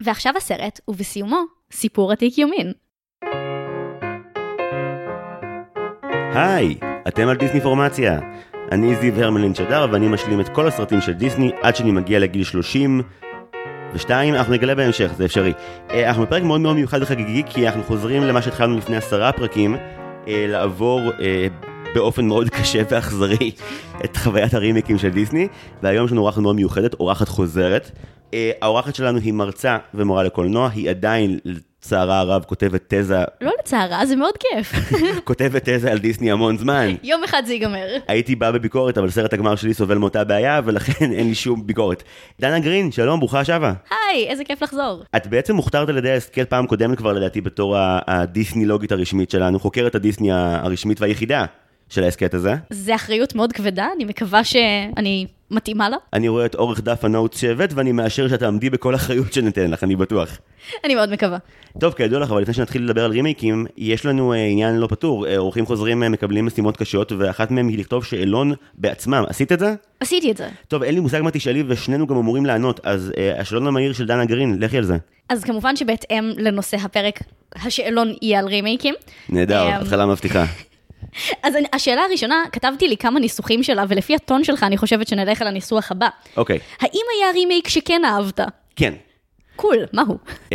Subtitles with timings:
[0.00, 2.72] ועכשיו הסרט, ובסיומו, סיפור עתיק יומין.
[6.34, 6.74] היי,
[7.08, 8.20] אתם על דיסני פורמציה.
[8.72, 12.44] אני זיו הרמלין שדר ואני משלים את כל הסרטים של דיסני עד שאני מגיע לגיל
[12.44, 13.02] 30
[13.94, 15.52] ושתיים, אנחנו נגלה בהמשך, זה אפשרי.
[15.90, 19.76] אה, אנחנו בפרק מאוד מאוד מיוחד וחגיגי כי אנחנו חוזרים למה שהתחלנו לפני עשרה פרקים,
[20.28, 21.46] אה, לעבור אה,
[21.94, 23.50] באופן מאוד קשה ואכזרי
[24.04, 25.48] את חוויית הרימיקים של דיסני,
[25.82, 27.90] והיום יש לנו אורחת מאוד מיוחדת, אורחת חוזרת.
[28.62, 33.18] האורחת שלנו היא מרצה ומורה לקולנוע, היא עדיין לצערה הרב כותבת תזה...
[33.40, 34.72] לא לצערה, זה מאוד כיף.
[35.24, 36.94] כותבת תזה על דיסני המון זמן.
[37.02, 37.86] יום אחד זה ייגמר.
[38.08, 42.02] הייתי בא בביקורת, אבל סרט הגמר שלי סובל מאותה בעיה, ולכן אין לי שום ביקורת.
[42.40, 43.72] דנה גרין, שלום, ברוכה השבה.
[43.90, 45.02] היי, איזה כיף לחזור.
[45.16, 49.94] את בעצם מוכתרת על ידי ההסכת פעם קודמת כבר לדעתי בתור הדיסני-לוגית הרשמית שלנו, חוקרת
[49.94, 51.44] הדיסני הרשמית והיחידה.
[51.90, 52.54] של ההסכת הזה.
[52.70, 55.96] זה אחריות מאוד כבדה, אני מקווה שאני מתאימה לה.
[56.12, 59.70] אני רואה את אורך דף ה notes שהבאת, ואני מאשר שאת תעמדי בכל אחריות שניתן
[59.70, 60.38] לך, אני בטוח.
[60.84, 61.38] אני מאוד מקווה.
[61.80, 65.26] טוב, כידוע לך, אבל לפני שנתחיל לדבר על רימייקים, יש לנו אה, עניין לא פתור.
[65.26, 69.24] אה, אורחים חוזרים אה, מקבלים משימות קשות, ואחת מהם היא לכתוב שאלון בעצמם.
[69.28, 69.74] עשית את זה?
[70.00, 70.48] עשיתי את זה.
[70.68, 74.06] טוב, אין לי מושג מה תשאלי, ושנינו גם אמורים לענות, אז אה, השאלון המהיר של
[74.06, 74.96] דנה גרין, לכי על זה.
[75.28, 77.20] אז כמובן שבהתאם לנושא הפרק,
[77.54, 78.94] השאלון יהיה על רימייקים.
[79.28, 80.44] נהדר, התחלה מבטיחה.
[81.42, 85.42] אז אני, השאלה הראשונה, כתבתי לי כמה ניסוחים שלה, ולפי הטון שלך אני חושבת שנלך
[85.42, 86.08] על הניסוח הבא.
[86.36, 86.56] אוקיי.
[86.56, 86.60] Okay.
[86.80, 88.40] האם היה רימייק שכן אהבת?
[88.76, 88.94] כן.
[89.56, 90.18] cool, cool, מהו?
[90.48, 90.50] Um,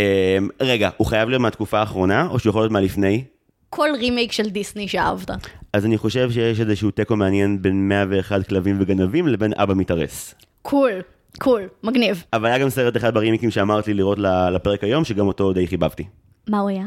[0.61, 3.23] רגע, הוא חייב להיות מהתקופה האחרונה, או שהוא יכול להיות מהלפני?
[3.69, 5.29] כל רימייק של דיסני שאהבת.
[5.73, 10.35] אז אני חושב שיש איזשהו תיקו מעניין בין 101 כלבים וגנבים לבין אבא מתארס.
[10.61, 11.01] cool.
[11.39, 12.23] cool, מגניב.
[12.33, 14.17] אבל היה גם סרט אחד ברימיקים שאמרת לי לראות
[14.53, 16.03] לפרק היום, שגם אותו די חיבבתי.
[16.49, 16.85] מה הוא היה?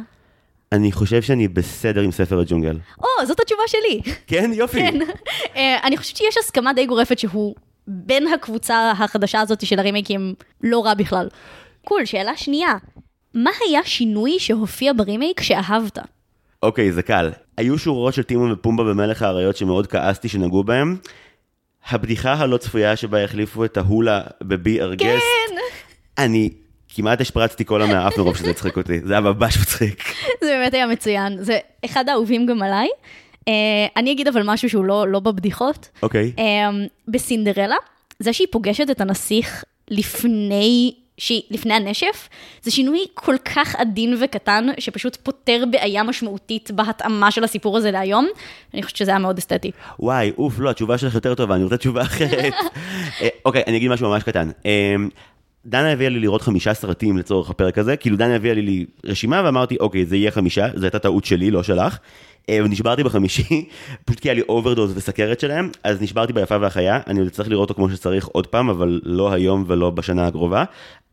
[0.72, 2.78] אני חושב שאני בסדר עם ספר הג'ונגל.
[2.98, 4.00] או, זאת התשובה שלי.
[4.26, 4.50] כן?
[4.54, 4.78] יופי.
[4.78, 4.98] כן.
[5.44, 7.54] Uh, אני חושבת שיש הסכמה די גורפת שהוא
[7.86, 11.28] בין הקבוצה החדשה הזאת של הרימייקים לא רע בכלל.
[11.84, 12.76] cool, שאלה שנייה.
[13.34, 15.98] מה היה שינוי שהופיע ברימייק שאהבת?
[16.62, 17.30] אוקיי, זה קל.
[17.56, 20.96] היו שורות של טימון ופומבה במלך האריות שמאוד כעסתי שנגעו בהם.
[21.88, 25.24] הבדיחה הלא צפויה שבה החליפו את ההולה בבי ארגסט.
[25.48, 25.56] כן!
[26.18, 26.50] אני
[26.96, 30.02] כמעט השפרצתי קולה מהאף מרוב שזה הצחיק אותי, זה היה ממש מצחיק.
[30.40, 32.88] זה באמת היה מצוין, זה אחד האהובים גם עליי.
[33.40, 33.48] Uh,
[33.96, 35.88] אני אגיד אבל משהו שהוא לא, לא בבדיחות.
[36.02, 36.32] אוקיי.
[36.36, 36.38] Okay.
[36.38, 36.42] Uh,
[37.08, 37.76] בסינדרלה,
[38.18, 42.28] זה שהיא פוגשת את הנסיך לפני, שהיא, לפני הנשף,
[42.62, 48.28] זה שינוי כל כך עדין וקטן, שפשוט פותר בעיה משמעותית בהתאמה של הסיפור הזה להיום.
[48.74, 49.70] אני חושבת שזה היה מאוד אסתטי.
[50.00, 52.54] וואי, אוף, לא, התשובה שלך יותר טובה, אני רוצה תשובה אחרת.
[53.22, 54.50] אה, אוקיי, אני אגיד משהו ממש קטן.
[55.66, 59.76] דנה הביאה לי לראות חמישה סרטים לצורך הפרק הזה, כאילו דנה הביאה לי רשימה ואמרתי,
[59.80, 61.98] אוקיי, זה יהיה חמישה, זו הייתה טעות שלי, לא שלך.
[62.50, 63.68] אה, ונשברתי בחמישי,
[64.04, 67.70] פשוט כי היה לי overdose וסכרת שלהם, אז נשברתי ביפה והחיה, אני עוד צריך לראות
[67.70, 70.64] אותו כמו שצריך עוד פעם, אבל לא היום ולא בשנה הקרובה.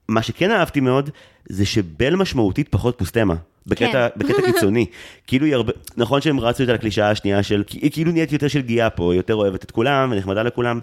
[0.07, 1.09] מה שכן אהבתי מאוד,
[1.49, 3.35] זה שבל משמעותית פחות פוסטמה.
[3.67, 4.19] בקטע, כן.
[4.19, 4.85] בקטע קיצוני.
[5.27, 8.61] כאילו היא הרבה, נכון שהם רצו את הקלישאה השנייה של, היא כאילו נהיית יותר של
[8.61, 10.79] גיאה פה, היא יותר אוהבת את כולם ונחמדה לכולם,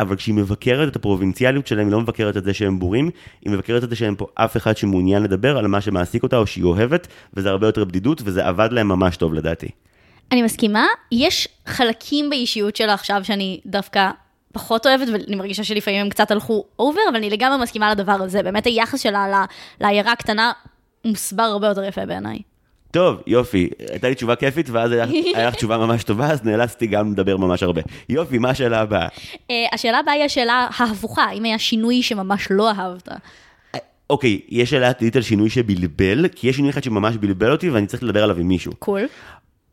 [0.00, 3.10] אבל כשהיא מבקרת את הפרובינציאליות שלהם, היא לא מבקרת את זה שהם בורים,
[3.44, 6.46] היא מבקרת את זה שאין פה אף אחד שמעוניין לדבר על מה שמעסיק אותה או
[6.46, 9.68] שהיא אוהבת, וזה הרבה יותר בדידות, וזה עבד להם ממש טוב לדעתי.
[10.32, 14.10] אני מסכימה, יש חלקים באישיות שלה עכשיו שאני דווקא
[14.52, 18.42] פחות אוהבת, ואני מרגישה שלפעמים הם קצת הלכו אובר, אבל אני לגמרי מסכימה לדבר הזה.
[18.42, 19.44] באמת היחס שלה
[19.80, 20.52] לעיירה הקטנה
[21.04, 22.38] מוסבר הרבה יותר יפה בעיניי.
[22.90, 25.06] טוב, יופי, הייתה לי תשובה כיפית, ואז היה
[25.48, 27.82] לך תשובה ממש טובה, אז נאלצתי גם לדבר ממש הרבה.
[28.08, 29.08] יופי, מה השאלה הבאה?
[29.08, 33.08] Uh, השאלה הבאה היא השאלה ההפוכה, אם היה שינוי שממש לא אהבת.
[34.10, 37.70] אוקיי, okay, יש שאלה עתידית על שינוי שבלבל, כי יש שינוי אחד שממש בלבל אותי
[37.70, 38.72] ואני צריך לדבר עליו עם מישהו.
[38.78, 39.06] קול.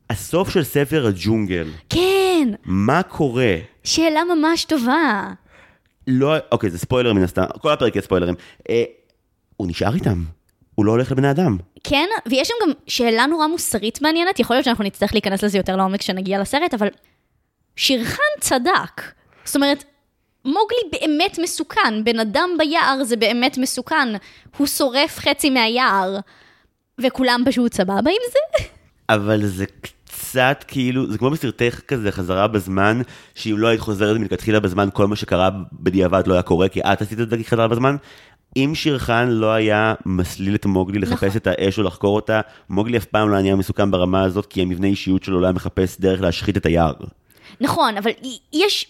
[0.10, 1.68] הסוף של ספר הג'ונגל.
[1.90, 2.50] כן.
[2.66, 3.56] מה קורה?
[3.84, 5.34] שאלה ממש טובה.
[6.08, 8.36] לא, אוקיי, זה ספוילר מן הסתם, כל הפרק יהיה ספוילרים.
[8.70, 8.84] אה,
[9.58, 10.24] הוא נשאר איתם.
[10.76, 11.58] הוא לא הולך לבני אדם.
[11.84, 15.76] כן, ויש שם גם שאלה נורא מוסרית מעניינת, יכול להיות שאנחנו נצטרך להיכנס לזה יותר
[15.76, 16.88] לעומק כשנגיע לסרט, אבל
[17.76, 19.02] שירחן צדק.
[19.46, 19.84] זאת אומרת,
[20.46, 24.08] מוגלי באמת מסוכן, בן אדם ביער זה באמת מסוכן.
[24.58, 26.20] הוא שורף חצי מהיער,
[27.00, 28.64] וכולם פשוט סבבה עם זה?
[29.10, 29.66] אבל זה
[30.30, 33.02] קצת כאילו, זה כמו בסרטי כזה חזרה בזמן,
[33.36, 37.02] שאם לא היית חוזרת מלכתחילה בזמן, כל מה שקרה בדיעבד לא היה קורה, כי את
[37.02, 37.96] עשית את זה חזרה בזמן.
[38.56, 41.38] אם שירחן לא היה מסליל את מוגלי לחפש נכון.
[41.38, 44.88] את האש או לחקור אותה, מוגלי אף פעם לא היה מסוכן ברמה הזאת, כי המבנה
[44.88, 46.94] אישיות שלו לא היה מחפש דרך להשחית את היער.
[47.62, 48.12] נכון, אבל
[48.54, 48.86] יש,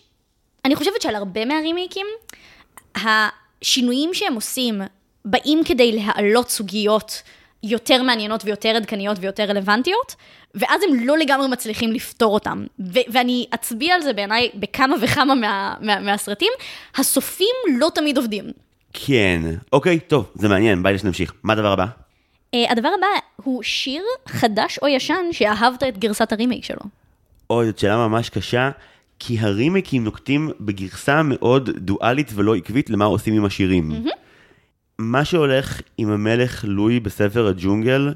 [0.65, 2.07] אני חושבת שעל הרבה מהרימייקים,
[2.95, 4.81] השינויים שהם עושים
[5.25, 7.21] באים כדי להעלות סוגיות
[7.63, 10.15] יותר מעניינות ויותר עדכניות ויותר רלוונטיות,
[10.55, 12.65] ואז הם לא לגמרי מצליחים לפתור אותם.
[12.79, 16.51] ו- ואני אצביע על זה בעיניי בכמה וכמה מה- מה- מהסרטים,
[16.95, 18.45] הסופים לא תמיד עובדים.
[18.93, 19.41] כן.
[19.73, 21.33] אוקיי, טוב, זה מעניין, ביי שנמשיך.
[21.43, 21.85] מה הדבר הבא?
[22.53, 23.07] אה, הדבר הבא
[23.43, 26.79] הוא שיר חדש או ישן שאהבת את גרסת הרימייק שלו.
[27.49, 28.69] אוי, זאת שאלה ממש קשה,
[29.19, 33.91] כי הרימייקים נוקטים בגרסה מאוד דואלית ולא עקבית למה עושים עם השירים.
[34.99, 38.13] מה שהולך עם המלך לואי בספר הג'ונגל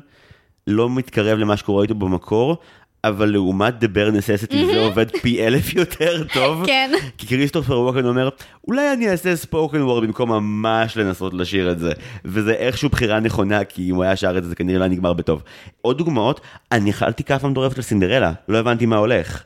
[0.67, 2.57] לא מתקרב למה שקורה איתו במקור,
[3.03, 6.63] אבל לעומת The Bare Necessity זה עובד פי אלף יותר טוב.
[6.67, 6.91] כן.
[7.17, 8.29] כי כריסטופר ווקן אומר,
[8.67, 11.91] אולי אני אעשה ספוקן וורד במקום ממש לנסות לשיר את זה.
[12.25, 15.13] וזה איכשהו בחירה נכונה, כי אם הוא היה שר את זה, זה כנראה לא נגמר
[15.13, 15.43] בטוב.
[15.81, 16.41] עוד דוגמאות,
[16.71, 19.43] אני אכלתי כאפה מטורפת על סינדרלה, לא הבנתי מה הולך.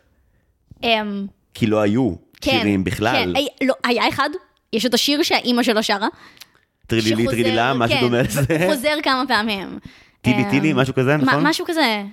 [0.83, 3.33] אמ, כי לא היו כן, שירים בכלל.
[3.35, 4.29] כן, לא, היה אחד,
[4.73, 6.07] יש את השיר שהאימא שלו שרה.
[6.87, 8.67] טרילילי טרילילה, משהו כן, דומה לזה.
[8.69, 9.79] חוזר כמה פעמים.
[10.21, 11.47] טילי אמ, טילי, משהו כזה, נכון?
[11.47, 12.03] משהו כזה,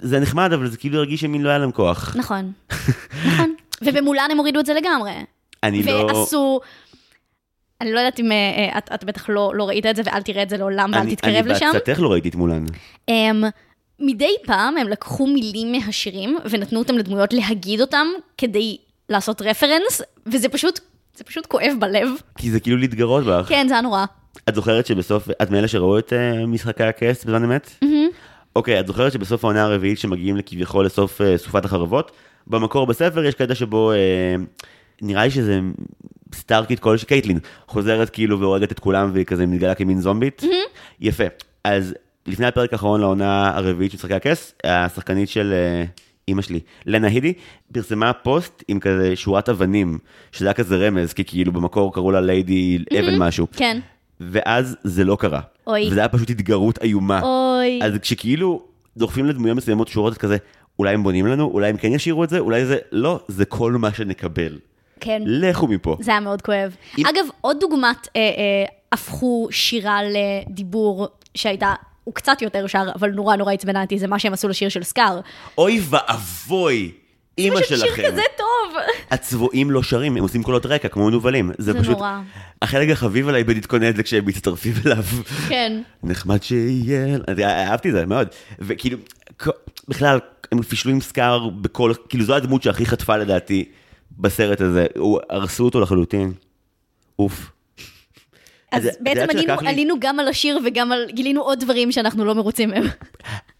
[0.00, 2.16] זה נחמד, אבל זה כאילו הרגיש שמין לא היה להם כוח.
[2.18, 2.52] נכון.
[3.28, 3.54] נכון.
[3.82, 5.12] ובמולן הם הורידו את זה לגמרי.
[5.62, 5.92] אני לא...
[5.92, 6.60] ועשו...
[7.80, 8.36] אני לא יודעת אם אה,
[8.72, 11.00] אה, את, את בטח לא, לא ראית את זה ואל תראה את זה לעולם ואל
[11.00, 11.64] אני- תתקרב לשם.
[11.66, 12.64] אני בעצתך לא ראיתי את מולן.
[13.08, 13.44] הם,
[14.00, 18.06] מדי פעם הם לקחו מילים מהשירים ונתנו אותם לדמויות להגיד אותם
[18.38, 18.76] כדי
[19.08, 20.80] לעשות רפרנס, וזה פשוט,
[21.16, 22.08] זה פשוט כואב בלב.
[22.38, 23.48] כי זה כאילו להתגרות בך.
[23.48, 24.04] כן, זה היה נורא.
[24.48, 27.70] את זוכרת שבסוף, את מאלה שראו את אה, משחקי הכס בזמן אמת?
[28.56, 32.12] אוקיי, את זוכרת שבסוף העונה הרביעית שמגיעים כביכול לסוף אה, סופת החרבות?
[32.46, 33.96] במקור בספר יש קטע שבו, אה,
[35.02, 35.60] נראה לי שזה
[36.34, 40.42] סטארקית כלשהי, קייטלין, חוזרת כאילו והורגת את כולם והיא כזה מתגלה כמין זומבית.
[41.00, 41.24] יפה.
[41.64, 41.94] אז
[42.26, 45.54] לפני הפרק האחרון לעונה הרביעית של משחקי הכס, השחקנית של
[46.28, 47.32] אימא שלי, לנה הידי,
[47.72, 49.98] פרסמה פוסט עם כזה שורת אבנים,
[50.32, 53.46] שזה היה כזה רמז, כי כאילו במקור קראו לה ליידי אבן משהו.
[53.56, 53.80] כן.
[54.20, 55.40] ואז זה לא קרה.
[55.66, 55.88] אוי.
[55.90, 57.20] וזה היה פשוט התגרות איומה.
[57.22, 57.80] אוי.
[57.82, 58.62] אז כשכאילו
[58.96, 60.36] דוחפים לדמויות מסוימות שורות כזה,
[60.78, 63.72] אולי הם בונים לנו, אולי הם כן ישירו את זה, אולי זה, לא, זה כל
[63.72, 64.58] מה שנקבל.
[65.00, 65.22] כן.
[65.26, 65.96] לכו מפה.
[66.00, 66.76] זה היה מאוד כואב.
[66.98, 71.74] אם- אגב, עוד דוגמת אה, אה, הפכו שירה לדיבור שהייתה,
[72.04, 74.82] הוא קצת יותר שר, אבל נורא נורא עצבנה אותי, זה מה שהם עשו לשיר של
[74.82, 75.20] סקאר.
[75.58, 76.92] אוי ואבוי,
[77.38, 77.94] אימא פשוט שלכם.
[77.96, 78.82] שיר כזה טוב.
[79.10, 81.50] הצבועים לא שרים, הם עושים קולות רקע כמו מנוולים.
[81.58, 81.96] זה, זה פשוט...
[81.96, 82.20] נורא.
[82.62, 85.04] החלק החביב עליי בלהתכונן זה כשהם מצטרפים אליו.
[85.48, 85.82] כן.
[86.02, 88.28] נחמד שיהיה, אהבתי את זה מאוד,
[88.58, 88.98] וכאילו,
[89.88, 90.18] בכלל,
[90.52, 93.64] הם פישלו עם סקאר בכל, כאילו זו הדמות שהכי חטפה לדעתי
[94.18, 94.86] בסרט הזה,
[95.30, 96.32] הרסו אותו לחלוטין,
[97.18, 97.50] אוף.
[98.76, 102.70] אז בעצם לי- עלינו גם על השיר וגם על, גילינו עוד דברים שאנחנו לא מרוצים
[102.70, 102.84] מהם.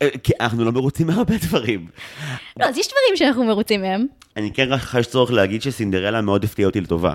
[0.03, 1.87] אה, כי אנחנו לא מרוצים מהרבה דברים.
[2.61, 4.07] לא, אז יש דברים שאנחנו מרוצים מהם.
[4.37, 7.15] אני כן רק חש צורך להגיד שסינדרלה מאוד הפתיע אותי לטובה.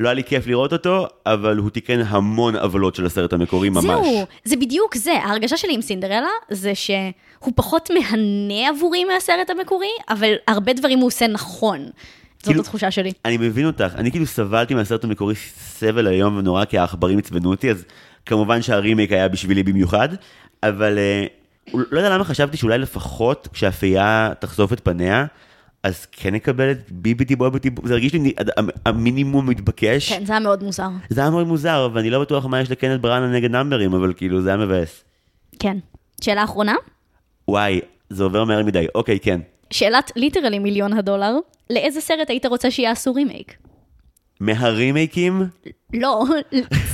[0.00, 3.84] לא היה לי כיף לראות אותו, אבל הוא תיקן המון עוולות של הסרט המקורי ממש.
[3.84, 5.12] זהו, זה בדיוק זה.
[5.12, 11.06] ההרגשה שלי עם סינדרלה זה שהוא פחות מהנה עבורי מהסרט המקורי, אבל הרבה דברים הוא
[11.06, 11.88] עושה נכון.
[12.42, 13.12] זאת כאילו- התחושה שלי.
[13.24, 17.70] אני מבין אותך, אני כאילו סבלתי מהסרט המקורי סבל איום ונורא, כי העכברים עצבנו אותי,
[17.70, 17.84] אז
[18.26, 20.08] כמובן שהרימייק היה בשבילי במיוחד,
[20.62, 21.26] אבל אה,
[21.74, 25.26] לא יודע למה חשבתי שאולי לפחות כשהפייה תחשוף את פניה,
[25.82, 30.12] אז כן נקבל את ביביטי בוביטי, זה הרגיש לי המ- המינימום מתבקש.
[30.12, 30.88] כן, זה היה מאוד מוזר.
[31.08, 34.42] זה היה מאוד מוזר, ואני לא בטוח מה יש לקנט בראנה נגד נאמברים, אבל כאילו
[34.42, 35.04] זה היה מבאס.
[35.58, 35.76] כן.
[36.20, 36.74] שאלה אחרונה?
[37.48, 37.80] וואי,
[38.10, 39.40] זה עובר מהר מדי, אוקיי, כן.
[39.72, 41.34] שאלת literally מיליון הדולר,
[41.70, 43.56] לאיזה סרט היית רוצה שיעשו רימייק?
[44.40, 45.42] מהרימייקים,
[45.94, 46.24] לא,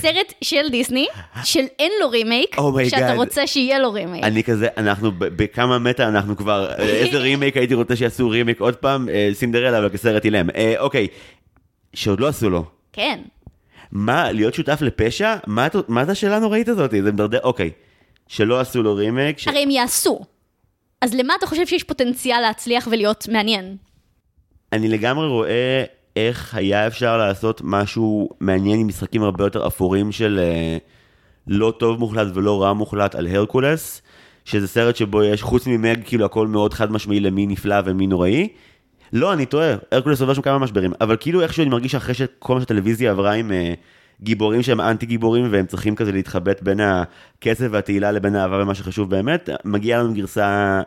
[0.01, 1.07] סרט של דיסני,
[1.45, 3.17] של אין לו רימייק, Oh שאתה God.
[3.17, 4.25] רוצה שיהיה לו רימייק.
[4.25, 9.09] אני כזה, אנחנו בכמה meta אנחנו כבר, איזה רימייק הייתי רוצה שיעשו רימייק עוד פעם,
[9.09, 10.51] אה, סינדרלה אבל כסרט אילם.
[10.51, 11.07] אה, אוקיי,
[11.95, 12.65] שעוד לא עשו לו.
[12.93, 13.21] כן.
[13.93, 15.37] מה, להיות שותף לפשע?
[15.47, 16.91] מה מה זה השאלה הנוראית הזאת?
[16.91, 17.71] זה מדרדר, אוקיי.
[18.29, 19.49] שלא עשו לו רימייק, ש...
[19.49, 20.25] הרי הם יעשו.
[21.01, 23.77] אז למה אתה חושב שיש פוטנציאל להצליח ולהיות מעניין?
[24.73, 25.85] אני לגמרי רואה
[26.17, 30.79] איך היה אפשר לעשות משהו מעניין עם משחקים הרבה יותר אפורים של אה,
[31.47, 34.03] לא טוב מוחלט ולא רע מוחלט על הרקולס,
[34.45, 38.49] שזה סרט שבו יש, חוץ ממג, כאילו הכל מאוד חד משמעי למי נפלא ומי נוראי.
[39.13, 42.55] לא, אני טועה, הרקולס עובר שם כמה משברים, אבל כאילו איכשהו אני מרגיש שאחרי שכל
[42.55, 43.75] מה שהטלוויזיה עברה עם אה,
[44.23, 49.11] גיבורים שהם אנטי גיבורים והם צריכים כזה להתחבט בין הקצב והתהילה לבין האהבה ומה שחשוב
[49.11, 50.81] באמת, מגיעה לנו גרסה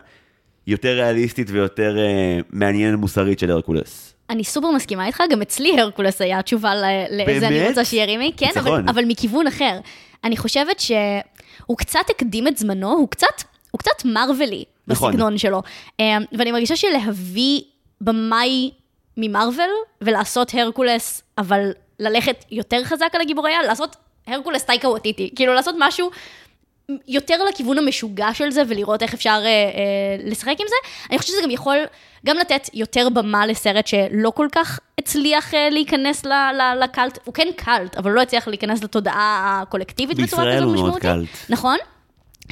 [0.67, 4.13] יותר ריאליסטית ויותר אה, מעניינת מוסרית של הרקולס.
[4.29, 6.71] אני סופר מסכימה איתך, גם אצלי הרקולס היה התשובה
[7.11, 7.67] לאיזה אני?
[7.67, 8.83] רוצה שיהיה רימייק, כן, אבל.
[8.89, 9.79] אבל מכיוון אחר.
[10.23, 13.27] אני חושבת שהוא קצת הקדים את זמנו, הוא קצת,
[13.71, 15.11] הוא קצת מרווילי נכון.
[15.11, 15.61] בסגנון שלו.
[15.99, 17.61] אה, ואני מרגישה שלהביא
[18.01, 18.71] במאי
[19.17, 19.69] ממרוויל
[20.01, 23.95] ולעשות הרקולס, אבל ללכת יותר חזק על הגיבורי על, לעשות
[24.27, 26.09] הרקולס טייקה ווטיטי, כאילו לעשות משהו
[27.07, 29.71] יותר לכיוון המשוגע של זה ולראות איך אפשר אה, אה,
[30.23, 30.75] לשחק עם זה.
[31.09, 31.77] אני חושבת שזה גם יכול
[32.25, 37.33] גם לתת יותר במה לסרט שלא כל כך הצליח אה, להיכנס ל, ל, לקאלט, הוא
[37.33, 41.03] כן קאלט, אבל לא הצליח להיכנס לתודעה הקולקטיבית בצורה בישראל כזו הוא מאוד משמעותית.
[41.09, 41.49] קאלט.
[41.49, 41.77] נכון?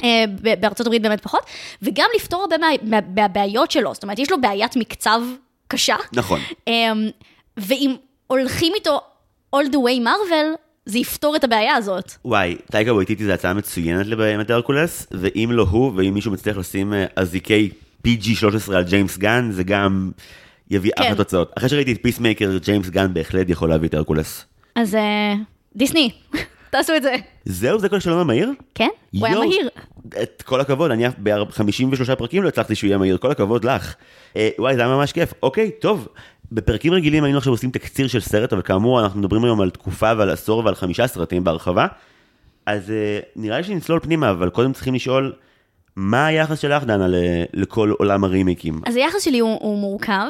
[0.04, 0.24] אה,
[0.60, 1.42] בארצות הברית באמת פחות,
[1.82, 5.20] וגם לפתור הרבה מה- מה- מהבעיות שלו, זאת אומרת, יש לו בעיית מקצב
[5.68, 5.96] קשה.
[6.12, 6.40] נכון.
[6.66, 7.08] אמ,
[7.56, 9.00] ואם הולכים איתו
[9.56, 10.54] all the way מארוול,
[10.86, 12.12] זה יפתור את הבעיה הזאת.
[12.24, 14.06] וואי, טייקה וייטיטי זה הצעה מצוינת
[14.40, 17.70] את הרקולס, ואם לא הוא, ואם מישהו מצליח לשים אה, אזיקי
[18.06, 20.10] PG-13 על ג'יימס גן, זה גם
[20.70, 21.02] יביא כן.
[21.02, 21.52] אחלה תוצאות.
[21.58, 24.44] אחרי שראיתי את פיסמייקר, ג'יימס גן בהחלט יכול להביא את הרקולס.
[24.74, 25.34] אז אה,
[25.76, 26.10] דיסני,
[26.70, 27.14] תעשו את זה.
[27.44, 28.52] זהו, זה כל שלום המהיר?
[28.74, 28.88] כן?
[29.12, 29.68] הוא היה מהיר.
[30.22, 33.94] את כל הכבוד, אני ב-53 פרקים לא הצלחתי שהוא יהיה מהיר, כל הכבוד לך.
[34.36, 35.32] אה, וואי, זה היה ממש כיף.
[35.42, 36.08] אוקיי, טוב.
[36.52, 40.12] בפרקים רגילים היינו עכשיו עושים תקציר של סרט, אבל כאמור, אנחנו מדברים היום על תקופה
[40.18, 41.86] ועל עשור ועל חמישה סרטים בהרחבה.
[42.66, 45.32] אז אה, נראה לי שנצלול פנימה, אבל קודם צריכים לשאול,
[45.96, 47.06] מה היחס שלך, דנה,
[47.52, 48.80] לכל עולם הרימיקים?
[48.86, 50.26] אז היחס שלי הוא, הוא מורכב.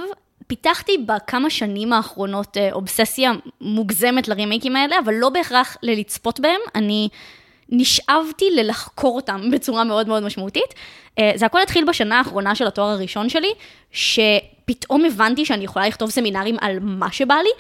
[0.46, 6.60] פיתחתי בכמה שנים האחרונות אה, אובססיה מוגזמת לרימייקים האלה, אבל לא בהכרח ללצפות בהם.
[6.74, 7.08] אני
[7.68, 10.74] נשאבתי ללחקור אותם בצורה מאוד מאוד משמעותית.
[11.18, 13.52] אה, זה הכל התחיל בשנה האחרונה של התואר הראשון שלי,
[14.70, 17.50] שפתאום הבנתי שאני יכולה לכתוב סמינרים על מה שבא לי.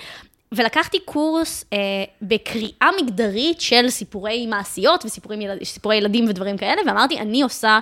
[0.52, 1.78] ולקחתי קורס אה,
[2.22, 5.58] בקריאה מגדרית של סיפורי מעשיות וסיפורי ילד,
[5.94, 7.78] ילדים ודברים כאלה, ואמרתי, אני עושה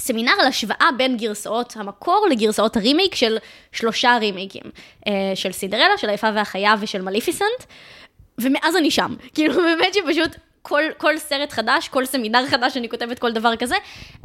[0.00, 3.38] סמינר על השוואה בין גרסאות המקור לגרסאות הרימייק של
[3.72, 4.62] שלושה רימייקים,
[5.06, 7.64] אה, של סינדרלה, של היפה והחיה ושל מליפיסנט,
[8.38, 9.14] ומאז אני שם.
[9.34, 10.36] כאילו, באמת שפשוט
[10.68, 13.74] כל, כל סרט חדש, כל סמינר חדש שאני כותבת כל דבר כזה,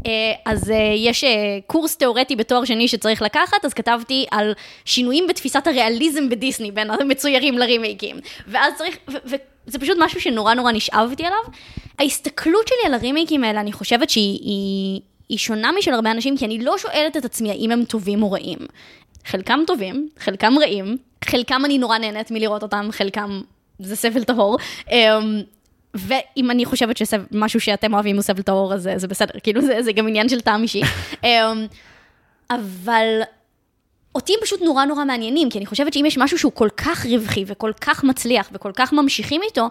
[0.06, 0.12] אה,
[0.46, 1.30] אז אה, יש אה,
[1.68, 4.54] קורס תיאורטי בתואר שני שצריך לקחת, אז כתבתי על
[4.86, 8.20] שינויים בתפיסת הריאליזם בדיסני בין המצוירים לרימייקים.
[8.48, 11.44] ואז צריך, וזה פשוט משהו שנורא נורא נשאבתי עליו.
[12.00, 14.40] ההסתכלות שלי על הרימייקים האלה, אני חושבת שהיא...
[14.42, 18.24] היא, היא שונה משל הרבה אנשים, כי אני לא שואלת את עצמי האם הם טובים
[18.24, 18.58] או רעים.
[19.26, 23.42] חלקם טובים, חלקם רעים, חלקם אני נורא נהנית מלראות אותם, חלקם
[23.80, 24.58] זה סבל טהור.
[25.94, 29.92] ואם אני חושבת שמשהו שאתם אוהבים הוא סבל טהור, אז זה, בסדר, כאילו זה, זה
[29.92, 30.82] גם עניין של טעם אישי.
[31.24, 31.68] אמ,
[32.50, 33.22] אבל
[34.16, 37.06] אותי הם פשוט נורא נורא מעניינים, כי אני חושבת שאם יש משהו שהוא כל כך
[37.06, 39.70] רווחי וכל כך מצליח וכל כך ממשיכים איתו,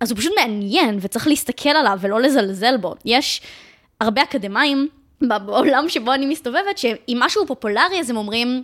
[0.00, 2.94] אז הוא פשוט מעניין וצריך להסתכל עליו ולא לזלזל בו.
[3.04, 3.40] יש
[4.00, 4.88] הרבה אקדמאים
[5.20, 8.62] בעולם שבו אני מסתובבת, שאם משהו פופולרי אז הם אומרים,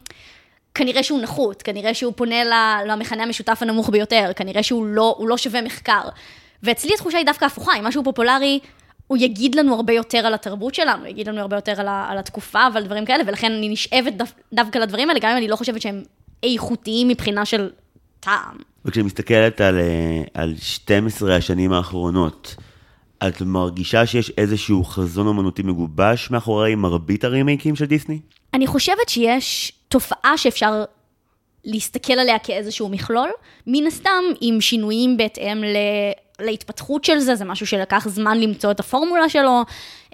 [0.75, 2.45] כנראה שהוא נחות, כנראה שהוא פונה
[2.87, 6.03] למכנה המשותף הנמוך ביותר, כנראה שהוא לא, לא שווה מחקר.
[6.63, 8.59] ואצלי התחושה היא דווקא הפוכה, אם משהו פופולרי,
[9.07, 12.19] הוא יגיד לנו הרבה יותר על התרבות שלנו, יגיד לנו הרבה יותר על, ה- על
[12.19, 15.57] התקופה ועל דברים כאלה, ולכן אני נשאבת דו, דווקא לדברים האלה, גם אם אני לא
[15.57, 16.03] חושבת שהם
[16.43, 17.71] איכותיים מבחינה של
[18.21, 18.57] טעם.
[18.85, 22.57] וכשאת מסתכלת על, אה, על 12 השנים האחרונות,
[23.29, 28.21] את מרגישה שיש איזשהו חזון אומנותי מגובש מאחורי מרבית הרימייקים של דיסני?
[28.55, 30.85] אני חושבת שיש תופעה שאפשר
[31.65, 33.29] להסתכל עליה כאיזשהו מכלול,
[33.67, 35.77] מן הסתם עם שינויים בהתאם ל...
[36.41, 39.63] להתפתחות של זה, זה משהו שלקח זמן למצוא את הפורמולה שלו,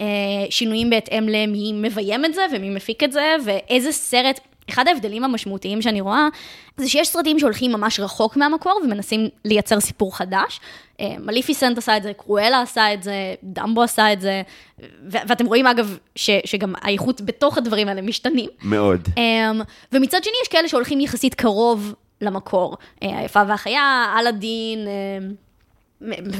[0.00, 0.04] אה,
[0.50, 4.40] שינויים בהתאם למי מביים את זה ומי מפיק את זה, ואיזה סרט,
[4.70, 6.28] אחד ההבדלים המשמעותיים שאני רואה,
[6.76, 10.60] זה שיש סרטים שהולכים ממש רחוק מהמקור ומנסים לייצר סיפור חדש.
[11.00, 14.42] אה, מליפיסנט עשה את זה, קרואלה עשה את זה, דמבו עשה את זה,
[14.80, 18.50] ו- ואתם רואים אגב ש- שגם האיכות בתוך הדברים האלה משתנים.
[18.62, 19.08] מאוד.
[19.08, 22.76] Um, ומצד שני יש כאלה שהולכים יחסית קרוב למקור.
[23.00, 24.78] היפה והחיה, אלאדין,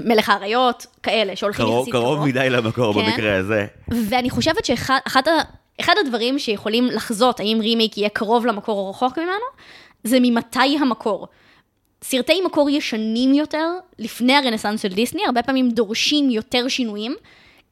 [0.05, 2.17] מלך האריות, כאלה שהולכים קרוב, יחסית קרוב.
[2.17, 3.01] קרוב מדי למקור כן.
[3.01, 3.67] במקרה הזה.
[3.89, 9.45] ואני חושבת שאחד הדברים שיכולים לחזות האם רימייק יהיה קרוב למקור או רחוק ממנו,
[10.05, 11.29] זה ממתי המקור.
[12.03, 13.69] סרטי מקור ישנים יותר,
[13.99, 17.15] לפני הרנסאנס של דיסני, הרבה פעמים דורשים יותר שינויים,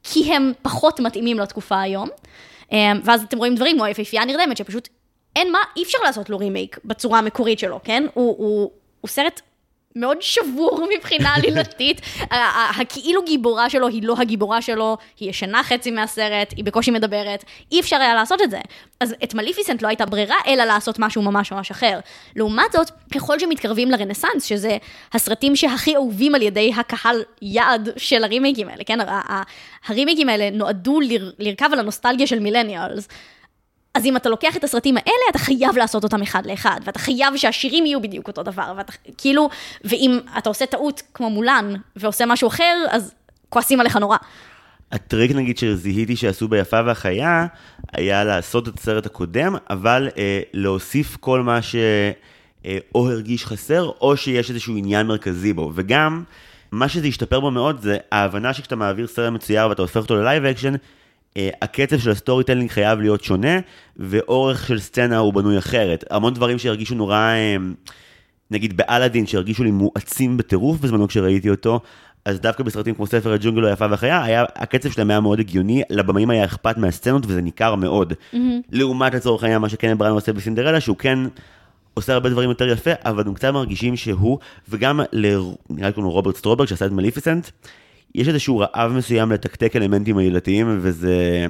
[0.03, 2.09] כי הם פחות מתאימים לתקופה היום.
[2.73, 4.89] אה, ואז אתם רואים דברים כמו היפהפייה נרדמת, שפשוט
[5.37, 8.05] אין מה, אי אפשר לעשות לו רימייק בצורה המקורית שלו, כן?
[8.15, 8.71] הוא, הוא,
[9.01, 9.41] הוא סרט
[9.97, 12.01] מאוד שבור מבחינה עלילתית.
[12.81, 17.81] הכאילו גיבורה שלו היא לא הגיבורה שלו, היא ישנה חצי מהסרט, היא בקושי מדברת, אי
[17.81, 18.59] אפשר היה לעשות את זה.
[19.01, 21.99] אז את מליפיסנט לא הייתה ברירה, אלא לעשות משהו ממש ממש אחר.
[22.37, 24.77] לעומת זאת, ככל שמתקרבים לרנסאנס, שזה
[25.13, 28.99] הסרטים שהכי אהובים על ידי הקהל יעד של הרימייקים האלה, כן?
[29.89, 33.09] הרימייקים האלה נועדו לר- לרכב על הנוסטלגיה של מילניאלס.
[33.95, 37.37] אז אם אתה לוקח את הסרטים האלה, אתה חייב לעשות אותם אחד לאחד, ואתה חייב
[37.37, 39.49] שהשירים יהיו בדיוק אותו דבר, ואתה כאילו,
[39.85, 43.15] ואם אתה עושה טעות כמו מולן, ועושה משהו אחר, אז
[43.49, 44.17] כועסים עליך נורא.
[44.93, 47.47] הטריק נגיד שזיהיתי שעשו ביפה והחיה,
[47.93, 54.51] היה לעשות את הסרט הקודם, אבל אה, להוסיף כל מה שאו הרגיש חסר, או שיש
[54.51, 55.73] איזשהו עניין מרכזי בו.
[55.75, 56.23] וגם,
[56.73, 60.22] מה שזה השתפר בו מאוד זה ההבנה שכשאתה מעביר סרט מצויר ואתה הופך אותו ל
[60.22, 60.79] live action, אה,
[61.37, 63.59] הקצב של ה storytelling חייב להיות שונה,
[63.97, 66.05] ואורך של סצנה הוא בנוי אחרת.
[66.11, 67.57] המון דברים שהרגישו נורא, אה,
[68.51, 71.81] נגיד באלאדין, שהרגישו לי מואצים בטירוף בזמנו כשראיתי אותו,
[72.25, 76.31] אז דווקא בסרטים כמו ספר הג'ונגל היפה והחיה, היה, הקצב שלהם היה מאוד הגיוני, לבמאים
[76.31, 78.13] היה אכפת מהסצנות וזה ניכר מאוד.
[78.13, 78.37] Mm-hmm.
[78.73, 81.19] לעומת לצורך העניין מה שקנת בראנה עושה בסינדרלה, שהוא כן
[81.95, 85.01] עושה הרבה דברים יותר יפה, אבל הם קצת מרגישים שהוא, וגם
[85.71, 87.49] נראה לי קוראים לו רוברט סטרומברג שעשה את מליפיסנט,
[88.15, 91.47] יש איזשהו רעב מסוים לתקתק אלמנטים עלילתיים, וזה...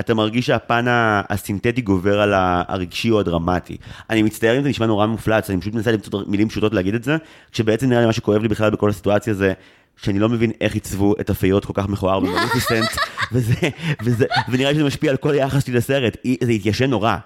[0.00, 2.32] אתה מרגיש שהפן הסינתטי גובר על
[2.68, 3.76] הרגשי או הדרמטי.
[4.10, 7.04] אני מצטער אם זה נשמע נורא מופלץ, אני פשוט מנסה למצוא מילים פשוטות להגיד את
[7.04, 7.16] זה,
[7.52, 9.52] כשבעצם נראה לי מה שכואב לי בכלל בכל הסיטואציה זה
[9.96, 12.90] שאני לא מבין איך עיצבו את הפיות כל כך מכוער במליפיסנט,
[13.32, 13.68] וזה,
[14.02, 17.16] וזה, ונראה לי שזה משפיע על כל היחס שלי לסרט, זה התיישן נורא.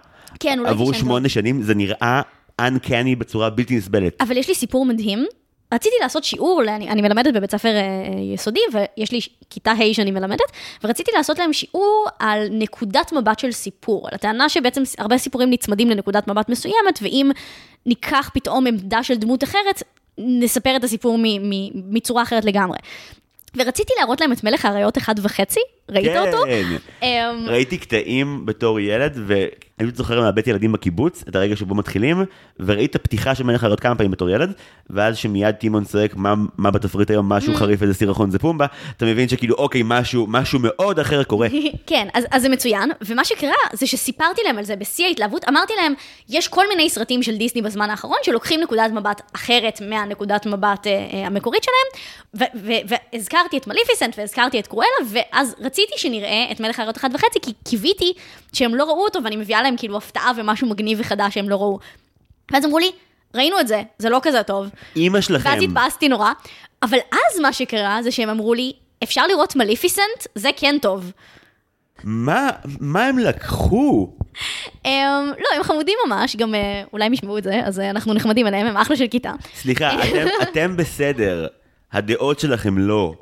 [0.40, 2.22] כן, אולי עברו שמונה שנים, זה נראה
[2.60, 4.16] uncanny בצורה בלתי נסבלת.
[4.20, 5.26] אבל יש לי סיפור מדהים.
[5.74, 9.20] רציתי לעשות שיעור, אני, אני מלמדת בבית ספר אה, יסודי, ויש לי
[9.50, 10.52] כיתה ה' שאני מלמדת,
[10.84, 15.90] ורציתי לעשות להם שיעור על נקודת מבט של סיפור, על הטענה שבעצם הרבה סיפורים נצמדים
[15.90, 17.30] לנקודת מבט מסוימת, ואם
[17.86, 19.82] ניקח פתאום עמדה של דמות אחרת,
[20.18, 21.18] נספר את הסיפור
[21.74, 22.78] מצורה אחרת לגמרי.
[23.56, 25.60] ורציתי להראות להם את מלך האריות אחד וחצי,
[25.90, 26.26] ראית כן.
[26.26, 26.42] אותו?
[27.00, 32.24] כן, ראיתי קטעים בתור ילד, ואני זוכר מהבית ילדים בקיבוץ, את הרגע שבו מתחילים,
[32.60, 34.52] וראיתי את הפתיחה של מלך האריות כמה פעמים בתור ילד,
[34.90, 37.56] ואז שמיד טימון צועק מה, מה בתפריט היום, משהו mm.
[37.56, 38.66] חריף, איזה סירחון זה פומבה,
[38.96, 41.48] אתה מבין שכאילו אוקיי, משהו, משהו מאוד אחר קורה.
[41.86, 45.72] כן, אז, אז זה מצוין, ומה שקרה זה שסיפרתי להם על זה בשיא ההתלהבות, אמרתי
[45.82, 45.94] להם,
[46.28, 50.92] יש כל מיני סרטים של דיסני בזמן האחרון, שלוקחים נקודת מבט אחרת מהנקודת מבט אה,
[51.12, 52.48] אה המקורית שלהם,
[53.14, 57.52] והזכרתי את מליפיסנט והזכרתי את קרואלה, ואז רציתי שנראה את מלך האריות אחד וחצי, כי
[57.64, 58.12] קיוויתי
[58.52, 61.78] שהם לא ראו אותו, ואני מביאה להם כאילו הפתעה ומשהו מגניב וחדש שהם לא ראו.
[62.52, 62.90] ואז אמרו לי,
[63.34, 64.68] ראינו את זה, זה לא כזה טוב.
[64.96, 65.50] אימא שלכם.
[65.50, 66.30] ואז התבאסתי נורא,
[66.82, 70.26] אבל אז מה שקרה זה שהם אמרו לי, אפשר לראות מליפיסנט?
[70.34, 71.12] זה כן טוב.
[72.04, 74.12] מה, מה הם לקחו?
[74.84, 74.88] Um,
[75.38, 78.46] לא, הם חמודים ממש, גם uh, אולי הם ישמעו את זה, אז uh, אנחנו נחמדים
[78.46, 79.32] עליהם, הם אחלה של כיתה.
[79.54, 81.46] סליחה, אתם, אתם בסדר,
[81.92, 83.14] הדעות שלכם לא.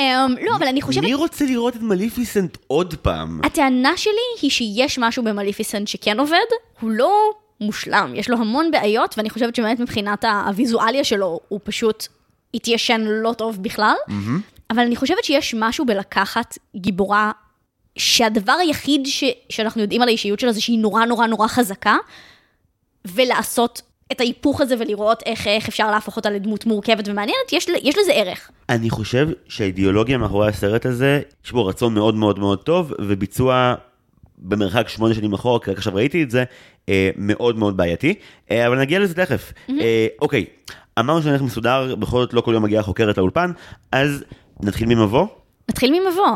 [0.00, 1.04] Um, לא, אבל אני חושבת...
[1.04, 3.40] מי רוצה לראות את מליפיסנט עוד פעם?
[3.44, 6.36] הטענה שלי היא שיש משהו במליפיסנט שכן עובד,
[6.80, 12.06] הוא לא מושלם, יש לו המון בעיות, ואני חושבת שבאמת מבחינת הוויזואליה שלו, הוא פשוט
[12.54, 13.94] התיישן לא טוב בכלל.
[14.70, 17.32] אבל אני חושבת שיש משהו בלקחת גיבורה,
[17.96, 19.24] שהדבר היחיד ש...
[19.48, 21.96] שאנחנו יודעים על האישיות שלה זה שהיא נורא נורא נורא חזקה,
[23.04, 27.98] ולעשות את ההיפוך הזה ולראות איך, איך אפשר להפוך אותה לדמות מורכבת ומעניינת, יש, יש
[27.98, 28.50] לזה ערך.
[28.68, 33.74] אני חושב שהאידיאולוגיה מאחורי הסרט הזה, יש בו רצון מאוד מאוד מאוד טוב, וביצוע
[34.38, 36.44] במרחק שמונה שנים אחורה, כי רק עכשיו ראיתי את זה,
[36.88, 38.14] אה, מאוד מאוד בעייתי,
[38.50, 39.52] אה, אבל נגיע לזה תכף.
[39.52, 39.72] Mm-hmm.
[40.22, 40.44] אוקיי,
[40.98, 43.52] אמרנו שאני הולך מסודר, בכל זאת לא כל יום מגיעה חוקרת לאולפן,
[43.92, 44.24] אז
[44.62, 45.26] נתחיל ממבוא?
[45.70, 46.30] נתחיל ממבוא.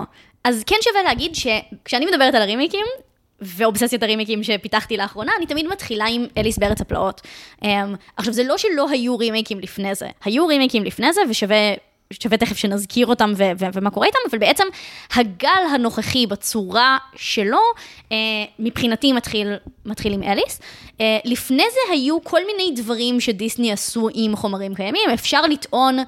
[0.45, 2.87] אז כן שווה להגיד שכשאני מדברת על הרימיקים,
[3.45, 7.21] ואובססיית הרימיקים שפיתחתי לאחרונה, אני תמיד מתחילה עם אליס בארץ הפלאות.
[7.63, 7.67] Um,
[8.17, 11.75] עכשיו, זה לא שלא היו רימיקים לפני זה, היו רימיקים לפני זה, ושווה
[12.12, 14.64] שווה תכף שנזכיר אותם ו- ו- ומה קורה איתם, אבל בעצם
[15.14, 17.59] הגל הנוכחי בצורה שלו,
[18.12, 18.17] אה,
[18.59, 19.53] מבחינתי מתחיל,
[19.87, 20.61] מתחיל עם אליס.
[21.01, 25.11] אה, לפני זה היו כל מיני דברים שדיסני עשו עם חומרים קיימים.
[25.14, 25.99] אפשר לטעון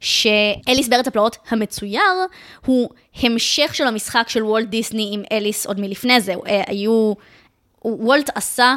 [0.00, 2.02] שאליס בארץ הפלאות המצויר
[2.66, 6.34] הוא המשך של המשחק של וולט דיסני עם אליס עוד מלפני זה.
[6.46, 7.12] אה, היו,
[7.84, 8.74] וולט עשה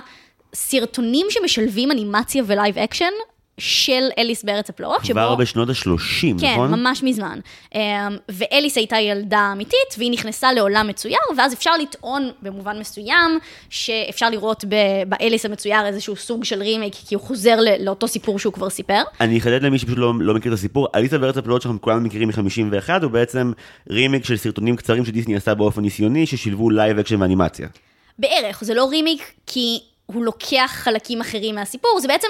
[0.53, 3.11] סרטונים שמשלבים אנימציה ו live action
[3.57, 5.01] של אליס בארץ הפלאות.
[5.01, 5.37] כבר שבו...
[5.37, 6.69] בשנות ה-30, כן, נכון?
[6.69, 7.39] כן, ממש מזמן.
[7.75, 7.81] אמ,
[8.29, 13.39] ואליס הייתה ילדה אמיתית, והיא נכנסה לעולם מצויר, ואז אפשר לטעון במובן מסוים,
[13.69, 14.65] שאפשר לראות
[15.07, 19.01] באליס המצויר איזשהו סוג של רימייק, כי הוא חוזר לאותו סיפור שהוא כבר סיפר.
[19.21, 22.29] אני אחדד למי שפשוט לא, לא מכיר את הסיפור, אליס בארץ הפלאות שאנחנו כולנו מכירים
[22.29, 23.51] מ-51, הוא בעצם
[23.89, 27.67] רימייק של סרטונים קצרים שדיסני עשה באופן ניסיוני, ששילבו live action ואנימציה.
[28.19, 32.27] בערך, זה לא רימייק, כי הוא לוקח חלקים אחרים מהסיפור, זה בעצם...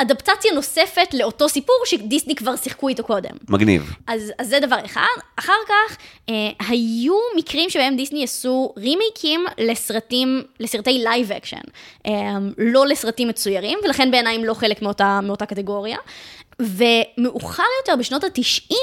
[0.00, 3.30] אדפטציה נוספת לאותו סיפור שדיסני כבר שיחקו איתו קודם.
[3.48, 3.94] מגניב.
[4.06, 5.20] אז, אז זה דבר אחד.
[5.36, 5.96] אחר כך,
[6.28, 6.34] אה,
[6.68, 11.60] היו מקרים שבהם דיסני עשו רימייקים לסרטים, לסרטי live action.
[12.06, 12.12] אה,
[12.58, 15.96] לא לסרטים מצוירים, ולכן בעיניי הם לא חלק מאותה, מאותה קטגוריה.
[16.60, 18.74] ומאוחר יותר, בשנות ה-90,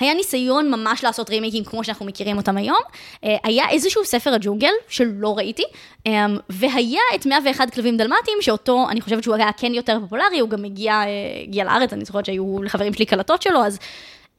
[0.00, 2.80] היה ניסיון ממש לעשות רימייקים כמו שאנחנו מכירים אותם היום.
[3.24, 5.62] אה, היה איזשהו ספר הג'ונגל, שלא ראיתי,
[6.06, 10.50] אה, והיה את 101 כלבים דלמטיים, שאותו, אני חושבת שהוא היה כן יותר פופולרי, הוא
[10.50, 11.06] גם הגיע, אה,
[11.42, 13.78] הגיע לארץ, אני זוכרת שהיו לחברים שלי קלטות שלו, אז...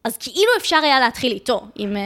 [0.03, 1.97] אז כאילו אפשר היה להתחיל איתו, עם...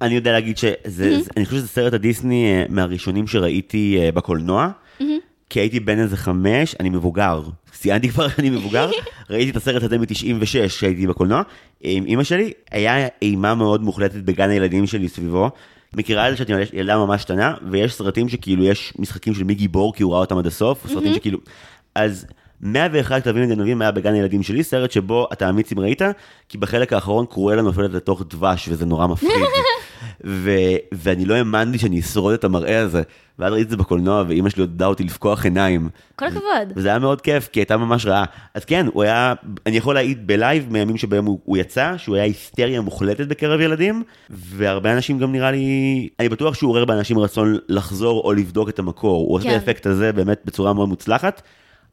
[0.00, 1.32] אני יודע להגיד שזה, mm-hmm.
[1.36, 4.68] אני חושב שזה סרט הדיסני מהראשונים שראיתי בקולנוע.
[5.00, 5.04] Mm-hmm.
[5.50, 7.42] כי הייתי בן איזה חמש, אני מבוגר.
[7.72, 8.90] ציינתי כבר שאני מבוגר,
[9.30, 11.42] ראיתי את הסרט הזה מ-96 כשהייתי בקולנוע.
[11.80, 15.50] עם אמא שלי, היה אימה מאוד מוחלטת בגן הילדים שלי סביבו.
[15.94, 19.94] מכירה את זה שאת ילדה ממש קטנה, ויש סרטים שכאילו יש משחקים של מי גיבור
[19.94, 21.38] כי הוא ראה אותם עד הסוף, סרטים שכאילו...
[21.94, 22.26] אז
[22.60, 26.02] 101 כלבים וגנבים היה בגן הילדים שלי, סרט שבו אתה אמיץ אם ראית,
[26.48, 29.30] כי בחלק האחרון קרואלה נופלת לתוך דבש וזה נורא מפחיד.
[30.24, 33.02] ו- ואני לא האמנתי שאני אשרוד את המראה הזה.
[33.40, 35.88] ואז ראיתי את זה בקולנוע, ואימא שלי עודדה אותי לפקוח עיניים.
[36.16, 36.72] כל הכבוד.
[36.76, 38.24] וזה היה מאוד כיף, כי הייתה ממש רעה.
[38.54, 39.34] אז כן, הוא היה,
[39.66, 44.02] אני יכול להעיד בלייב מהימים שבהם הוא, הוא יצא, שהוא היה היסטריה מוחלטת בקרב ילדים,
[44.30, 48.78] והרבה אנשים גם נראה לי, אני בטוח שהוא עורר באנשים רצון לחזור או לבדוק את
[48.78, 49.26] המקור.
[49.26, 49.58] הוא עושה את כן.
[49.58, 51.42] האפקט הזה באמת בצורה מאוד מוצלחת.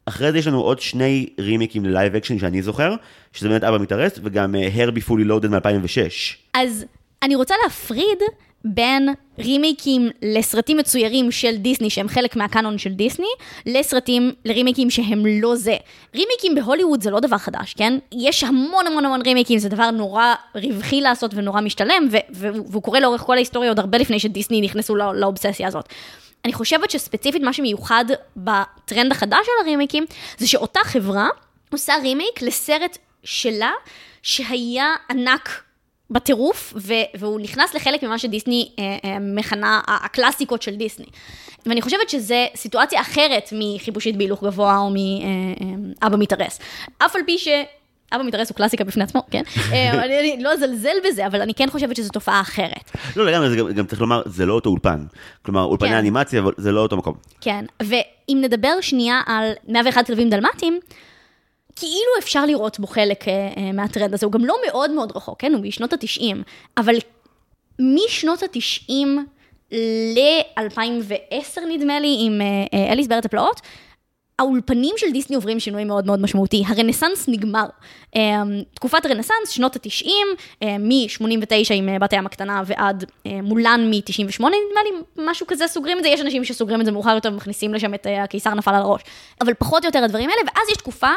[0.06, 2.94] אחרי זה יש לנו עוד שני רימיקים ל live action שאני זוכר,
[3.32, 6.36] שזה באמת אבא מתארס, וגם Herbie Fully Loaded מ-2006.
[6.54, 6.84] אז
[7.22, 8.18] אני רוצה להפריד
[8.64, 13.26] בין רימייקים לסרטים מצוירים של דיסני, שהם חלק מהקאנון של דיסני,
[13.66, 15.76] לסרטים, לרימייקים שהם לא זה.
[16.14, 17.98] רימייקים בהוליווד זה לא דבר חדש, כן?
[18.12, 23.20] יש המון המון המון רימייקים, זה דבר נורא רווחי לעשות ונורא משתלם, והוא קורה לאורך
[23.20, 25.88] כל ההיסטוריה עוד הרבה לפני שדיסני נכנסו לא- לאובססיה הזאת.
[26.44, 28.04] אני חושבת שספציפית מה שמיוחד
[28.36, 30.04] בטרנד החדש של הרימייקים,
[30.38, 31.28] זה שאותה חברה
[31.72, 33.70] עושה רימייק לסרט שלה,
[34.22, 35.67] שהיה ענק
[36.10, 41.06] בטירוף, ו- והוא נכנס לחלק ממה שדיסני אה, אה, מכנה הקלאסיקות של דיסני.
[41.66, 46.58] ואני חושבת שזו סיטואציה אחרת מחיבושית בהילוך גבוה או מאבא מתארס.
[46.98, 47.48] אף על פי ש...
[48.12, 49.42] אבא מתארס הוא קלאסיקה בפני עצמו, כן?
[49.72, 52.90] אה, אני, אני לא אזלזל בזה, אבל אני כן חושבת שזו תופעה אחרת.
[53.16, 55.04] לא, לגמרי, זה גם, גם צריך לומר, זה לא אותו אולפן.
[55.42, 55.94] כלומר, אולפני כן.
[55.94, 57.14] אנימציה, אבל זה לא אותו מקום.
[57.40, 60.80] כן, ואם נדבר שנייה על 101 כלבים דלמטים,
[61.78, 65.40] כאילו אפשר לראות בו חלק אה, אה, מהטרנד הזה, הוא גם לא מאוד מאוד רחוק,
[65.40, 65.54] כן?
[65.54, 66.36] הוא משנות ה-90,
[66.76, 66.94] אבל
[67.78, 69.06] משנות ה-90
[69.72, 73.60] ל-2010 נדמה לי, עם אה, אליס בארץ הפלאות,
[74.38, 76.64] האולפנים של דיסני עוברים שינוי מאוד מאוד משמעותי.
[76.66, 77.66] הרנסאנס נגמר.
[78.74, 80.08] תקופת הרנסאנס, שנות ה-90,
[80.64, 86.08] מ-89 עם בת הים הקטנה ועד מולן מ-98 נדמה לי, משהו כזה סוגרים את זה.
[86.08, 89.02] יש אנשים שסוגרים את זה מאוחר יותר ומכניסים לשם את הקיסר נפל על הראש.
[89.40, 91.10] אבל פחות או יותר הדברים האלה, ואז יש תקופה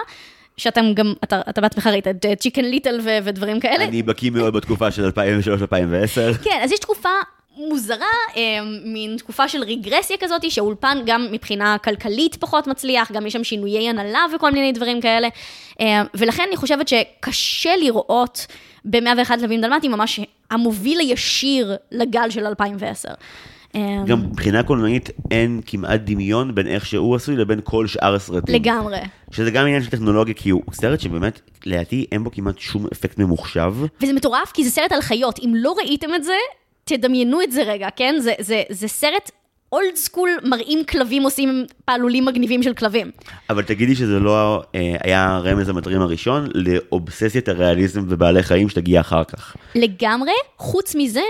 [0.58, 3.84] שאתם גם, אתה, אתה בעצמך ראית את צ'יקן ליטל ודברים כאלה.
[3.84, 6.44] אני בקיא מאוד בתקופה של 2003-2010.
[6.44, 7.10] כן, אז יש תקופה
[7.58, 8.06] מוזרה,
[8.38, 8.42] אה,
[8.86, 13.90] מין תקופה של רגרסיה כזאת, שהאולפן גם מבחינה כלכלית פחות מצליח, גם יש שם שינויי
[13.90, 15.28] הנהלה וכל מיני דברים כאלה.
[15.82, 18.48] אה, ולכן אני חושבת שקשה לראות
[18.86, 20.20] ב-101 לווים דלמטים ממש
[20.52, 23.10] המוביל הישיר לגל של 2010.
[23.76, 28.56] אה, גם מבחינה קולנועית אין כמעט דמיון בין איך שהוא עשוי לבין כל שאר הסרטים.
[28.56, 29.00] לגמרי.
[29.32, 33.18] שזה גם עניין של טכנולוגיה, כי הוא סרט שבאמת, לדעתי, אין בו כמעט שום אפקט
[33.18, 33.74] ממוחשב.
[34.02, 35.40] וזה מטורף, כי זה סרט על חיות.
[35.40, 36.34] אם לא ראיתם את זה,
[36.84, 38.16] תדמיינו את זה רגע, כן?
[38.20, 39.32] זה, זה, זה סרט
[39.72, 43.12] אולד סקול, מראים כלבים עושים פעלולים מגניבים של כלבים.
[43.50, 49.24] אבל תגידי שזה לא אה, היה רמז המטרים הראשון לאובססיית הריאליזם ובעלי חיים שתגיע אחר
[49.24, 49.56] כך.
[49.76, 51.22] לגמרי, חוץ מזה,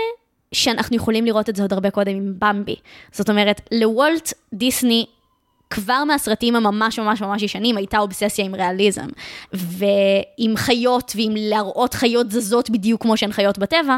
[0.52, 2.76] שאנחנו יכולים לראות את זה עוד הרבה קודם עם במבי.
[3.12, 5.06] זאת אומרת, לוולט דיסני,
[5.70, 9.06] כבר מהסרטים הממש ממש ממש ישנים, הייתה אובססיה עם ריאליזם.
[9.52, 13.96] ועם חיות, ועם להראות חיות זזות בדיוק כמו שהן חיות בטבע.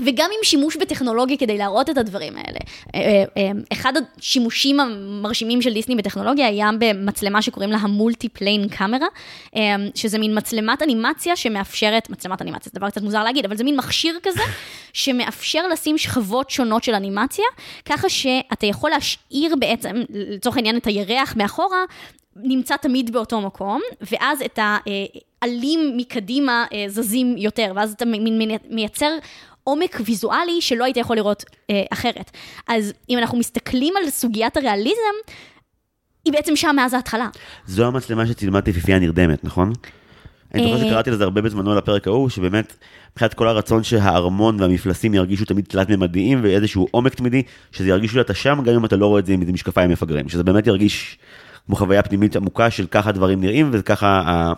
[0.00, 2.58] וגם עם שימוש בטכנולוגיה כדי להראות את הדברים האלה.
[2.94, 9.06] אה, אה, אחד השימושים המרשימים של דיסני בטכנולוגיה היה במצלמה שקוראים לה המולטי-פליין קאמרה,
[9.56, 13.64] אה, שזה מין מצלמת אנימציה שמאפשרת, מצלמת אנימציה, זה דבר קצת מוזר להגיד, אבל זה
[13.64, 14.42] מין מכשיר כזה,
[14.92, 17.44] שמאפשר לשים שכבות שונות של אנימציה,
[17.84, 21.84] ככה שאתה יכול להשאיר בעצם, לצורך העניין, את הירח מאחורה,
[22.36, 23.80] נמצא תמיד באותו מקום,
[24.12, 28.04] ואז את העלים מקדימה אה, זזים יותר, ואז אתה
[28.70, 29.10] מייצר
[29.68, 32.30] עומק ויזואלי שלא היית יכול לראות אה, אחרת.
[32.68, 35.16] אז אם אנחנו מסתכלים על סוגיית הריאליזם,
[36.24, 37.28] היא בעצם שם מאז ההתחלה.
[37.66, 39.72] זו המצלמה שצילמה את יפיפייה נרדמת, נכון?
[40.54, 42.76] אני זוכר אה, שקראתי לזה הרבה בזמנו על הפרק ההוא, שבאמת,
[43.12, 48.58] מבחינת כל הרצון שהארמון והמפלסים ירגישו תמיד תלת-ממדיים ואיזשהו עומק תמידי, שזה ירגישו שאתה שם,
[48.64, 51.18] גם אם אתה לא רואה את זה עם איזה משקפיים מפגרים, שזה באמת ירגיש
[51.66, 54.52] כמו חוויה פנימית עמוקה של ככה דברים נראים, וככה.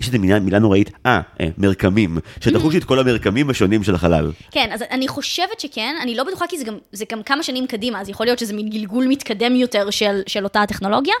[0.00, 4.32] יש איזה מילה, מילה נוראית, אה, אה, מרקמים, שתחושי את כל המרקמים השונים של החלל.
[4.50, 7.66] כן, אז אני חושבת שכן, אני לא בטוחה כי זה גם, זה גם כמה שנים
[7.66, 11.14] קדימה, אז יכול להיות שזה מין גלגול מתקדם יותר של, של אותה הטכנולוגיה.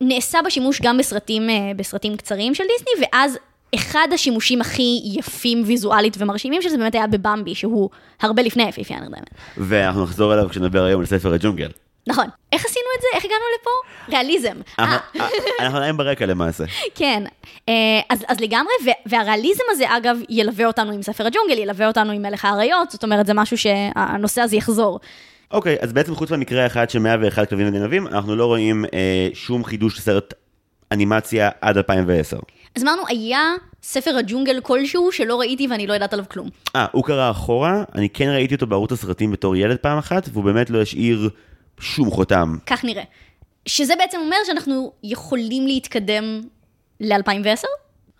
[0.00, 3.38] נעשה בשימוש גם בסרטים, אה, בסרטים קצרים של דיסני, ואז
[3.74, 7.90] אחד השימושים הכי יפים ויזואלית ומרשימים של זה באמת היה בבמבי, שהוא
[8.22, 9.30] הרבה לפני יפיפייה נרדמת.
[9.56, 11.70] ואנחנו נחזור אליו כשנדבר היום על ספר הג'ונגל.
[12.06, 12.26] נכון.
[12.52, 13.06] איך עשינו את זה?
[13.14, 13.70] איך הגענו לפה?
[14.16, 14.56] ריאליזם.
[14.78, 15.20] אה, אנחנו-
[15.60, 16.64] אנחנו עדיין ברקע למעשה.
[16.94, 17.22] כן,
[17.68, 17.74] אה,
[18.10, 18.72] אז, אז לגמרי,
[19.06, 23.26] והריאליזם הזה אגב ילווה אותנו עם ספר הג'ונגל, ילווה אותנו עם מלך האריות, זאת אומרת
[23.26, 25.00] זה משהו שהנושא הזה יחזור.
[25.50, 29.64] אוקיי, אז בעצם חוץ מהמקרה האחד של 101 כלבים וגנבים, אנחנו לא רואים אה, שום
[29.64, 30.34] חידוש לסרט
[30.92, 32.36] אנימציה עד 2010.
[32.76, 33.42] אז אמרנו, היה
[33.82, 36.48] ספר הג'ונגל כלשהו שלא ראיתי ואני לא יודעת עליו כלום.
[36.76, 40.44] אה, הוא קרא אחורה, אני כן ראיתי אותו בערוץ הסרטים בתור ילד פעם אחת, והוא
[40.44, 41.30] באמת לא השאיר
[41.80, 42.56] שום חותם.
[42.66, 43.02] כך נראה.
[43.66, 46.40] שזה בעצם אומר שאנחנו יכולים להתקדם
[47.00, 47.64] ל-2010?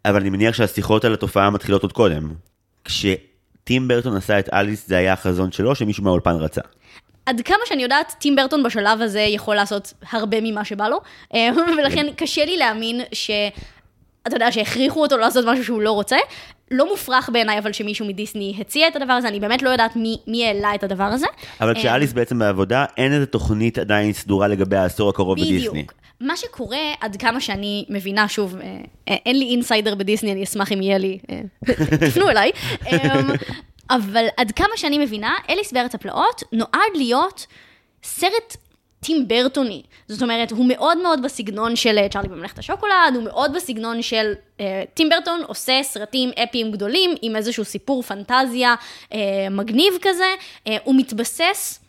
[0.05, 2.35] אבל אני מניח שהשיחות על התופעה מתחילות עוד קודם.
[2.85, 6.61] כשטים ברטון עשה את אליס זה היה החזון שלו, שמישהו מהאולפן רצה.
[7.27, 11.01] עד כמה שאני יודעת, טים ברטון בשלב הזה יכול לעשות הרבה ממה שבא לו,
[11.35, 13.31] אה, ולכן קשה לי להאמין ש...
[14.27, 16.17] אתה יודע, שהכריחו אותו לעשות משהו שהוא לא רוצה.
[16.71, 20.17] לא מופרך בעיניי, אבל שמישהו מדיסני הציע את הדבר הזה, אני באמת לא יודעת מי,
[20.27, 21.27] מי העלה את הדבר הזה.
[21.61, 25.69] אבל אה, כשאליס בעצם בעבודה, אין איזה תוכנית עדיין סדורה לגבי העשור הקרוב בדיסני.
[25.69, 25.93] בדיוק.
[26.21, 28.77] מה שקורה, עד כמה שאני מבינה, שוב, אה,
[29.09, 31.19] אה, אין לי אינסיידר בדיסני, אני אשמח אם יהיה לי,
[32.07, 32.51] תפנו אליי.
[32.87, 33.21] אה,
[33.91, 37.47] אבל עד כמה שאני מבינה, אליס בארץ הפלאות נועד להיות
[38.03, 38.57] סרט
[39.01, 39.83] טים ברטוני.
[40.09, 44.33] זאת אומרת, הוא מאוד מאוד בסגנון של אה, צ'ארלי בממלכת השוקולד, הוא מאוד בסגנון של
[44.61, 48.75] אה, טים ברטון עושה סרטים אפיים גדולים עם איזשהו סיפור פנטזיה
[49.13, 49.19] אה,
[49.51, 50.35] מגניב כזה.
[50.67, 51.81] אה, הוא מתבסס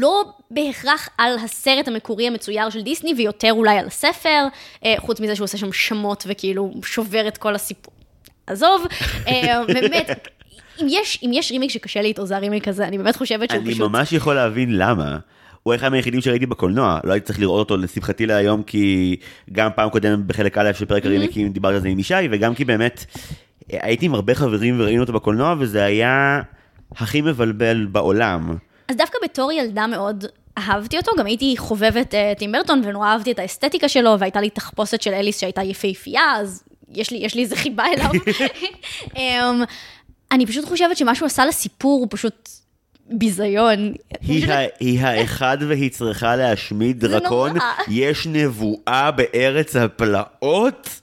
[0.00, 4.46] לא בהכרח על הסרט המקורי המצויר של דיסני, ויותר אולי על הספר,
[4.84, 7.94] אה, חוץ מזה שהוא עושה שם שמות וכאילו שובר את כל הסיפור.
[8.46, 8.86] עזוב,
[9.28, 10.28] אה, באמת,
[10.82, 13.62] אם יש, אם יש רימיק שקשה לי איתו, זה הרימיק הזה, אני באמת חושבת שהוא
[13.62, 13.90] אני פשוט...
[13.90, 15.18] ממש יכול להבין למה.
[15.62, 19.16] הוא אחד מהיחידים שראיתי בקולנוע, לא הייתי צריך לראות אותו לשמחתי להיום, כי
[19.52, 22.64] גם פעם קודמת בחלק א' של פרק הרימיקים דיברתי על זה עם ישי, וגם כי
[22.64, 23.04] באמת
[23.72, 26.40] אה, הייתי עם הרבה חברים וראינו אותו בקולנוע, וזה היה
[26.96, 28.56] הכי מבלבל בעולם.
[28.88, 30.24] אז דווקא בתור ילדה מאוד
[30.58, 34.50] אהבתי אותו, גם הייתי חובבת uh, טים ברטון, ונורא אהבתי את האסתטיקה שלו, והייתה לי
[34.50, 36.62] תחפושת של אליס שהייתה יפהפייה, אז
[36.94, 38.10] יש לי, יש לי איזה חיבה אליו.
[39.12, 39.16] um,
[40.32, 42.48] אני פשוט חושבת שמה שהוא עשה לסיפור הוא פשוט
[43.12, 43.92] ביזיון.
[44.20, 47.50] היא, ה- היא האחד והיא צריכה להשמיד דרקון.
[47.88, 51.00] יש נבואה בארץ הפלאות.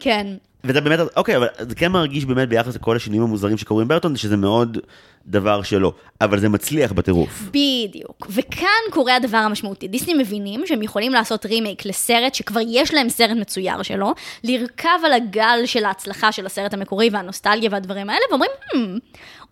[0.00, 0.26] כן.
[0.64, 4.36] וזה באמת, אוקיי, אבל זה כן מרגיש באמת ביחס לכל השינויים המוזרים שקורים ברטון, שזה
[4.36, 4.78] מאוד
[5.26, 7.42] דבר שלו, אבל זה מצליח בטירוף.
[7.48, 8.26] בדיוק.
[8.30, 9.88] וכאן קורה הדבר המשמעותי.
[9.88, 14.14] דיסני מבינים שהם יכולים לעשות רימייק לסרט שכבר יש להם סרט מצויר שלו,
[14.44, 18.76] לרכב על הגל של ההצלחה של הסרט המקורי והנוסטלגיה והדברים האלה, ואומרים, hmm,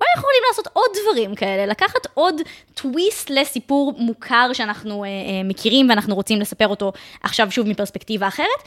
[0.01, 2.41] אולי יכולים לעשות עוד דברים כאלה, לקחת עוד
[2.75, 5.13] טוויסט לסיפור מוכר שאנחנו אה, אה,
[5.45, 8.63] מכירים ואנחנו רוצים לספר אותו עכשיו שוב מפרספקטיבה אחרת,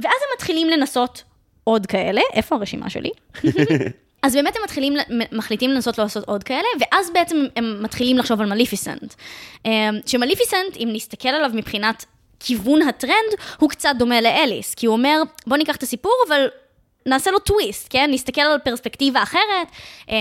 [0.00, 1.22] ואז הם מתחילים לנסות
[1.64, 3.10] עוד כאלה, איפה הרשימה שלי?
[4.22, 4.94] אז באמת הם מתחילים,
[5.32, 9.14] מחליטים לנסות לעשות עוד כאלה, ואז בעצם הם מתחילים לחשוב על מליפיסנט.
[10.06, 12.04] שמליפיסנט, אם נסתכל עליו מבחינת
[12.40, 16.48] כיוון הטרנד, הוא קצת דומה לאליס, כי הוא אומר, בוא ניקח את הסיפור, אבל
[17.06, 18.10] נעשה לו טוויסט, כן?
[18.12, 19.68] נסתכל על פרספקטיבה אחרת,
[20.10, 20.16] אה,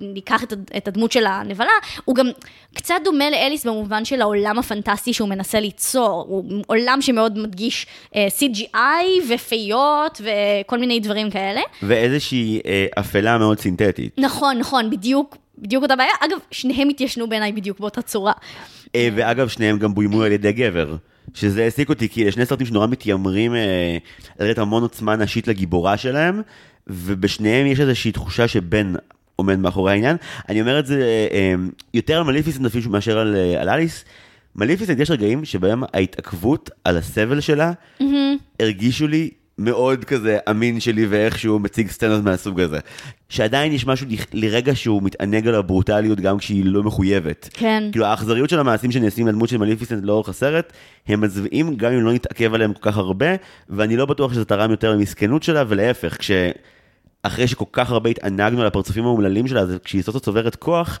[0.00, 0.42] ניקח
[0.76, 1.70] את הדמות של הנבלה.
[2.04, 2.26] הוא גם
[2.74, 6.24] קצת דומה לאליס במובן של העולם הפנטסטי שהוא מנסה ליצור.
[6.28, 11.60] הוא עולם שמאוד מדגיש אה, CGI ופיות וכל מיני דברים כאלה.
[11.82, 14.14] ואיזושהי אה, אפלה מאוד סינתטית.
[14.18, 16.12] נכון, נכון, בדיוק, בדיוק אותה בעיה.
[16.20, 18.32] אגב, שניהם התיישנו בעיניי בדיוק באותה צורה.
[18.94, 20.96] אה, ואגב, שניהם גם בוימו על ידי גבר.
[21.34, 23.96] שזה העסיק אותי, כי שני סרטים שנורא מתיימרים אה,
[24.40, 26.42] לתת המון עוצמה נשית לגיבורה שלהם,
[26.86, 28.94] ובשניהם יש איזושהי תחושה שבן
[29.36, 30.16] עומד מאחורי העניין.
[30.48, 31.54] אני אומר את זה אה, אה,
[31.94, 34.04] יותר על מליפיסנט אפילו מאשר על, אה, על אליס.
[34.54, 37.72] מליפיסנט יש רגעים שבהם ההתעכבות על הסבל שלה,
[38.60, 42.78] הרגישו לי מאוד כזה אמין שלי ואיך שהוא מציג סצנות מהסוג הזה.
[43.28, 47.48] שעדיין יש משהו לרגע שהוא מתענג על הברוטליות גם כשהיא לא מחויבת.
[47.52, 47.84] כן.
[47.92, 50.72] כאילו האכזריות של המעשים שנעשים לדמות של מליפיסנט לאורך הסרט,
[51.06, 53.26] הם מזוויעים גם אם לא נתעכב עליהם כל כך הרבה,
[53.70, 56.30] ואני לא בטוח שזה תרם יותר למסכנות שלה, ולהפך, כש...
[57.22, 60.98] אחרי שכל כך הרבה התענגנו על הפרצופים האומללים שלה, אז כשהיא סוף צוברת כוח,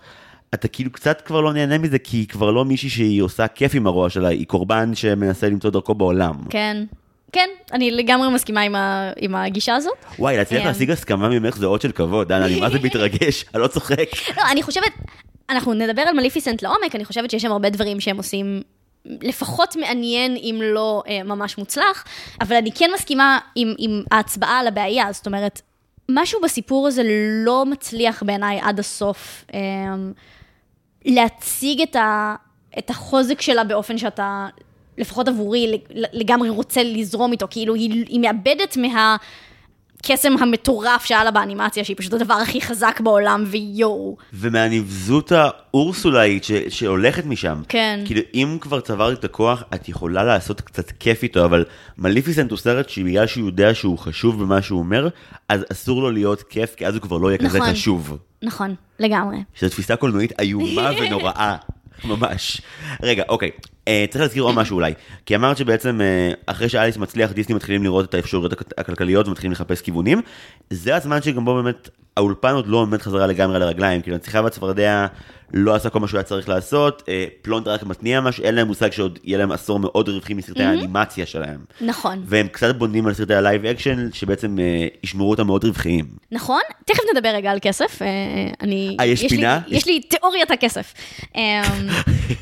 [0.54, 3.74] אתה כאילו קצת כבר לא נהנה מזה, כי היא כבר לא מישהי שהיא עושה כיף
[3.74, 6.34] עם הרוע שלה, היא קורבן שמנסה למצוא דרכו בעולם.
[6.50, 6.84] כן.
[7.32, 9.92] כן, אני לגמרי מסכימה עם, ה, עם הגישה הזאת.
[10.18, 10.68] וואי, להצליח כן.
[10.68, 14.08] להשיג הסכמה ממך זה אות של כבוד, דנה, אני מה זה מתרגש, אני לא צוחק.
[14.36, 14.92] לא, אני חושבת,
[15.50, 18.62] אנחנו נדבר על מליפיסנט לעומק, אני חושבת שיש שם הרבה דברים שהם עושים
[19.22, 22.04] לפחות מעניין, אם לא אה, ממש מוצלח,
[22.40, 25.60] אבל אני כן מסכימה עם, עם ההצבעה על הבעיה, זאת אומרת,
[26.08, 27.02] משהו בסיפור הזה
[27.44, 29.60] לא מצליח בעיניי עד הסוף אה,
[31.04, 32.34] להציג את, ה,
[32.78, 34.46] את החוזק שלה באופן שאתה,
[34.98, 35.78] לפחות עבורי,
[36.12, 39.16] לגמרי רוצה לזרום איתו, כאילו היא, היא מאבדת מה...
[40.00, 44.16] הקסם המטורף שהיה לה באנימציה, שהיא פשוט הדבר הכי חזק בעולם, ויואו.
[44.32, 47.62] ומהנבזות האורסולאית ש- שהולכת משם.
[47.68, 48.00] כן.
[48.04, 51.64] כאילו, אם כבר צברת את הכוח, את יכולה לעשות קצת כיף איתו, אבל
[51.98, 55.08] מליפיסנט הוא סרט שבגלל שהוא יודע שהוא חשוב במה שהוא אומר,
[55.48, 57.70] אז אסור לו להיות כיף, כי אז הוא כבר לא יהיה כזה נכון.
[57.72, 58.18] חשוב.
[58.42, 59.36] נכון, לגמרי.
[59.54, 61.56] שזו תפיסה קולנועית איומה ונוראה.
[62.04, 62.60] ממש.
[63.02, 63.50] רגע, אוקיי.
[63.88, 64.94] אה, צריך להזכיר עוד משהו אולי.
[65.26, 69.52] כי אמרת שבעצם אה, אחרי שאליס מצליח, דיסני מתחילים לראות את האפשרויות הכ- הכלכליות ומתחילים
[69.52, 70.20] לחפש כיוונים.
[70.70, 74.02] זה הזמן שגם בו באמת האולפן עוד לא באמת חזרה לגמרי על הרגליים.
[74.02, 75.06] כאילו, הנסיכה והצפרדע
[75.54, 78.66] לא עשה כל מה שהוא היה צריך לעשות, אה, פלונטר רק מתניע משהו, אין להם
[78.66, 81.64] מושג שעוד יהיה להם עשור מאוד רווחי מסרטי האנימציה שלהם.
[81.80, 82.22] נכון.
[82.26, 86.04] והם קצת בונים על סרטי ה live action, שבעצם אה, ישמרו אותם מאוד רווחיים.
[86.32, 86.60] נכון?
[86.84, 88.02] תכף נדבר רגע על כסף.
[88.02, 88.06] אה,
[88.60, 88.96] אני...
[89.00, 89.60] אה, יש לי- פינה?
[89.68, 90.94] יש לי תיאוריית הכסף.
[91.36, 91.62] אה,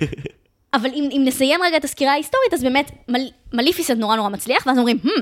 [0.74, 3.20] אבל אם, אם נסיים רגע את הסקירה ההיסטורית, אז באמת מל,
[3.52, 5.20] מליפיסנט נורא נורא מצליח, ואז אומרים, hmm,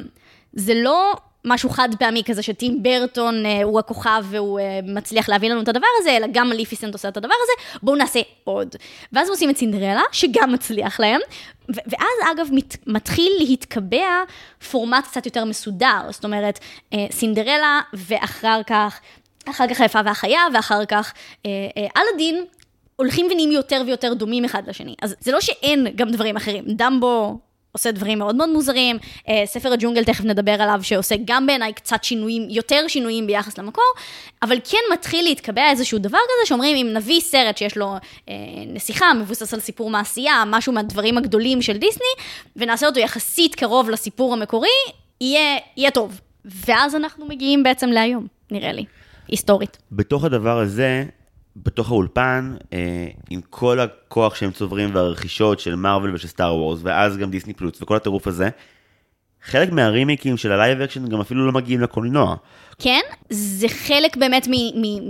[0.52, 1.12] זה לא
[1.44, 5.68] משהו חד פעמי כזה שטים ברטון אה, הוא הכוכב והוא אה, מצליח להביא לנו את
[5.68, 8.76] הדבר הזה, אלא גם מליפיסנט עושה את הדבר הזה, בואו נעשה עוד.
[9.12, 11.20] ואז עושים את סינדרלה, שגם מצליח להם,
[11.70, 14.22] ו- ואז אגב מת, מתחיל להתקבע
[14.70, 16.58] פורמט קצת יותר מסודר, זאת אומרת,
[16.92, 19.00] אה, סינדרלה ואחר כך...
[19.50, 21.12] אחר כך היפה והחיה, ואחר כך
[21.46, 22.44] אה, אה, אלאדין,
[22.96, 24.94] הולכים ונהיים יותר ויותר דומים אחד לשני.
[25.02, 26.64] אז זה לא שאין גם דברים אחרים.
[26.66, 27.38] דמבו
[27.72, 32.04] עושה דברים מאוד מאוד מוזרים, אה, ספר הג'ונגל, תכף נדבר עליו, שעושה גם בעיניי קצת
[32.04, 33.92] שינויים, יותר שינויים ביחס למקור,
[34.42, 37.94] אבל כן מתחיל להתקבע איזשהו דבר כזה, שאומרים, אם נביא סרט שיש לו
[38.28, 38.34] אה,
[38.66, 42.12] נסיכה, מבוסס על סיפור מעשייה, משהו מהדברים הגדולים של דיסני,
[42.56, 44.68] ונעשה אותו יחסית קרוב לסיפור המקורי,
[45.20, 46.20] יהיה, יהיה טוב.
[46.44, 48.84] ואז אנחנו מגיעים בעצם להיום, נראה לי,
[49.28, 49.78] היסטורית.
[49.92, 51.04] בתוך הדבר הזה,
[51.56, 57.16] בתוך האולפן, אה, עם כל הכוח שהם צוברים והרכישות של מארוול ושל סטאר וורס, ואז
[57.16, 58.48] גם דיסני פלוס וכל הטירוף הזה,
[59.44, 62.36] חלק מהרימיקים של ה live action גם אפילו לא מגיעים לקולנוע.
[62.78, 64.48] כן, זה חלק באמת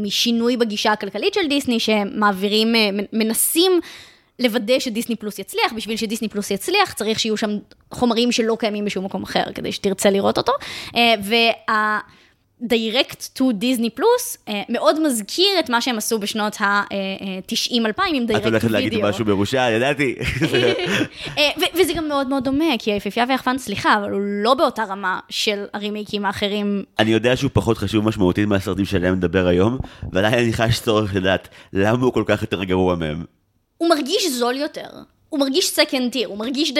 [0.03, 3.73] משינוי בגישה הכלכלית של דיסני, שמעבירים, אה, מנסים
[4.39, 7.51] לוודא שדיסני פלוס יצליח, בשביל שדיסני פלוס יצליח צריך שיהיו שם
[7.91, 10.53] חומרים שלא קיימים בשום מקום אחר, כדי שתרצה לראות אותו.
[10.97, 12.01] אה, וה...
[12.69, 14.37] direct to דיסני פלוס
[14.69, 17.75] מאוד מזכיר את מה שהם עשו בשנות ה-90-2000
[18.13, 19.07] עם את direct הולכת to להגיד video.
[19.07, 20.15] משהו מרושע, ידעתי.
[21.39, 25.21] אה, וזה גם מאוד מאוד דומה, כי היפהפייה והיחפן, סליחה, אבל הוא לא באותה רמה
[25.29, 29.79] של הרימייקים האחרים אני יודע שהוא פחות חשוב משמעותית מהסרטים שעליהם נדבר היום,
[30.13, 33.25] ועדיין אני חש צורך לדעת למה הוא כל כך יותר גרוע מהם.
[33.79, 34.87] הוא מרגיש זול יותר.
[35.29, 36.73] הוא מרגיש second tier, הוא מרגיש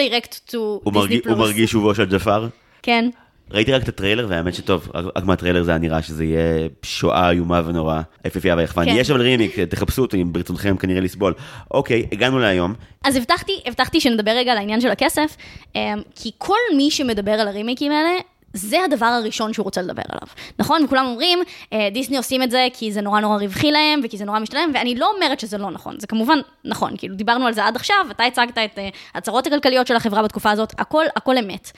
[0.83, 1.37] הוא דיסני מרגיש- פלוס.
[1.37, 2.47] הוא מרגיש שובו של ג'פר?
[2.83, 3.09] כן.
[3.53, 7.61] ראיתי רק את הטריילר, והאמת שטוב, רק מהטריילר זה היה נראה שזה יהיה שואה איומה
[7.65, 8.85] ונוראה, היפהפייה והיחפן.
[8.85, 8.95] כן.
[8.97, 11.33] יש אבל רימיק, תחפשו אותו אם ברצונכם כנראה לסבול.
[11.71, 12.73] אוקיי, הגענו להיום.
[13.03, 15.37] אז הבטחתי, הבטחתי שנדבר רגע על העניין של הכסף,
[15.75, 18.19] אמ, כי כל מי שמדבר על הרימייקים האלה,
[18.53, 20.27] זה הדבר הראשון שהוא רוצה לדבר עליו.
[20.59, 20.83] נכון?
[20.85, 21.39] וכולם אומרים,
[21.73, 24.71] אה, דיסני עושים את זה כי זה נורא נורא רווחי להם, וכי זה נורא משתלם,
[24.73, 25.99] ואני לא אומרת שזה לא נכון.
[25.99, 29.87] זה כמובן נכון, כאילו דיברנו על זה עד עכשיו, אתה הצגת את אה, ההצהרות הכלכליות
[29.87, 31.71] של החברה בתקופה הזאת, הכל, הכל אמת.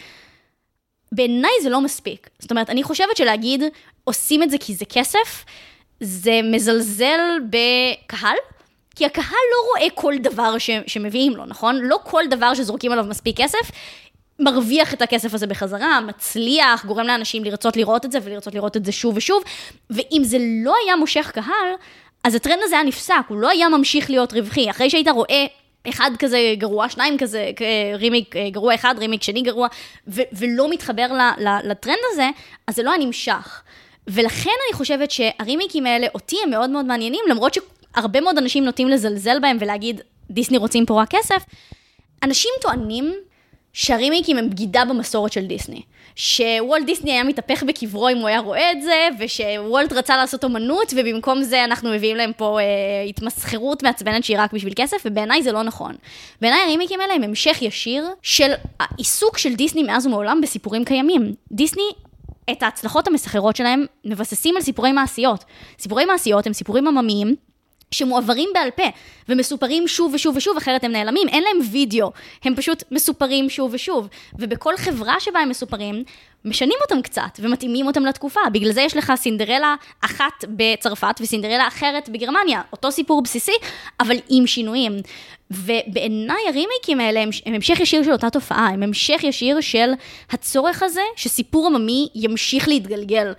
[1.16, 2.30] בעיניי זה לא מספיק.
[2.40, 3.64] זאת אומרת, אני חושבת שלהגיד,
[4.04, 5.46] עושים את זה כי זה כסף,
[6.00, 8.36] זה מזלזל בקהל,
[8.96, 11.80] כי הקהל לא רואה כל דבר ש, שמביאים לו, נכון?
[11.82, 13.72] לא כל דבר שזורקים עליו מספיק כסף,
[14.40, 18.86] מרוויח את הכסף הזה בחזרה, מצליח, גורם לאנשים לרצות לראות את זה ולרצות לראות את
[18.86, 19.44] זה שוב ושוב,
[19.90, 21.74] ואם זה לא היה מושך קהל,
[22.24, 24.70] אז הטרנד הזה היה נפסק, הוא לא היה ממשיך להיות רווחי.
[24.70, 25.46] אחרי שהיית רואה
[25.90, 27.52] אחד כזה גרוע, שניים כזה,
[27.96, 29.68] רימיק אה, גרוע אחד, רימיק שני גרוע,
[30.08, 31.08] ולא מתחבר
[31.64, 32.30] לטרנד הזה,
[32.68, 33.62] אז זה לא היה נמשך.
[34.08, 38.90] ולכן אני חושבת שהרימיקים האלה, אותי הם מאוד מאוד מעניינים, למרות שהרבה מאוד אנשים נוטים
[38.90, 41.46] לזלזל בהם ולהגיד, דיסני רוצים פה רק כסף.
[42.24, 43.14] אנשים טוענים
[43.74, 45.82] שהרימיקים הם בגידה במסורת של דיסני.
[46.16, 50.94] שוולט דיסני היה מתהפך בקברו אם הוא היה רואה את זה, ושוולט רצה לעשות אומנות,
[50.98, 52.66] ובמקום זה אנחנו מביאים להם פה אה,
[53.10, 55.96] התמסחרות מעצבנת שהיא רק בשביל כסף, ובעיניי זה לא נכון.
[56.42, 61.34] בעיניי הרימיקים האלה הם המשך ישיר של העיסוק של דיסני מאז ומעולם בסיפורים קיימים.
[61.52, 61.84] דיסני
[62.52, 65.44] את ההצלחות המסחררות שלהם מבססים על סיפורי מעשיות.
[65.80, 67.36] סיפורי מעשיות הם סיפורים עממיים.
[67.92, 68.84] שמועברים בעל פה
[69.30, 72.12] ומסופרים שוב ושוב ושוב, אחרת הם נעלמים, אין להם וידאו,
[72.44, 74.08] הם פשוט מסופרים שוב ושוב.
[74.40, 76.04] ובכל חברה שבה הם מסופרים,
[76.46, 78.40] משנים אותם קצת ומתאימים אותם לתקופה.
[78.54, 83.56] בגלל זה יש לך סינדרלה אחת בצרפת וסינדרלה אחרת בגרמניה, אותו סיפור בסיסי,
[84.00, 84.94] אבל עם שינויים.
[85.52, 89.92] ובעיניי הרימייקים האלה הם, הם המשך ישיר של אותה תופעה, הם המשך ישיר של
[90.32, 93.34] הצורך הזה שסיפור עממי ימשיך להתגלגל.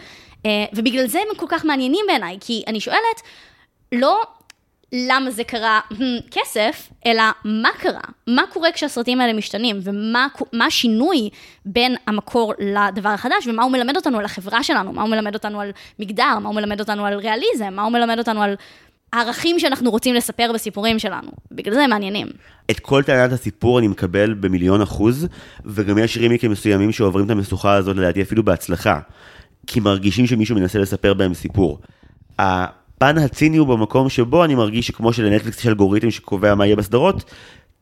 [0.47, 3.23] אה, ובגלל זה הם כל כך מעניינים בעיניי, כי אני שואלת,
[3.93, 4.21] לא
[4.97, 5.81] למה זה קרה?
[6.31, 11.31] כסף, אלא מה קרה, מה קורה כשהסרטים האלה משתנים, ומה מה השינוי
[11.65, 15.61] בין המקור לדבר החדש, ומה הוא מלמד אותנו על החברה שלנו, מה הוא מלמד אותנו
[15.61, 18.55] על מגדר, מה הוא מלמד אותנו על ריאליזם, מה הוא מלמד אותנו על
[19.13, 21.29] הערכים שאנחנו רוצים לספר בסיפורים שלנו.
[21.53, 22.27] בגלל זה הם מעניינים.
[22.71, 25.29] את כל טענת הסיפור אני מקבל במיליון אחוז,
[25.65, 29.01] וגם יש רימיקים מסוימים שעוברים את המשוכה הזאת לדעתי אפילו בהצלחה,
[29.67, 31.79] כי מרגישים שמישהו מנסה לספר בהם סיפור.
[32.97, 37.25] הפן הציני הוא במקום שבו אני מרגיש שכמו שלנטפליקס יש אלגוריתם שקובע מה יהיה בסדרות,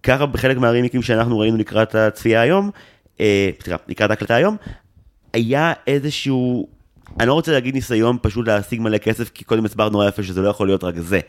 [0.03, 2.71] ככה בחלק מהרימיקים שאנחנו ראינו לקראת הצפייה היום,
[3.21, 4.57] אה, סליחה, לקראת ההקלטה היום,
[5.33, 6.69] היה איזשהו,
[7.21, 10.41] אני לא רוצה להגיד ניסיון פשוט להשיג מלא כסף, כי קודם הסברת נורא יפה שזה
[10.41, 11.21] לא יכול להיות רק זה.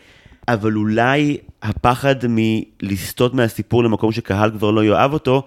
[0.48, 5.44] אבל אולי הפחד מלסטות מהסיפור למקום שקהל כבר לא יאהב אותו,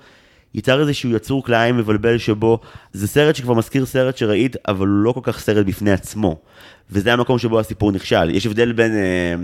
[0.55, 2.59] ייצר איזשהו יצור כלאיים מבלבל שבו
[2.92, 6.36] זה סרט שכבר מזכיר סרט שראית, אבל הוא לא כל כך סרט בפני עצמו.
[6.90, 8.30] וזה המקום שבו הסיפור נכשל.
[8.30, 9.34] יש הבדל בין אה,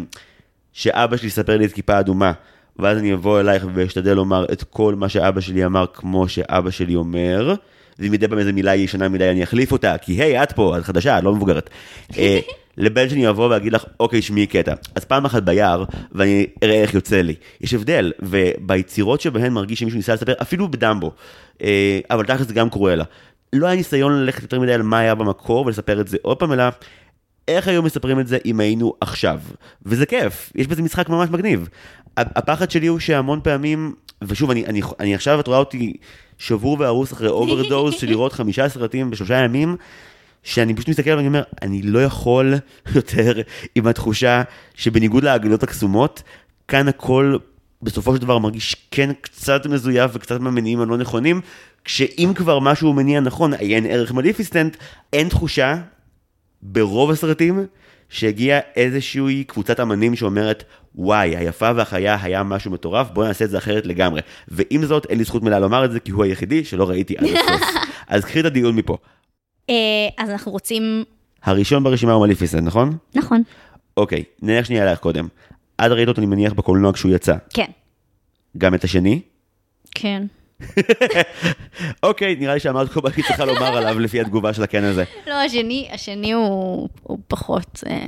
[0.73, 2.33] שאבא שלי יספר לי את כיפה אדומה,
[2.79, 6.95] ואז אני אבוא אלייך ואשתדל לומר את כל מה שאבא שלי אמר כמו שאבא שלי
[6.95, 7.55] אומר,
[7.99, 10.85] ואם מדי פעם איזה מילה ישנה מדי אני אחליף אותה, כי היי, את פה, את
[10.85, 11.71] חדשה, את לא מבוגרת.
[12.77, 14.75] לבן שלי אבוא ואגיד לך, אוקיי, שמעי קטע.
[14.95, 17.35] אז פעם אחת ביער, ואני אראה איך יוצא לי.
[17.61, 21.11] יש הבדל, וביצירות שבהן מרגיש שמישהו ניסה לספר, אפילו בדמבו,
[21.63, 23.05] אה, אבל תכל'ס זה גם קרואלה.
[23.53, 26.53] לא היה ניסיון ללכת יותר מדי על מה היה במקור ולספר את זה עוד פעם,
[26.53, 26.65] אלא
[27.49, 29.41] איך היו מספרים את זה אם היינו עכשיו.
[29.87, 31.69] וזה כיף, יש בזה משחק ממש מגניב.
[32.17, 35.97] הפחד שלי הוא שהמון פעמים, ושוב, אני, אני, אני עכשיו, את רואה אותי
[36.39, 39.77] שבור והרוס אחרי overdose של לראות חמישה סרטים בשלושה ימים,
[40.45, 42.55] שאני פשוט מסתכל ואני אומר, אני לא יכול
[42.95, 43.33] יותר
[43.75, 44.43] עם התחושה
[44.75, 46.23] שבניגוד לאגדות הקסומות,
[46.69, 47.37] כאן הכל
[47.83, 51.41] בסופו של דבר מרגיש כן קצת מזויף וקצת מהמניעים הלא נכונים,
[51.85, 54.77] כשאם כבר משהו מניע נכון, עיין ערך מליפיסטנט,
[55.13, 55.77] אין תחושה
[56.63, 57.67] ברוב הסרטים
[58.09, 60.65] שהגיעה איזושהי קבוצת אמנים שאומרת,
[60.95, 64.21] וואי, היפה והחיה היה משהו מטורף, בוא נעשה את זה אחרת לגמרי.
[64.49, 67.25] ועם זאת, אין לי זכות מלאה לומר את זה, כי הוא היחידי שלא ראיתי עד
[67.25, 67.69] הסוף.
[68.09, 68.99] אז קחי את הדיון מפה.
[69.71, 69.75] אה,
[70.19, 71.05] אז אנחנו רוצים...
[71.43, 72.97] הראשון ברשימה הוא מליפיסנט, נכון?
[73.15, 73.43] נכון.
[73.97, 75.29] אוקיי, נלך שנייה אלייך קודם.
[75.77, 77.35] את ראית אותו, אני מניח, בקולנוע כשהוא יצא.
[77.55, 77.71] כן.
[78.59, 79.21] גם את השני?
[79.95, 80.27] כן.
[82.03, 85.05] אוקיי, נראה לי שאמרת כל מה שהיא צריכה לומר עליו לפי התגובה של הקן הזה.
[85.27, 88.07] לא, השני, השני הוא, הוא פחות, אה,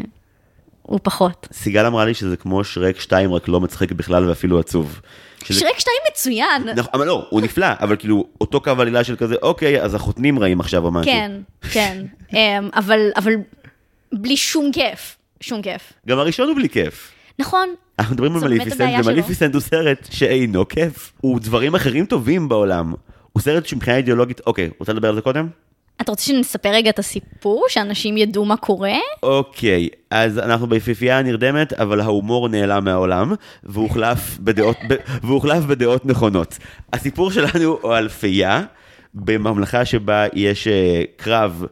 [0.82, 1.48] הוא פחות.
[1.52, 5.00] סיגל אמרה לי שזה כמו שרק 2, רק לא מצחיק בכלל ואפילו עצוב.
[5.47, 6.62] שזה- שרק 2 מצוין.
[6.76, 10.38] נכון, אבל לא, הוא נפלא, אבל כאילו, אותו קו עלילה של כזה, אוקיי, אז החותנים
[10.38, 11.12] רעים עכשיו או משהו.
[11.12, 11.32] כן,
[11.70, 12.05] כן.
[12.32, 13.32] אמ, אבל, אבל
[14.12, 15.16] בלי שום כיף.
[15.40, 15.92] שום כיף.
[16.09, 17.12] גם הראשון הוא בלי כיף.
[17.38, 17.68] נכון.
[17.99, 19.05] אנחנו מדברים על מליפיסנט.
[19.07, 21.12] ומליפיסנט הוא סרט שאינו כיף.
[21.20, 22.92] הוא דברים אחרים טובים בעולם.
[23.32, 25.49] הוא סרט שמבחינה אידיאולוגית, אוקיי, רוצה לדבר על זה קודם?
[26.01, 28.94] אתה רוצה שנספר רגע את הסיפור, שאנשים ידעו מה קורה?
[29.22, 33.34] אוקיי, אז אנחנו ביפיפייה הנרדמת, אבל ההומור נעלם מהעולם,
[33.64, 36.59] והוחלף בדעות, ב, והוחלף בדעות נכונות.
[36.92, 38.62] הסיפור שלנו הוא על פייה,
[39.14, 41.64] בממלכה שבה יש אה, קרב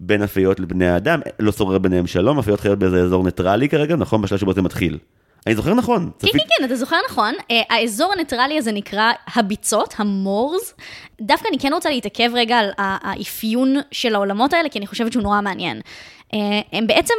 [0.00, 4.22] בין הפיות לבני האדם, לא שורר ביניהם שלום, הפיות חיות באיזה אזור ניטרלי כרגע, נכון?
[4.22, 4.98] בשלב שבו זה מתחיל.
[5.46, 6.10] אני זוכר נכון.
[6.18, 7.34] כן, כן, כן, אתה זוכר נכון.
[7.50, 10.74] אה, האזור הניטרלי הזה נקרא הביצות, ה Moors.
[11.20, 15.22] דווקא אני כן רוצה להתעכב רגע על האפיון של העולמות האלה, כי אני חושבת שהוא
[15.22, 15.80] נורא מעניין.
[16.34, 16.38] אה,
[16.72, 17.14] הם בעצם,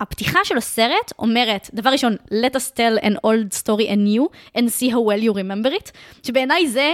[0.00, 4.24] הפתיחה של הסרט אומרת, דבר ראשון, let us tell an old story anew
[4.58, 5.90] and see how well you remember it,
[6.26, 6.92] שבעיניי זה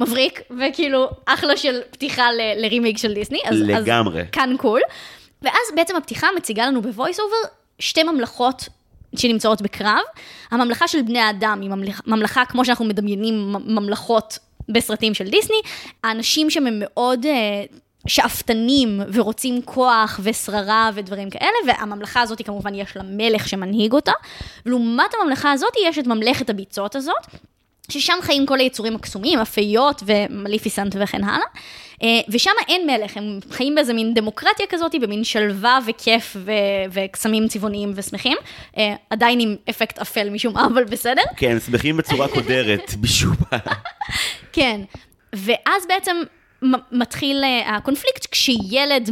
[0.00, 3.38] מבריק, וכאילו אחלה של פתיחה ל- לרימייק של דיסני.
[3.44, 4.20] אז, לגמרי.
[4.20, 4.80] אז כאן קול.
[5.42, 7.36] ואז בעצם הפתיחה מציגה לנו ב voice over
[7.78, 8.68] שתי ממלכות
[9.18, 10.02] שנמצאות בקרב.
[10.50, 14.38] הממלכה של בני האדם היא ממלכה, ממלכה כמו שאנחנו מדמיינים ממלכות
[14.68, 15.56] בסרטים של דיסני.
[16.04, 17.26] האנשים שם הם מאוד...
[17.26, 17.64] אה,
[18.08, 24.12] שאפתנים ורוצים כוח ושררה ודברים כאלה, והממלכה הזאת כמובן יש לה מלך שמנהיג אותה,
[24.66, 27.26] ולעומת הממלכה הזאת יש את ממלכת הביצות הזאת,
[27.88, 31.46] ששם חיים כל היצורים הקסומים, הפיות ומליפיסנט וכן הלאה.
[32.02, 36.52] אה, ושם אין מלך, הם חיים באיזה מין דמוקרטיה כזאת, במין שלווה וכיף ו-
[36.92, 38.36] וקסמים צבעוניים ושמחים.
[38.78, 41.22] אה, עדיין עם אפקט אפל משום מה, אבל בסדר.
[41.36, 43.58] כן, הם שמחים בצורה קודרת, משום מה.
[44.52, 44.80] כן.
[45.32, 46.16] ואז בעצם
[46.92, 49.10] מתחיל אה, הקונפליקט כשילד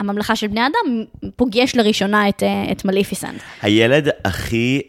[0.00, 1.04] מהממלכה של בני אדם
[1.36, 2.42] פוגש לראשונה את,
[2.72, 3.40] את מליפיסנט.
[3.62, 4.82] הילד הכי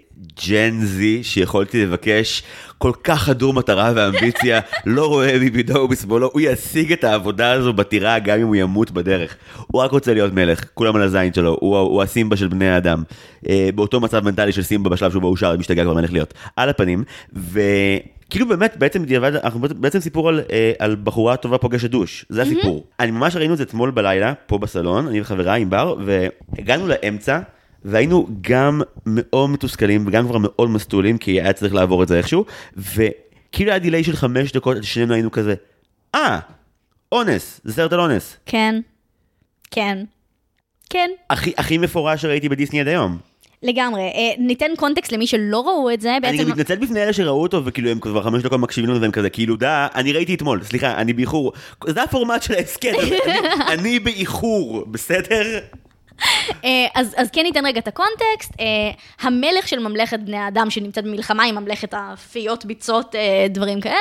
[0.48, 2.44] ג'ן זי שיכולתי לבקש,
[2.78, 8.20] כל כך חדור מטרה ואמביציה, לא רואה מבידו ובשמאלו, הוא ישיג את העבודה הזו בטירה
[8.20, 9.36] גם אם הוא ימות בדרך.
[9.68, 13.04] הוא רק רוצה להיות מלך, כולם על הזין שלו, הוא, הוא הסימבה של בני האדם.
[13.50, 16.34] אה, באותו מצב מנטלי של סימבה בשלב שבו הוא שר, משתגע כבר מלך להיות.
[16.56, 17.04] על הפנים,
[17.34, 22.42] וכאילו באמת, בעצם בדיעבד, אנחנו בעצם סיפור על, אה, על בחורה טובה פוגשת דוש, זה
[22.42, 22.86] הסיפור.
[23.00, 27.40] אני ממש ראינו את זה אתמול בלילה, פה בסלון, אני וחברה עם בר, והגענו לאמצע.
[27.86, 32.46] והיינו גם מאוד מתוסכלים וגם כבר מאוד מסטולים, כי היה צריך לעבור את זה איכשהו,
[32.78, 35.56] וכאילו היה דיליי של חמש דקות, שנינו היינו כזה,
[36.16, 36.40] אה,
[37.12, 38.38] אונס, זה סרט על אונס.
[38.46, 38.82] כן,
[39.72, 40.04] כן,
[40.90, 41.10] כן.
[41.30, 43.18] הכי, הכי מפורש שראיתי בדיסני עד היום.
[43.64, 44.02] לגמרי.
[44.02, 46.44] אה, ניתן קונטקסט למי שלא ראו את זה, אני בעצם...
[46.44, 49.30] גם מתנצל בפני אלה שראו אותו, וכאילו הם כבר חמש דקות מקשיבים לנו והם כזה,
[49.30, 51.54] כאילו דה, אני ראיתי אתמול, סליחה, אני באיחור.
[51.88, 53.18] זה הפורמט של ההסכם, אני,
[53.74, 55.60] אני באיחור, בסדר?
[56.66, 58.52] אה, אז, אז כן ניתן רגע את הקונטקסט.
[58.60, 58.66] אה,
[59.22, 63.96] המלך של ממלכת בני האדם שנמצאת במלחמה עם ממלכת הפיות, ביצות, אה, דברים כאלה,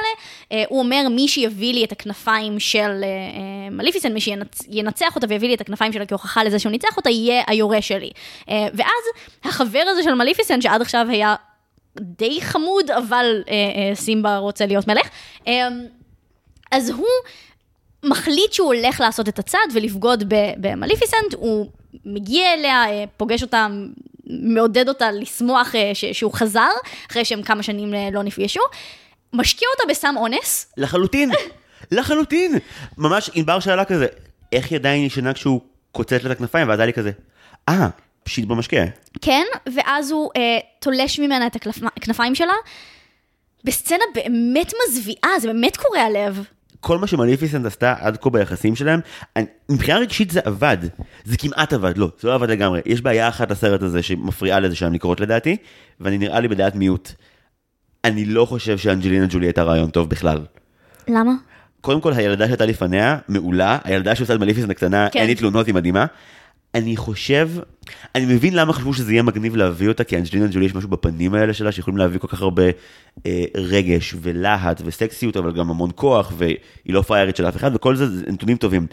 [0.69, 3.05] הוא אומר, מי שיביא לי את הכנפיים של
[3.71, 7.43] מליפיסנט, מי שינצח אותה ויביא לי את הכנפיים שלה כהוכחה לזה שהוא ניצח אותה, יהיה
[7.47, 8.11] היורש שלי.
[8.49, 9.05] ואז
[9.45, 11.35] החבר הזה של מליפיסנט, שעד עכשיו היה
[12.01, 13.43] די חמוד, אבל
[13.95, 15.09] סימבה רוצה להיות מלך,
[16.71, 17.07] אז הוא...
[18.05, 20.25] מחליט שהוא הולך לעשות את הצעד ולבגוד
[20.57, 21.67] במליפיסנט, הוא
[22.05, 23.67] מגיע אליה, אה, פוגש אותה,
[24.27, 26.71] מעודד אותה לשמוח אה, שהוא חזר,
[27.11, 28.61] אחרי שהם כמה שנים אה, לא נפגשו,
[29.33, 30.73] משקיע אותה בסם אונס.
[30.77, 31.31] לחלוטין,
[31.93, 32.59] לחלוטין.
[32.99, 34.07] ממש ענבר שאלה כזה,
[34.53, 35.61] איך היא עדיין ישנה כשהוא
[35.93, 37.11] קוצץ לה את הכנפיים, ואז היה לי כזה,
[37.69, 37.89] אה,
[38.23, 38.85] פשיט במשקיע.
[39.21, 41.57] כן, ואז הוא אה, תולש ממנה את
[41.97, 42.53] הכנפיים שלה.
[43.65, 46.45] בסצנה באמת מזוויעה, זה באמת קורע לב.
[46.81, 49.01] כל מה שמניפיסנט עשתה עד כה ביחסים שלהם,
[49.37, 50.79] אני, מבחינה רגשית זה עבד.
[51.25, 52.81] זה כמעט עבד, לא, זה לא עבד לגמרי.
[52.87, 55.57] יש בעיה אחת לסרט הזה שמפריעה לזה שם לקרות לדעתי,
[56.01, 57.13] ואני נראה לי בדעת מיעוט.
[58.05, 60.39] אני לא חושב שאנג'לינה ג'ולי הייתה רעיון טוב בכלל.
[61.09, 61.33] למה?
[61.81, 65.19] קודם כל, הילדה שהייתה לפניה, מעולה, הילדה שעושה את מליפיסנט הקטנה, כן.
[65.19, 66.07] אין לי תלונות, היא מדהימה.
[66.75, 67.51] אני חושב,
[68.15, 71.35] אני מבין למה חשבו שזה יהיה מגניב להביא אותה, כי אנג'לינה ג'ולי יש משהו בפנים
[71.35, 72.63] האלה שלה, שיכולים להביא כל כך הרבה
[73.27, 76.57] אה, רגש ולהט וסקסיות, אבל גם המון כוח, והיא
[76.87, 78.87] לא פריירית של אף אחד, וכל זה, זה נתונים טובים.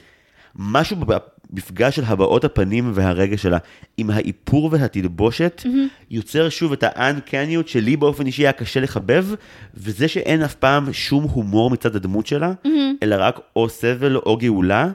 [0.56, 3.58] משהו במפגש של הבעות הפנים והרגש שלה,
[3.98, 6.10] עם האיפור והתלבושת, mm-hmm.
[6.12, 9.26] יוצר שוב את האנקניות שלי באופן אישי היה קשה לחבב,
[9.74, 12.70] וזה שאין אף פעם שום הומור מצד הדמות שלה, mm-hmm.
[13.04, 14.92] אלא רק או סבל או גאולה.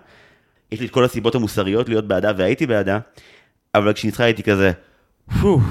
[0.72, 2.98] יש לי את כל הסיבות המוסריות להיות בעדה והייתי בעדה,
[3.74, 4.72] אבל כשניצחה הייתי כזה,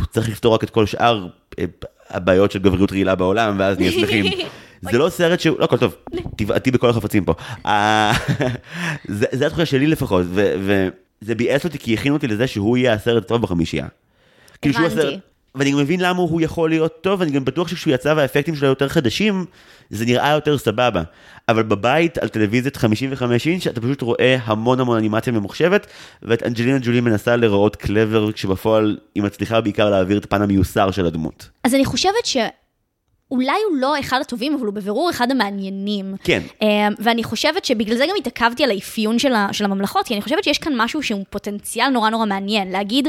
[0.09, 1.27] צריך לפתור רק את כל שאר
[1.59, 1.65] אה,
[2.09, 4.25] הבעיות של גבריות רעילה בעולם, ואז נהיה שמחים.
[4.91, 5.95] זה לא סרט שהוא, לא, הכל טוב,
[6.35, 7.33] תבעטי בכל החפצים פה.
[7.65, 8.13] אה,
[9.09, 13.41] זה התחושה שלי לפחות, וזה ביאס אותי כי הכינו אותי לזה שהוא יהיה הסרט הטוב
[13.41, 13.87] בחמישייה.
[14.65, 15.19] הבנתי.
[15.55, 18.67] ואני גם מבין למה הוא יכול להיות טוב, ואני גם בטוח שכשהוא יצא והאפקטים שלו
[18.67, 19.45] יותר חדשים,
[19.89, 21.03] זה נראה יותר סבבה.
[21.51, 25.87] אבל בבית, על טלוויזיית 55 אינץ', אתה פשוט רואה המון המון אנימציה ממוחשבת,
[26.21, 31.05] ואת אנג'לינה ג'ולי מנסה לראות קלבר, כשבפועל היא מצליחה בעיקר להעביר את הפן המיוסר של
[31.05, 31.49] הדמות.
[31.63, 32.37] אז אני חושבת ש...
[33.31, 36.15] אולי הוא לא אחד הטובים, אבל הוא בבירור אחד המעניינים.
[36.23, 36.41] כן.
[36.61, 36.67] אמ,
[36.99, 40.57] ואני חושבת שבגלל זה גם התעכבתי על האפיון של, של הממלכות, כי אני חושבת שיש
[40.57, 42.71] כאן משהו שהוא פוטנציאל נורא נורא מעניין.
[42.71, 43.07] להגיד,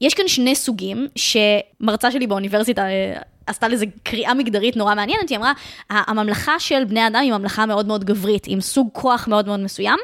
[0.00, 3.14] יש כאן שני סוגים, שמרצה שלי באוניברסיטה אה,
[3.52, 5.52] עשתה לזה קריאה מגדרית נורא מעניינת, היא אמרה,
[5.90, 9.98] הממלכה של בני אדם היא ממלכה מאוד מאוד גברית, עם סוג כוח מאוד מאוד מסוים.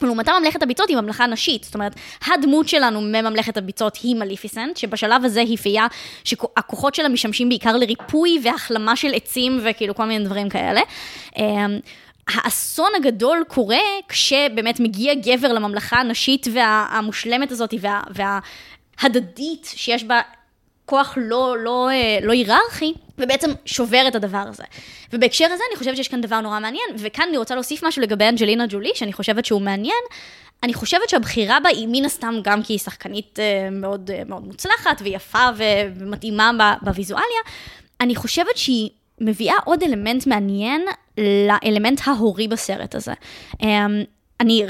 [0.00, 1.94] ולעומתה ממלכת הביצות היא ממלכה נשית, זאת אומרת,
[2.26, 5.86] הדמות שלנו מממלכת הביצות היא מליפיסנט, שבשלב הזה היא פייה
[6.24, 10.80] שהכוחות שלה משמשים בעיקר לריפוי והחלמה של עצים וכאילו כל מיני דברים כאלה.
[11.36, 11.78] אמ,
[12.28, 18.38] האסון הגדול קורה כשבאמת מגיע גבר לממלכה הנשית והמושלמת הזאת וה, וה,
[19.00, 20.20] הדדית, שיש בה
[20.92, 24.62] כוח לא, לא, אה, לא היררכי, ובעצם שובר את הדבר הזה.
[25.12, 28.28] ובהקשר הזה אני חושבת שיש כאן דבר נורא מעניין, וכאן אני רוצה להוסיף משהו לגבי
[28.28, 30.02] אנג'לינה ג'ולי, שאני חושבת שהוא מעניין.
[30.62, 34.46] אני חושבת שהבחירה בה היא מן הסתם גם כי היא שחקנית אה, מאוד, אה, מאוד
[34.46, 37.42] מוצלחת ויפה ומתאימה בוויזואליה.
[38.00, 38.90] אני חושבת שהיא
[39.20, 40.84] מביאה עוד אלמנט מעניין
[41.18, 43.12] לאלמנט ההורי בסרט הזה.
[43.62, 44.02] אמ,
[44.40, 44.64] אני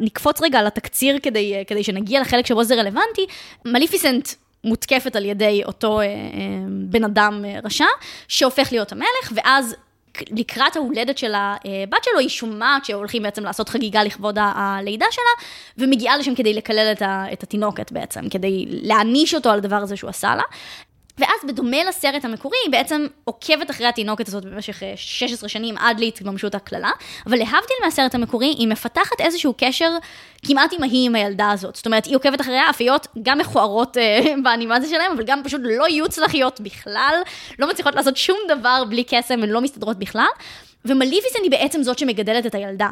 [0.00, 3.26] נקפוץ רגע על התקציר כדי, כדי שנגיע לחלק שבו זה רלוונטי.
[3.64, 4.28] מליפיסנט
[4.64, 6.10] מותקפת על ידי אותו אה, אה,
[6.68, 7.84] בן אדם אה, רשע,
[8.28, 9.74] שהופך להיות המלך, ואז
[10.30, 15.46] לקראת ההולדת של הבת שלו, היא שומעת שהולכים בעצם לעשות חגיגה לכבוד הלידה שלה,
[15.78, 16.92] ומגיעה לשם כדי לקלל
[17.32, 20.42] את התינוקת בעצם, כדי להעניש אותו על הדבר הזה שהוא עשה לה.
[21.22, 26.00] ואז בדומה לסרט המקורי, היא בעצם עוקבת אחרי התינוקת הזאת במשך 16 אה, שנים עד
[26.00, 26.90] להתגמשות הקללה,
[27.26, 29.90] אבל להבדיל מהסרט המקורי, היא מפתחת איזשהו קשר
[30.46, 31.76] כמעט אימהי עם הילדה הזאת.
[31.76, 35.88] זאת אומרת, היא עוקבת אחריה, אפיות גם מכוערות אה, באנימציה שלהם, אבל גם פשוט לא
[35.88, 37.14] יהיו צלחיות בכלל,
[37.58, 40.26] לא מצליחות לעשות שום דבר בלי קסם, הן לא מסתדרות בכלל.
[40.84, 42.88] ומליפיסן היא בעצם זאת שמגדלת את הילדה.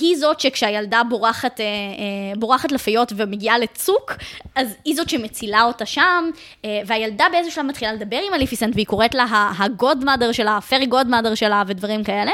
[0.00, 4.12] היא זאת שכשהילדה בורחת, אה, אה, בורחת לפיות ומגיעה לצוק,
[4.54, 6.30] אז היא זאת שמצילה אותה שם,
[6.64, 11.34] אה, והילדה באיזשהו שלב מתחילה לדבר עם אליפיסנט, והיא קוראת לה הגודמאדר שלה, הפרי גודמאדר
[11.34, 12.32] שלה ודברים כאלה.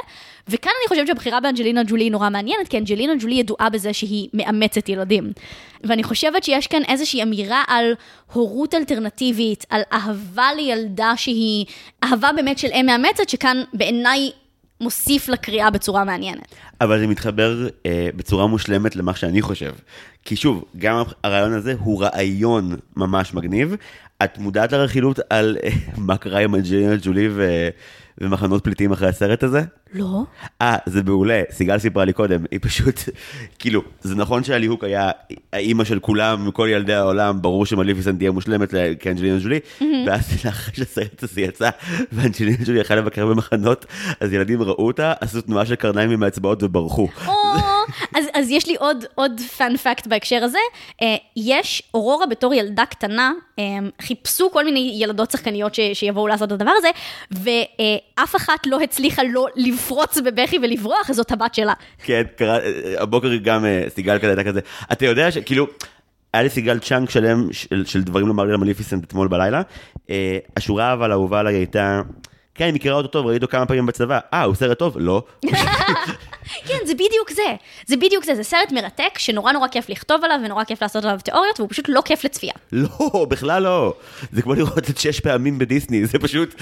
[0.49, 4.29] וכאן אני חושבת שהבחירה באנג'לינה ג'ולי היא נורא מעניינת, כי אנג'לינה ג'ולי ידועה בזה שהיא
[4.35, 5.33] מאמצת ילדים.
[5.85, 7.95] ואני חושבת שיש כאן איזושהי אמירה על
[8.33, 11.67] הורות אלטרנטיבית, על אהבה לילדה שהיא
[12.05, 14.31] אהבה באמת של אם מאמצת, שכאן בעיניי
[14.81, 16.55] מוסיף לקריאה בצורה מעניינת.
[16.81, 19.73] אבל זה מתחבר אה, בצורה מושלמת למה שאני חושב.
[20.25, 23.77] כי שוב, גם הרעיון הזה הוא רעיון ממש מגניב.
[24.25, 27.69] את מודעת לרכילות על אה, מה קרה עם אנג'לינה ג'ולי ו...
[28.19, 29.63] ומחנות פליטים אחרי הסרט הזה?
[29.93, 30.23] לא.
[30.63, 33.01] אה, זה מעולה, סיגל סיפרה לי קודם, היא פשוט,
[33.59, 35.11] כאילו, זה נכון שהליהוק היה
[35.53, 39.61] האימא של כולם, כל ילדי העולם, ברור שמליפיסנט תהיה מושלמת כאנג'לינה ג'ולי,
[40.07, 41.71] ואז אחרי שהסרט הזה יצא,
[42.13, 43.87] ואנג'לינה ג'ולי יכלה לבקר במחנות,
[44.21, 47.09] אז ילדים ראו אותה, עשו תנועה של קרניים עם האצבעות וברחו.
[48.17, 50.59] אז, אז יש לי עוד, עוד פאנ פקט בהקשר הזה.
[51.03, 53.65] אה, יש, אורורה בתור ילדה קטנה, אה,
[54.03, 56.89] חיפשו כל מיני ילדות שחקניות ש, שיבואו לעשות את הדבר הזה,
[57.31, 59.47] ואף אחת לא הצליחה לא
[59.81, 61.73] לפרוץ בבכי ולברוח, אז זאת הבת שלה.
[62.05, 62.59] כן, קרה,
[62.99, 64.61] הבוקר גם אה, סיגל כזה הייתה כזה,
[64.93, 65.67] אתה יודע שכאילו,
[66.35, 69.63] היה לי סיגל צ'אנק שלם של, של דברים לומר לי למליפיסנט אתמול בלילה.
[70.11, 72.03] אה, השורה אבל האהובה עליי הייתה,
[72.55, 74.19] כן, אני מכירה אותו טוב, ראיתי אותו כמה פעמים בצבא.
[74.33, 74.97] אה, הוא סרט טוב?
[74.99, 75.23] לא.
[76.67, 77.55] כן, זה בדיוק זה.
[77.87, 78.35] זה בדיוק זה.
[78.35, 81.85] זה סרט מרתק, שנורא נורא כיף לכתוב עליו, ונורא כיף לעשות עליו תיאוריות, והוא פשוט
[81.89, 82.53] לא כיף לצפייה.
[82.73, 83.95] לא, בכלל לא.
[84.33, 86.55] זה כמו לראות את שש פעמים בדיסני, זה פשוט,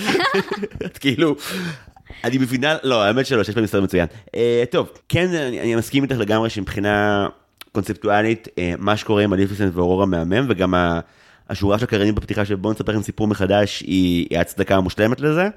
[1.01, 1.37] כאילו,
[2.25, 4.07] אני מבינה, לא, האמת שלא, שש פעמים סרט מצוין.
[4.35, 7.27] אה, טוב, כן, אני, אני מסכים איתך לגמרי שמבחינה
[7.73, 11.01] קונספטואלית, אה, מה שקורה עם מליפיסנט ואורורה מהמם, וגם ה,
[11.49, 15.49] השורה של הקריינים בפתיחה של בוא נספר לכם סיפור מחדש, היא, היא ההצדקה המושלמת לזה.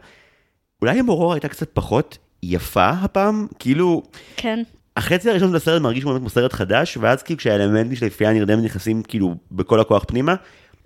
[0.81, 4.03] אולי אם אורורה הייתה קצת פחות יפה הפעם, כאילו,
[4.37, 4.63] כן.
[4.97, 8.63] החצי הראשון של הסרט מרגיש באמת כמו סרט חדש, ואז כאילו כשהאלמנטים של היפייה הנרדמת
[8.63, 10.35] נכנסים כאילו בכל הכוח פנימה,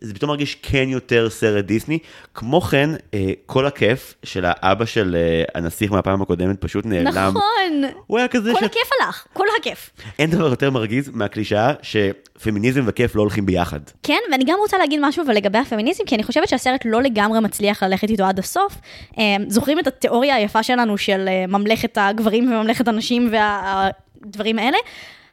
[0.02, 2.00] זה פתאום מרגיש כן יותר סרט דיסני.
[2.34, 7.08] כמו כן, אה, כל הכיף של האבא של אה, הנסיך מהפעם הקודמת פשוט נעלם.
[7.08, 7.82] נכון.
[8.08, 8.64] הוא היה כזה כל ש...
[8.64, 9.90] הכיף הלך, כל הכיף.
[10.20, 13.80] אין דבר יותר מרגיז מהקלישאה שפמיניזם וכיף לא הולכים ביחד.
[14.04, 17.40] כן, ואני גם רוצה להגיד משהו אבל לגבי הפמיניזם, כי אני חושבת שהסרט לא לגמרי
[17.40, 18.76] מצליח ללכת איתו עד הסוף.
[19.18, 24.78] אה, זוכרים את התיאוריה היפה שלנו של ממלכת הגברים וממלכת הנשים והדברים האלה?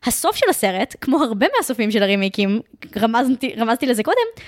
[0.06, 2.60] הסוף של הסרט, כמו הרבה מהסופים של הרימיקים,
[2.96, 4.44] רמזתי, רמזתי לזה קודם,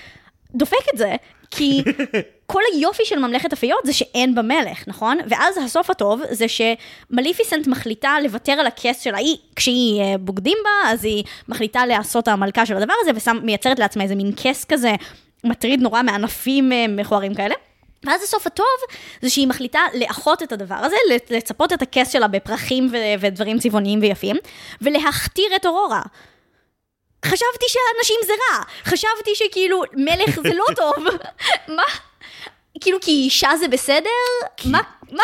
[0.54, 1.14] דופק את זה,
[1.50, 1.82] כי
[2.46, 5.18] כל היופי של ממלכת הפיות זה שאין בה מלך, נכון?
[5.28, 10.90] ואז הסוף הטוב זה שמליפיסנט מחליטה לוותר על הכס שלה, היא, כשהיא אה, בוגדים בה,
[10.90, 14.94] אז היא מחליטה לעשות המלכה של הדבר הזה, ומייצרת לעצמה איזה מין כס כזה
[15.44, 17.54] מטריד נורא מענפים אה, מכוערים כאלה.
[18.06, 18.66] ואז הסוף הטוב
[19.22, 20.96] זה שהיא מחליטה לאחות את הדבר הזה,
[21.30, 24.36] לצפות את הכס שלה בפרחים ו- ודברים צבעוניים ויפים,
[24.82, 26.02] ולהכתיר את אורורה.
[27.24, 31.04] חשבתי שהנשים זה רע, חשבתי שכאילו מלך זה לא טוב.
[31.68, 31.82] מה?
[32.80, 34.08] כאילו כי אישה זה בסדר?
[34.64, 34.80] מה?
[35.12, 35.22] מה?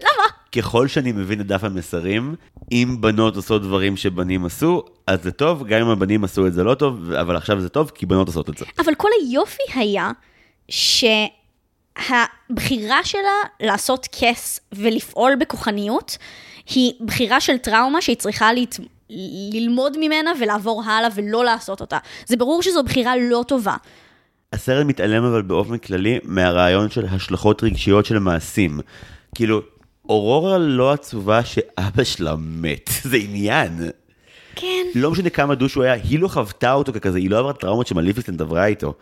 [0.00, 0.24] למה?
[0.56, 2.34] ככל שאני מבין את דף המסרים,
[2.72, 6.64] אם בנות עושות דברים שבנים עשו, אז זה טוב, גם אם הבנים עשו את זה
[6.64, 8.64] לא טוב, אבל עכשיו זה טוב, כי בנות עושות את זה.
[8.78, 10.10] אבל כל היופי היה
[12.00, 13.20] שהבחירה שלה
[13.60, 16.18] לעשות כס ולפעול בכוחניות,
[16.66, 18.76] היא בחירה של טראומה שהיא צריכה להת...
[19.52, 21.98] ללמוד ממנה ולעבור הלאה ולא לעשות אותה.
[22.26, 23.76] זה ברור שזו בחירה לא טובה.
[24.52, 28.80] הסרט מתעלם אבל באופן כללי מהרעיון של השלכות רגשיות של מעשים.
[29.34, 29.60] כאילו,
[30.08, 33.90] אורורה לא עצובה שאבא שלה מת, זה עניין.
[34.54, 34.86] כן.
[34.94, 37.86] לא משנה כמה douche הוא היה, היא לא חוותה אותו ככזה, היא לא עברה טראומות
[37.86, 38.94] שמליפיסנט עברה איתו.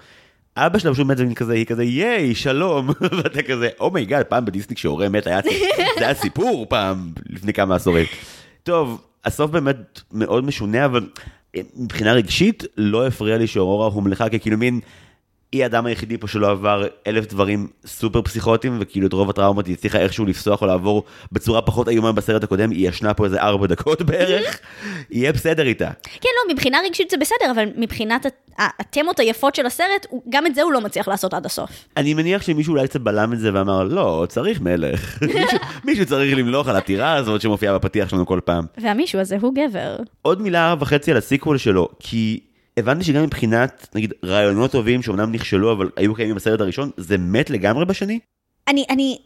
[0.67, 4.25] אבא שלה פשוט מת ומין כזה, היא כזה, yay, שלום, ואתה כזה, oh my god,
[4.25, 5.41] פעם בדיסני כשהורה מת, היה,
[5.99, 8.07] זה היה סיפור פעם, לפני כמה עשורים.
[8.63, 11.09] טוב, הסוף באמת מאוד משונה, אבל
[11.77, 14.81] מבחינה רגשית, לא הפריע לי שאורורה הומלכה ככאילו מין,
[15.53, 19.75] היא האדם היחידי פה שלא עבר אלף דברים סופר פסיכוטיים, וכאילו את רוב הטראומות היא
[19.75, 23.67] הצליחה איכשהו לפסוח או לעבור בצורה פחות איומה בסרט הקודם, היא ישנה פה איזה ארבע
[23.67, 24.59] דקות בערך,
[25.11, 25.91] יהיה בסדר איתה.
[26.03, 28.27] כן, לא, מבחינה רגשית זה בסדר, אבל מבחינת
[28.59, 31.71] התמות היפות של הסרט, גם את זה הוא לא מצליח לעשות עד הסוף.
[31.97, 35.19] אני מניח שמישהו אולי קצת בלם את זה ואמר, לא, צריך מלך.
[35.23, 38.65] מישהו, מישהו צריך למלוך על הטירה הזאת שמופיעה בפתיח שלנו כל פעם.
[38.79, 39.97] והמישהו הזה הוא גבר.
[40.23, 42.41] עוד מילה וחצי על הסיקוול שלו, כי
[42.79, 47.51] הבנתי שגם מבחינת, נגיד, רעיונות טובים שאומנם נכשלו, אבל היו קיימים בסרט הראשון, זה מת
[47.51, 48.19] לגמרי בשני?
[48.69, 49.19] אני, אני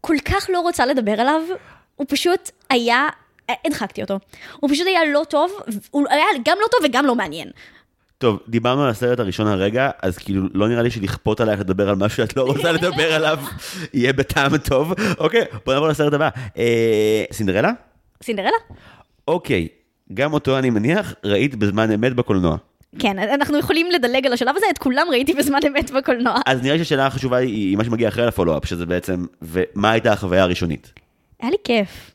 [0.00, 1.40] כל כך לא רוצה לדבר עליו,
[1.96, 3.08] הוא פשוט היה,
[3.66, 4.18] הדחקתי אותו.
[4.60, 5.52] הוא פשוט היה לא טוב,
[5.90, 7.48] הוא היה גם לא טוב וגם לא מעניין.
[8.18, 11.94] טוב, דיברנו על הסרט הראשון הרגע, אז כאילו לא נראה לי שלכפות עלייך לדבר על
[11.94, 13.38] משהו שאת לא רוצה לדבר עליו,
[13.94, 14.92] יהיה בטעם טוב.
[15.18, 16.28] אוקיי, בוא נעבור לסרט הבא.
[16.56, 17.72] אה, סינדרלה?
[18.22, 18.56] סינדרלה?
[19.28, 19.68] אוקיי,
[20.14, 22.56] גם אותו אני מניח, ראית בזמן אמת בקולנוע.
[22.98, 26.40] כן, אנחנו יכולים לדלג על השלב הזה, את כולם ראיתי בזמן אמת בקולנוע.
[26.46, 30.42] אז נראה לי שהשאלה החשובה היא מה שמגיע אחרי הפולו-אפ, שזה בעצם, ומה הייתה החוויה
[30.42, 30.92] הראשונית?
[31.40, 32.10] היה לי כיף.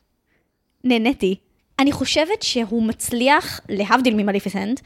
[0.84, 1.36] נהניתי.
[1.78, 4.80] אני חושבת שהוא מצליח, להבדיל ממליפיסנט,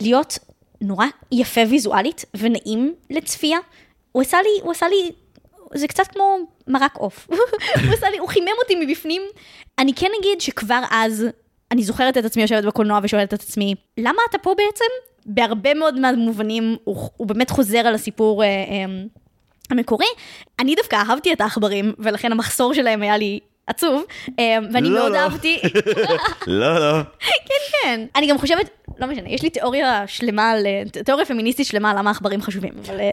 [0.00, 0.38] להיות
[0.80, 3.58] נורא יפה ויזואלית ונעים לצפייה.
[4.12, 5.12] הוא עשה לי, הוא עשה לי,
[5.74, 7.28] זה קצת כמו מרק עוף.
[7.84, 9.22] הוא עשה לי, הוא חימם אותי מבפנים.
[9.78, 11.26] אני כן אגיד שכבר אז,
[11.72, 14.84] אני זוכרת את עצמי יושבת בקולנוע ושואלת את עצמי, למה אתה פה בעצם?
[15.26, 18.84] בהרבה מאוד מהמובנים, הוא, הוא באמת חוזר על הסיפור אה, אה,
[19.70, 20.06] המקורי.
[20.60, 24.02] אני דווקא אהבתי את העכברים, ולכן המחסור שלהם היה לי עצוב,
[24.38, 25.18] אה, ואני לא, מאוד לא.
[25.18, 25.58] אהבתי,
[26.46, 27.02] לא, לא.
[27.20, 28.04] כן, כן.
[28.16, 32.42] אני גם חושבת, לא משנה, יש לי תיאוריה שלמה, אה, תיאוריה פמיניסטית שלמה למה עכברים
[32.42, 33.10] חשובים, אבל אה,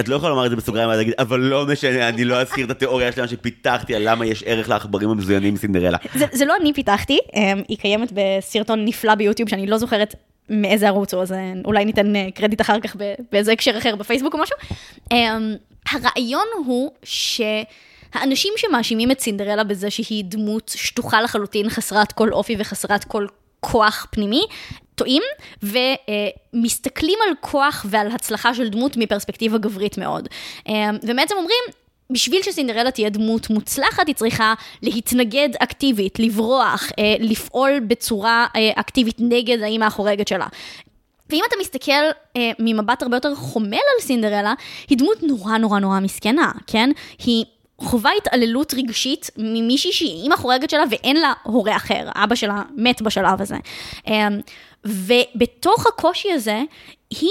[0.00, 3.08] את לא יכולה לומר את זה בסוגריים, אבל לא משנה, אני לא אזכיר את התיאוריה
[3.08, 5.98] השלמה שפיתחתי על למה יש ערך לעכברים המזוינים מסינדרלה.
[6.14, 10.14] זה, זה לא אני פיתחתי, אה, היא קיימת בסרטון נפלא ביוטיוב שאני לא זוכרת
[10.48, 12.96] מאיזה ערוץ הוא, אז אה, אולי ניתן אה, קרדיט אחר כך
[13.32, 14.56] באיזה הקשר אחר בפייסבוק או משהו.
[15.12, 15.38] אה,
[15.90, 23.04] הרעיון הוא שהאנשים שמאשימים את סינדרלה בזה שהיא דמות שטוחה לחלוטין, חסרת כל אופי וחסרת
[23.04, 23.26] כל
[23.60, 24.46] כוח פנימי,
[24.94, 25.22] טועים
[25.62, 30.28] ומסתכלים על כוח ועל הצלחה של דמות מפרספקטיבה גברית מאוד.
[30.68, 37.80] אה, ובעצם אומרים, בשביל שסינדרלה תהיה דמות מוצלחת, היא צריכה להתנגד אקטיבית, לברוח, אה, לפעול
[37.80, 40.46] בצורה אה, אקטיבית נגד האימא החורגת שלה.
[41.30, 41.92] ואם אתה מסתכל
[42.36, 44.54] אה, ממבט הרבה יותר חומל על סינדרלה,
[44.88, 46.90] היא דמות נורא נורא נורא מסכנה, כן?
[47.18, 47.44] היא
[47.78, 53.02] חווה התעללות רגשית ממישהי שהיא אימא חורגת שלה ואין לה הורה אחר, אבא שלה מת
[53.02, 53.56] בשלב הזה.
[54.08, 54.28] אה,
[54.84, 56.62] ובתוך הקושי הזה,
[57.10, 57.30] היא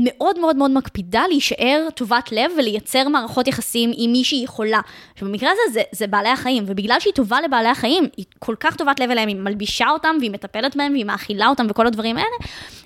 [0.00, 4.80] מאוד מאוד מאוד מקפידה להישאר טובת לב ולייצר מערכות יחסים עם מי שהיא יכולה.
[5.12, 8.76] עכשיו במקרה הזה זה, זה בעלי החיים, ובגלל שהיא טובה לבעלי החיים, היא כל כך
[8.76, 12.36] טובת לב אליהם, היא מלבישה אותם והיא מטפלת בהם והיא מאכילה אותם וכל הדברים האלה,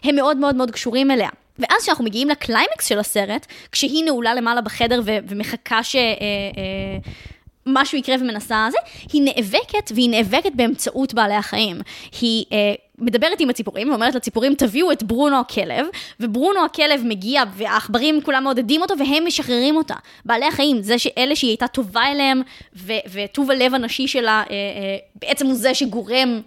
[0.05, 1.29] הם מאוד מאוד מאוד קשורים אליה.
[1.59, 5.97] ואז כשאנחנו מגיעים לקליימקס של הסרט, כשהיא נעולה למעלה בחדר ו- ומחכה ש...
[5.97, 6.99] אה, אה,
[7.67, 8.79] משהו יקרה ומנסה זה,
[9.13, 11.81] היא נאבקת, והיא נאבקת באמצעות בעלי החיים.
[12.21, 15.87] היא אה, מדברת עם הציפורים, ואומרת לציפורים, תביאו את ברונו הכלב,
[16.21, 19.95] וברונו הכלב מגיע, והעכברים כולם מעודדים אותו, והם משחררים אותה.
[20.25, 22.43] בעלי החיים, זה שאלה שהיא הייתה טובה אליהם,
[22.77, 26.41] ו- וטוב הלב הנשי שלה, אה, אה, בעצם הוא זה שגורם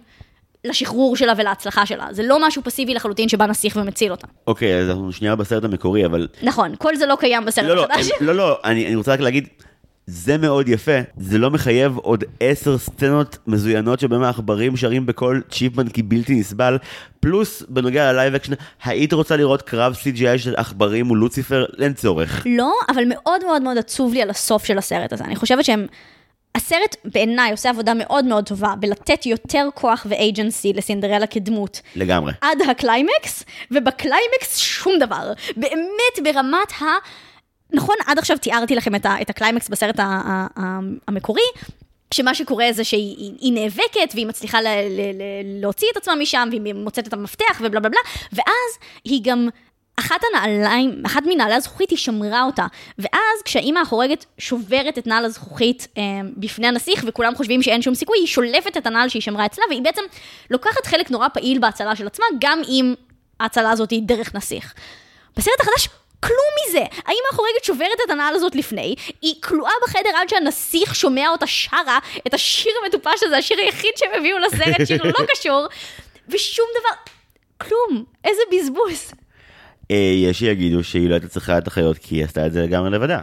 [0.64, 2.06] לשחרור שלה ולהצלחה שלה.
[2.10, 4.26] זה לא משהו פסיבי לחלוטין שבא נסיך ומציל אותה.
[4.46, 6.28] אוקיי, אז אנחנו שנייה בסרט המקורי, אבל...
[6.42, 8.10] נכון, כל זה לא קיים בסרט לא, לא, החדש.
[8.20, 9.48] לא, לא, אני אני רוצה רק להגיד,
[10.10, 16.02] זה מאוד יפה, זה לא מחייב עוד עשר סצנות מזוינות שבהם העכברים שרים בקול chipmunk־י
[16.02, 16.78] בלתי נסבל,
[17.20, 18.52] פלוס בנוגע ל live action,
[18.84, 21.64] היית רוצה לראות קרב CGI של עכברים מול לוציפר?
[21.82, 22.46] אין צורך.
[22.46, 25.24] לא, אבל מאוד מאוד מאוד עצוב לי על הסוף של הסרט הזה.
[25.24, 25.86] אני חושבת שהם...
[26.54, 31.80] הסרט בעיניי עושה עבודה מאוד מאוד טובה בלתת יותר כוח ו agency לסינדרלה כדמות.
[31.96, 32.32] לגמרי.
[32.40, 35.32] עד ה climax, וב climax שום דבר.
[35.56, 36.84] באמת ברמת ה...
[37.72, 41.42] נכון, עד עכשיו תיארתי לכם את, ה, את הקליימקס בסרט ה, ה, ה, המקורי,
[42.14, 45.22] שמה שקורה זה שהיא היא, היא נאבקת, והיא מצליחה ל, ל, ל,
[45.60, 48.00] להוציא את עצמה משם, והיא מוצאת את המפתח ובלה בלה בלה,
[48.32, 49.48] ואז היא גם...
[50.00, 52.66] אחת הנעליים, אחת מנעלי הזכוכית, היא שמרה אותה.
[52.98, 56.02] ואז כשהאימא החורגת שוברת את נעל הזכוכית אה,
[56.36, 59.82] בפני הנסיך, וכולם חושבים שאין שום סיכוי, היא שולפת את הנעל שהיא שמרה אצלה, והיא
[59.82, 60.02] בעצם
[60.50, 62.94] לוקחת חלק נורא פעיל בהצלה של עצמה, גם אם
[63.40, 64.74] ההצלה הזאת היא דרך נסיך.
[65.36, 65.88] בסרט החדש,
[66.20, 66.84] כלום מזה.
[66.96, 71.98] האמא החורגת שוברת את הנעל הזאת לפני, היא כלואה בחדר עד שהנסיך שומע אותה שרה
[72.26, 75.66] את השיר המטופש הזה, השיר היחיד שהם הביאו לסרט, שיר לא קשור,
[76.28, 77.12] ושום דבר,
[77.58, 79.12] כלום, איזה בזבוז.
[79.90, 82.90] אה, יש שיגידו שהיא לא הייתה צריכה את החיות כי היא עשתה את זה לגמרי
[82.90, 83.20] לבדה.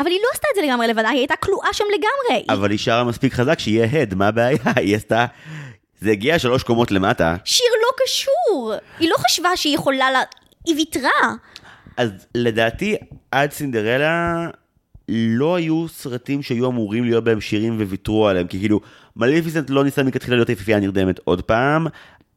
[0.00, 2.46] אבל היא לא עשתה את זה לגמרי לבדה, היא הייתה כלואה שם לגמרי.
[2.48, 4.58] אבל היא שרה מספיק חזק שיהיה הד, מה הבעיה?
[4.76, 5.26] היא עשתה...
[6.00, 8.72] זה הגיע שלוש קומות למטה, שיר לא קשור.
[8.98, 10.22] היא לא חשבה שהיא יכולה לה...
[10.66, 11.34] היא ויתרה.
[11.96, 12.96] אז לדעתי
[13.30, 14.46] עד סינדרלה
[15.08, 18.80] לא היו סרטים שהיו אמורים להיות בהם שירים וויתרו עליהם, כי כאילו
[19.16, 21.86] מליפיסנט לא ניסה מכתחילה להיות היפיפייה נרדמת עוד פעם,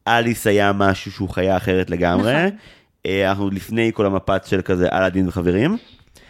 [0.08, 2.56] אליס היה משהו שהוא חיה אחרת לגמרי, נכון.
[3.06, 5.76] אה, אנחנו לפני כל המפץ של כזה אלאדין וחברים,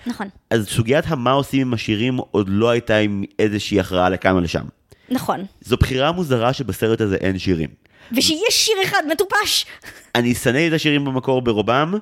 [0.06, 4.40] נכון, אז סוגיית המה עושים עם השירים עוד לא הייתה עם איזושהי הכרעה לכאן או
[4.40, 4.64] לשם.
[5.10, 5.44] נכון.
[5.60, 7.68] זו בחירה מוזרה שבסרט הזה אין שירים.
[8.16, 9.66] ושיש שיר אחד מטופש.
[10.14, 11.94] אני שנא את השירים במקור ברובם,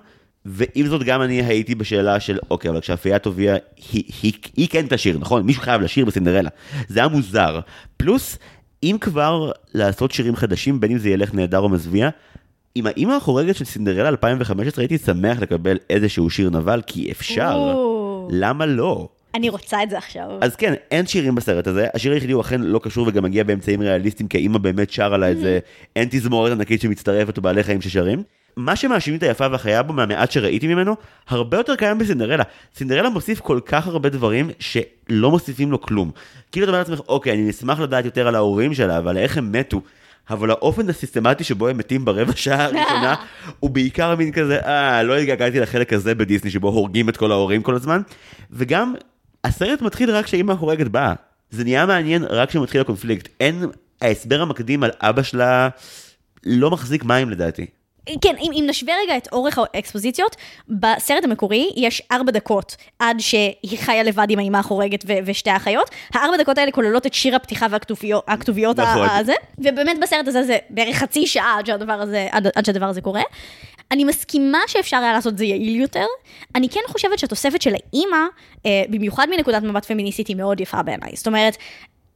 [0.48, 3.56] ועם זאת גם אני הייתי בשאלה של, אוקיי, אבל כשאפיית הוביעה,
[3.92, 5.42] היא, היא, היא כן תשיר, נכון?
[5.42, 6.50] מישהו חייב לשיר בסינדרלה.
[6.88, 7.60] זה היה מוזר.
[7.96, 8.38] פלוס,
[8.82, 12.08] אם כבר לעשות שירים חדשים, בין אם זה ילך נהדר או מזוויע,
[12.74, 17.52] עם האימא החורגת של סינדרלה 2015 הייתי שמח לקבל איזשהו שיר נבל, כי אפשר.
[17.54, 18.28] או.
[18.30, 19.08] למה לא?
[19.34, 20.30] אני רוצה את זה עכשיו.
[20.40, 23.80] אז כן, אין שירים בסרט הזה, השיר היחידי הוא אכן לא קשור וגם מגיע באמצעים
[23.80, 25.58] ריאליסטיים, כי האימא באמת שרה לה את זה,
[25.96, 28.22] אין תזמורת ענקית שמצטרפת או בעלי חיים ששרים.
[28.58, 30.96] מה שמאשימים את היפה והחיה בו מהמעט שראיתי ממנו,
[31.28, 32.44] הרבה יותר קיים בסינדרלה.
[32.74, 36.10] סינדרלה מוסיף כל כך הרבה דברים שלא מוסיפים לו כלום.
[36.52, 39.52] כאילו אתה אומר לעצמך, אוקיי, אני אשמח לדעת יותר על ההורים שלה ועל איך הם
[39.52, 39.80] מתו.
[40.30, 43.14] אבל האופן הסיסטמטי שבו הם מתים ברבע שעה הראשונה,
[43.60, 47.62] הוא בעיקר מין כזה, אה, לא התגעגעתי לחלק הזה בדיסני שבו הורגים את כל ההורים
[47.62, 48.00] כל הזמן.
[48.50, 48.94] וגם,
[49.44, 51.14] הסרט מתחיל רק כשאימא החורגת באה.
[51.50, 53.28] זה נהיה מעניין רק כשמתחיל הקונפליקט.
[53.40, 53.64] אין,
[54.02, 55.68] ההסבר המקדים על אבא שלה
[56.46, 57.66] לא מחזיק מים לדעתי.
[58.22, 60.36] כן, אם, אם נשווה רגע את אורך האקספוזיציות,
[60.68, 65.90] בסרט המקורי יש ארבע דקות עד שהיא חיה לבד עם האמא החורגת ו- ושתי האחיות.
[66.14, 69.08] הארבע דקות האלה כוללות את שיר הפתיחה והכתוביות נכון.
[69.10, 73.00] הזה, ובאמת בסרט הזה זה בערך חצי שעה עד שהדבר הזה, עד, עד שהדבר הזה
[73.00, 73.22] קורה.
[73.90, 76.06] אני מסכימה שאפשר היה לעשות את זה יעיל יותר.
[76.54, 78.26] אני כן חושבת שהתוספת של האימא,
[78.66, 81.10] אה, במיוחד מנקודת מבט פמיניסטית, היא מאוד יפה בעיניי.
[81.14, 81.56] זאת אומרת,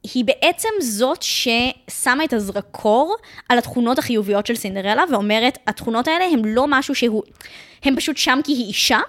[0.03, 3.15] היא בעצם זאת ששמה את הזרקור
[3.49, 7.23] על התכונות החיוביות של סינדרלה, ואומרת, התכונות האלה הן לא משהו שהוא,
[7.83, 8.99] הם פשוט שם כי היא אישה.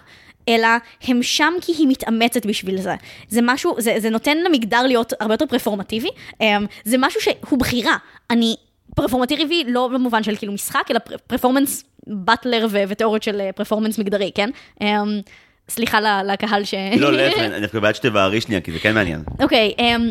[0.48, 0.68] אלא
[1.02, 2.94] הם שם כי היא מתאמצת בשביל זה.
[3.28, 6.08] זה משהו, זה, זה נותן למגדר להיות הרבה יותר פרפורמטיבי,
[6.40, 7.96] אמ, זה משהו שהוא בחירה.
[8.30, 8.56] אני
[8.96, 14.50] פרפורמטיבי לא במובן של כאילו משחק, אלא פרפורמנס באטלר ו- ותיאוריות של פרפורמנס מגדרי, כן?
[14.80, 15.20] אמ,
[15.68, 16.74] סליחה לקהל ש...
[16.98, 19.22] לא, להפך, אני דווקא בעד שתבערי שנייה, כי זה כן מעניין.
[19.40, 20.10] אוקיי, אמ,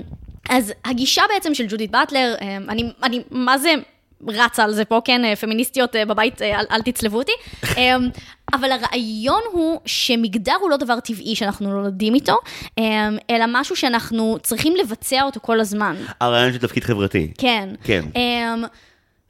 [0.49, 3.73] אז הגישה בעצם של ג'ודית באטלר, אמ, אני, אני מה זה
[4.27, 7.31] רצה על זה פה, כן, אה, פמיניסטיות אה, בבית, אה, אל, אל תצלבו אותי,
[8.53, 12.37] אבל הרעיון הוא שמגדר הוא לא דבר טבעי שאנחנו נולדים איתו,
[13.29, 15.95] אלא משהו שאנחנו צריכים לבצע אותו כל הזמן.
[16.19, 17.31] הרעיון של תפקיד חברתי.
[17.37, 17.69] כן.
[17.83, 18.01] כן.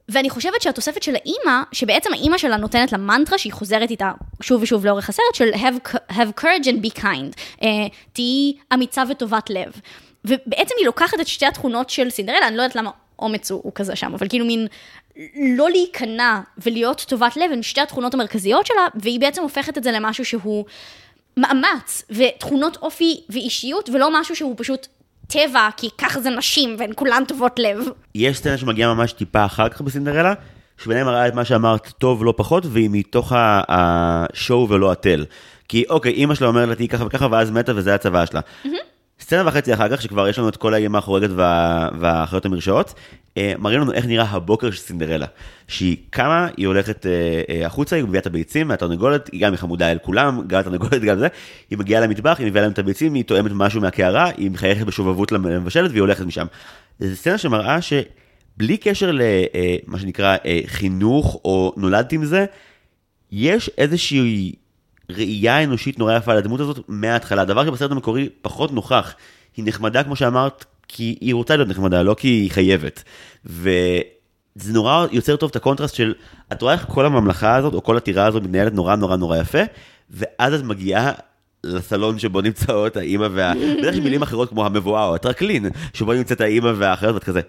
[0.10, 4.12] ואני חושבת שהתוספת של האימא, שבעצם האימא שלה נותנת לה מנטרה שהיא חוזרת איתה
[4.42, 7.66] שוב ושוב לאורך הסרט, של have, have courage and be kind, uh,
[8.14, 9.72] תהיי אמיצה וטובת לב.
[10.26, 13.72] ובעצם היא לוקחת את שתי התכונות של סינדרלה, אני לא יודעת למה אומץ הוא, הוא
[13.76, 14.68] כזה שם, אבל כאילו מין
[15.58, 19.92] לא להיכנע ולהיות טובת לב, הן שתי התכונות המרכזיות שלה, והיא בעצם הופכת את זה
[19.92, 20.66] למשהו שהוא
[21.38, 24.88] מאמץ ותכונות אופי ואישיות, ולא משהו שהוא פשוט
[25.28, 27.78] טבע, כי ככה זה נשים והן כולן טובות לב.
[28.16, 30.34] יש סצנה שמגיעה ממש טיפה אחר כך בסינדרלה,
[30.78, 33.34] שבעיניי מראה את מה שאמרת טוב לא פחות, והיא מתוך
[33.70, 35.26] השואו ולא התל.
[35.68, 38.40] כי אוקיי, אימא שלה אומרת לה תהיי ככה וככה, ואז מתה וזה הצבא שלה.
[39.24, 41.90] סצנה וחצי אחר כך, שכבר יש לנו את כל האימא החורגת וה...
[42.00, 42.94] והאחיות המרשעות,
[43.38, 45.26] אה, מראים לנו איך נראה הבוקר של סינדרלה.
[45.68, 49.92] שהיא קמה, היא הולכת אה, אה, החוצה, היא מביאה את הביצים מהתרנגולת, היא גם חמודה
[49.92, 51.28] אל כולם, גם התרנגולת, גם זה.
[51.70, 55.32] היא מגיעה למטבח, היא מביאה להם את הביצים, היא טועמת משהו מהקערה, היא מחייכת בשובבות
[55.32, 56.46] למבשלת והיא הולכת משם.
[57.00, 62.46] זו סצנה שמראה שבלי קשר למה שנקרא חינוך או נולדתי עם זה,
[63.32, 64.54] יש איזושהי
[65.16, 69.16] ראייה אנושית נורא יפה לדמות הזאת מההתחלה, דבר שבסרט המקורי פחות נוכח.
[69.58, 73.04] היא נחמדה כמו שאמרת, כי היא רוצה להיות נחמדה, לא כי היא חייבת.
[73.46, 76.14] וזה נורא יוצר טוב את הקונטרסט של,
[76.52, 79.62] את רואה איך כל הממלכה הזאת, או כל הטירה הזאת מתנהלת נורא נורא נורא יפה,
[80.10, 81.12] ואז את מגיעה
[81.64, 83.54] לסלון שבו נמצאות האימא וה...
[83.78, 87.42] בדרך כלל מילים אחרות כמו המבואה או הטרקלין, שבו נמצאת האימא והאחיות, ואת כזה,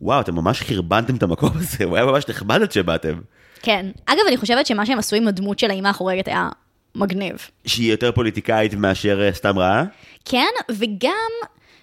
[0.00, 3.20] וואו, אתם ממש חרבנתם את המקום הזה, הוא היה ממש נחמד עד שבאתם.
[3.62, 3.86] כן.
[4.06, 6.48] אגב, אני חושבת שמה שהם עשו עם הדמות של האימא החורגת היה
[6.94, 7.48] מגניב.
[7.66, 9.84] שהיא יותר פוליטיקאית מאשר אה, סתם רעה?
[10.24, 11.30] כן, וגם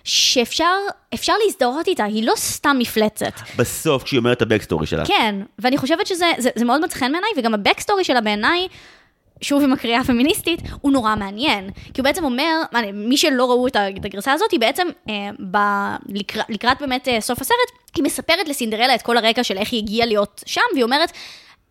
[0.03, 0.76] שאפשר
[1.14, 3.34] אפשר להזדהות איתה, היא לא סתם מפלצת.
[3.57, 5.05] בסוף כשהיא אומרת את ה backstory שלה.
[5.05, 8.68] כן, ואני חושבת שזה זה, זה מאוד מצא חן בעיניי, וגם ה backstory שלה בעיניי,
[9.41, 11.70] שוב עם הקריאה הפמיניסטית, הוא נורא מעניין.
[11.93, 12.62] כי הוא בעצם אומר,
[12.93, 15.57] מי שלא ראו את הגרסה הזאת, היא בעצם, אה, ב,
[16.10, 17.57] לקראת, לקראת באמת אה, סוף הסרט,
[17.95, 21.12] היא מספרת לסינדרלה את כל הרקע של איך היא הגיעה להיות שם, והיא אומרת,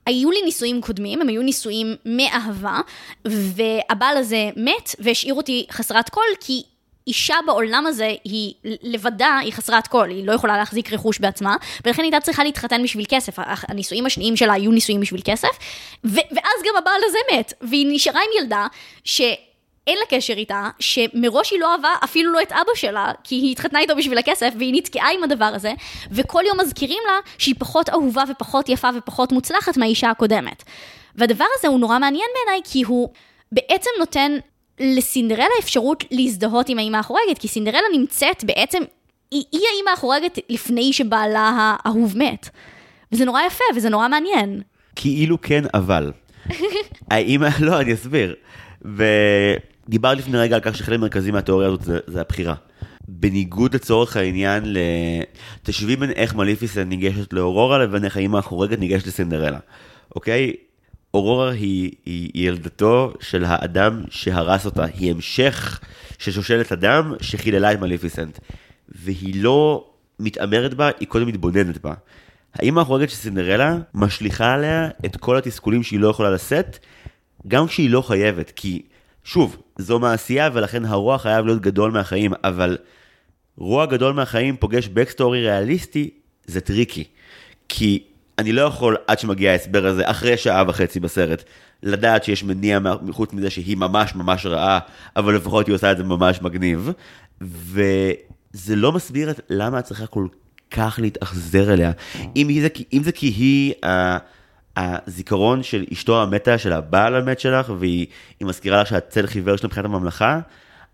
[0.09, 2.81] היו לי נישואים קודמים, הם היו נישואים מאהבה,
[3.25, 6.63] והבעל הזה מת והשאיר אותי חסרת כל, כי
[7.07, 12.03] אישה בעולם הזה היא לבדה, היא חסרת כל, היא לא יכולה להחזיק רכוש בעצמה, ולכן
[12.03, 13.35] הייתה צריכה להתחתן בשביל כסף.
[13.69, 15.59] הנישואים השניים שלה היו נישואים בשביל כסף,
[16.05, 18.67] ואז גם הבעל הזה מת, והיא נשארה עם ילדה
[19.05, 19.23] ש...
[19.89, 23.53] אין לה קשר איתה, שמראש היא לא אהבה אפילו לא את אבא שלה, כי היא
[23.53, 25.73] התחתנה איתו בשביל הכסף, והיא נתקעה עם הדבר הזה,
[26.11, 30.63] וכל יום מזכירים לה שהיא פחות אהובה ופחות יפה ופחות מוצלחת מהאישה הקודמת.
[31.15, 33.09] והדבר הזה הוא נורא מעניין בעיניי, כי הוא
[33.53, 34.33] בעצם נותן
[34.81, 38.83] לסינדרלה אפשרות להזדהות עם האימא החורגת, כי סינדרלה נמצאת בעצם,
[39.31, 42.49] היא, היא האימא החורגת לפני שבעלה האהוב מת.
[43.13, 44.63] וזה נורא יפה וזה נורא מעניין.
[44.97, 46.13] כאילו כן, אבל.
[47.11, 48.35] האימא, לא, אני אסביר.
[49.89, 52.55] ודיברת לפני רגע על כך שחלק מרכזי מהתיאוריה הזאת זה, זה הבחירה.
[53.09, 54.79] בניגוד לצורך העניין, ל...
[55.63, 59.59] תשווי בין איך מליפיסנט ניגשת לאורורה לבין איך האימא החורגת ניגשת לסינדרלה,
[60.15, 60.53] אוקיי?
[61.15, 65.81] אורורה היא, היא, ילדתו של האדם שהרס אותה, היא המשך
[66.19, 68.39] של שושלת אדם שחיללה את מליפיסנט.
[68.89, 69.85] והיא לא
[70.21, 71.95] מתעמרת בה, היא קודם מתבוננת בה.
[72.55, 76.79] האימא החורגת של סינדרלה משליכה עליה את כל התסכולים שהיא לא יכולה לשאת,
[77.49, 78.83] גם כשהיא לא חייבת, כי
[79.25, 82.77] שוב, זו מעשייה ולכן הרוע חייב להיות גדול מהחיים, אבל
[83.57, 86.11] רוע גדול מהחיים פוגש backstory ריאליסטי,
[86.47, 87.05] זה טריקי.
[87.69, 88.03] כי
[88.39, 91.43] אני לא יכול, עד שמגיע ההסבר הזה, אחרי שעה וחצי בסרט,
[91.83, 94.79] לדעת שיש מניע חוץ מזה שהיא ממש ממש רעה,
[95.17, 96.91] אבל לפחות היא עושה את זה ממש מגניב.
[97.41, 100.27] וזה לא מסביר את למה את צריכה כל
[100.71, 101.93] כך להתאכזר אליה.
[102.37, 103.75] אם, זה, אם זה כי היא...
[103.85, 103.89] Uh,
[104.79, 108.07] הזיכרון של אשתו המתה, של הבעל המת שלך, והיא
[108.43, 110.41] מזכירה לך שהצל חיוור שלה מבחינת הממלכה,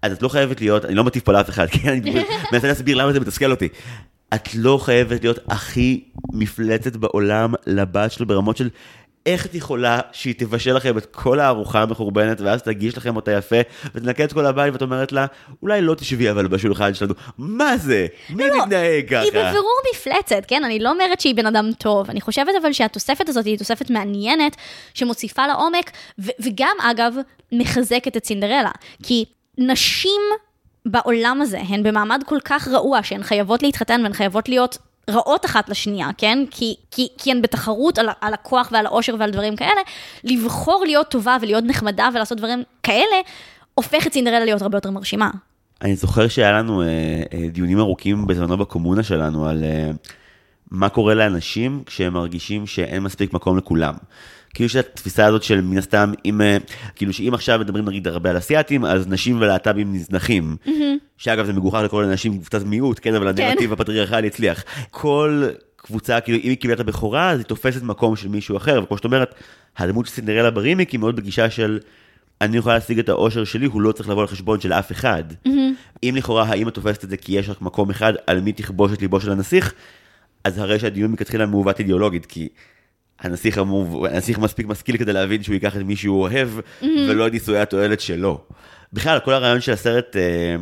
[0.03, 2.97] אז את לא חייבת להיות, אני לא מטיף פה לאף אחד, כן, אני מנסה להסביר
[2.97, 3.69] למה זה מתסכל אותי.
[4.35, 8.69] את לא חייבת להיות הכי מפלצת בעולם לבת שלו ברמות של
[9.27, 13.57] איך את יכולה שהיא תבשל לכם את כל הארוחה המחורבנת ואז תגיש לכם אותה יפה
[13.95, 15.27] ותנקה את כל הבית ואת אומרת לה
[15.63, 20.45] אולי לא תשבי אבל בשולחן שלנו מה זה מי לא, מתנהג ככה היא בבירור מפלצת,
[20.49, 20.65] כן?
[20.65, 22.11] אני לא אומרת שהיא בן אדם טוב.
[22.11, 24.57] אני חושבת אבל שהתוספת הזאת היא תוספת מעניינת,
[24.95, 27.15] שמוסיפה לעומק, ו- וגם, אגב,
[27.53, 28.71] מחזקת את סינדרלה.
[29.03, 29.25] כי
[29.59, 30.21] נשים
[30.87, 34.79] בעולם הזה הן במעמד כל כך רעוע, שהן חייבות להתחתן והן חייבות להיות
[35.11, 36.39] רעות אחת לשנייה, כן?
[36.51, 39.81] כי, כי, כי הן בתחרות על, על הכוח ועל העושר ועל דברים כאלה.
[40.25, 43.17] לבחור להיות טובה ולהיות נחמדה ולעשות דברים כאלה,
[43.75, 45.31] הופך את סינדרלה להיות הרבה יותר מרשימה.
[45.83, 46.87] אני זוכר שהיה לנו אה,
[47.33, 49.91] אה, דיונים ארוכים בזמנו בקומונה שלנו על אה,
[50.71, 53.95] מה קורה לאנשים כשהם מרגישים שאין מספיק מקום לכולם.
[54.55, 56.57] כאילו יש את התפיסה הזאת של מן הסתם, אם, אה,
[56.97, 60.57] כאילו שאם עכשיו מדברים נגיד הרבה על אסיאתים, אז נשים ולהט"בים נזנחים.
[61.19, 64.65] שאגב זה מגוחך לכל הנשים קבוצת מיעוט, כן, אבל הנרטיב הפטריארכלי הצליח.
[64.91, 65.45] כל
[65.77, 68.97] קבוצה, כאילו אם היא קיבלה את הבכורה, אז היא תופסת מקום של מישהו אחר, וכמו
[68.97, 69.35] שאת אומרת,
[69.77, 71.79] הדמות של סינדרלה ברימיק היא מאוד בגישה של...
[72.41, 75.25] אני יכולה להשיג את האושר שלי, הוא לא צריך לבוא לחשבון של אף אחד.
[76.03, 79.03] אם לכאורה האמא תופסת את זה כי יש רק מקום אחד, על מי תכבוש את
[79.03, 79.75] ליבו של הנסיך,
[80.45, 82.49] אז הרי שהדיון מלכתחילה מעוות אידיאולוגית, כי
[83.25, 86.49] הנסיך, אמור, הנסיך מספיק משכיל כדי להבין שהוא ייקח את מי שהוא אוהב,
[86.83, 88.41] ולא את נישואי התועלת שלו.
[88.93, 90.57] בכלל, כל הרעיון של הסרט, אה,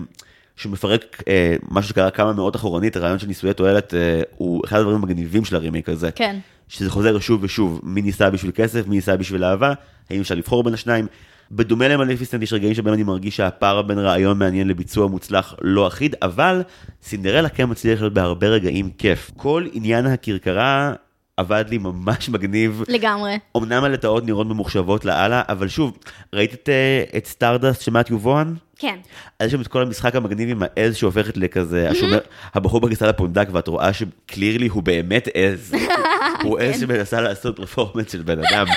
[0.56, 4.96] שמפרק אה, משהו שקרה כמה מאות אחורנית, הרעיון של נישואי תועלת, אה, הוא אחד הדברים
[4.96, 6.10] המגניבים של הרימיק הזה.
[6.10, 6.36] כן.
[6.68, 9.72] שזה חוזר שוב ושוב, מי ניסה בשביל כסף, מי ניסה בשביל אהבה,
[10.10, 11.06] האם אפשר לבחור בין השניים.
[11.50, 16.16] בדומה למליפיסטנט יש רגעים שבהם אני מרגיש שהפער בין רעיון מעניין לביצוע מוצלח לא אחיד,
[16.22, 16.62] אבל
[17.02, 19.30] סינדרלה כן מצליח להיות בהרבה רגעים כיף.
[19.36, 20.92] כל עניין הכרכרה
[21.36, 22.82] עבד לי ממש מגניב.
[22.88, 23.38] לגמרי.
[23.56, 25.98] אמנם הלטאות נראות ממוחשבות לאללה, אבל שוב,
[26.32, 28.54] ראית את, אה, את סטארדסט של מתיו וואן?
[28.78, 28.98] כן.
[29.38, 32.18] אז יש שם את כל המשחק המגניב עם העז שהופכת לכזה, השומר,
[32.54, 35.74] הבחור בכניסה לפונדק, ואת רואה ש clearly הוא באמת עז.
[36.44, 38.66] הוא עז שמנסה לעשות performance של בן אדם.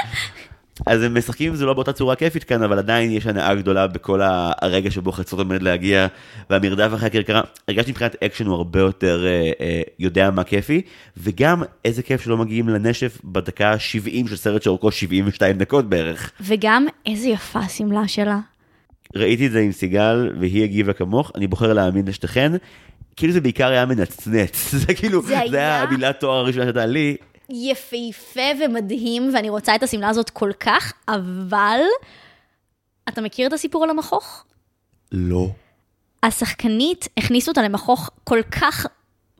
[0.86, 3.88] אז הם משחקים עם זה לא באותה צורה כיפית כאן, אבל עדיין יש הנאה גדולה
[3.88, 6.07] בכל הרגע שבו חצות עומד להגיע,
[6.49, 7.41] והמרדף אחרי הכרכרה.
[7.67, 10.82] הרגשתי מבחינת אקשן הוא הרבה יותר אה, אה, יודע מה כיפי,
[11.17, 16.32] וגם איזה כיף שלא מגיעים לנשף בדקה ה-70 של סרט שאורכו 72 דקות בערך.
[16.41, 18.39] וגם איזה יפה השמלה שלה.
[19.15, 22.51] ראיתי את זה עם סיגל, והיא הגיבה כמוך, אני בוחר להאמין לשתיכן.
[23.15, 27.15] כאילו זה בעיקר היה מנצנץ, זה כאילו, זה זה היה- המילת תואר הראשונה שהייתה לי.
[27.50, 31.80] יפהפה ומדהים, ואני רוצה את השמלה הזאת כל כך, אבל...
[33.10, 34.46] אתה מכיר את הסיפור על המכוך?
[35.12, 35.48] לא.
[36.24, 38.88] השחקנית, הכניסו אותה למכוך כל כך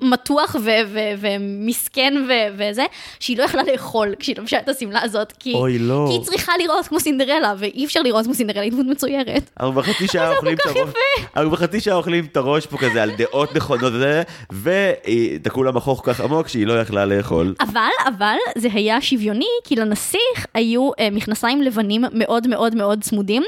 [0.02, 2.86] מתוח ו- ו- ומסכן ו- וזה,
[3.20, 6.06] שהיא לא יכלה לאכול כשהיא לבשה את השמלה הזאת, כי, לא.
[6.08, 9.50] כי היא צריכה לראות כמו סינדרלה, ואי אפשר לראות כמו סינדרלה, היא דמות מצוירת.
[9.60, 10.94] אנחנו בחצי שעה אוכלים את הראש.
[11.36, 14.24] אנחנו בחצי שעה אוכלים את הראש פה כזה על דעות נכונות וזה,
[14.62, 17.56] ותקעו לה מכוך כל כך עמוק שהיא לא יכלה לאכול.
[17.62, 23.44] אבל, אבל זה היה שוויוני, כי לנסיך היו אה, מכנסיים לבנים מאוד מאוד מאוד צמודים,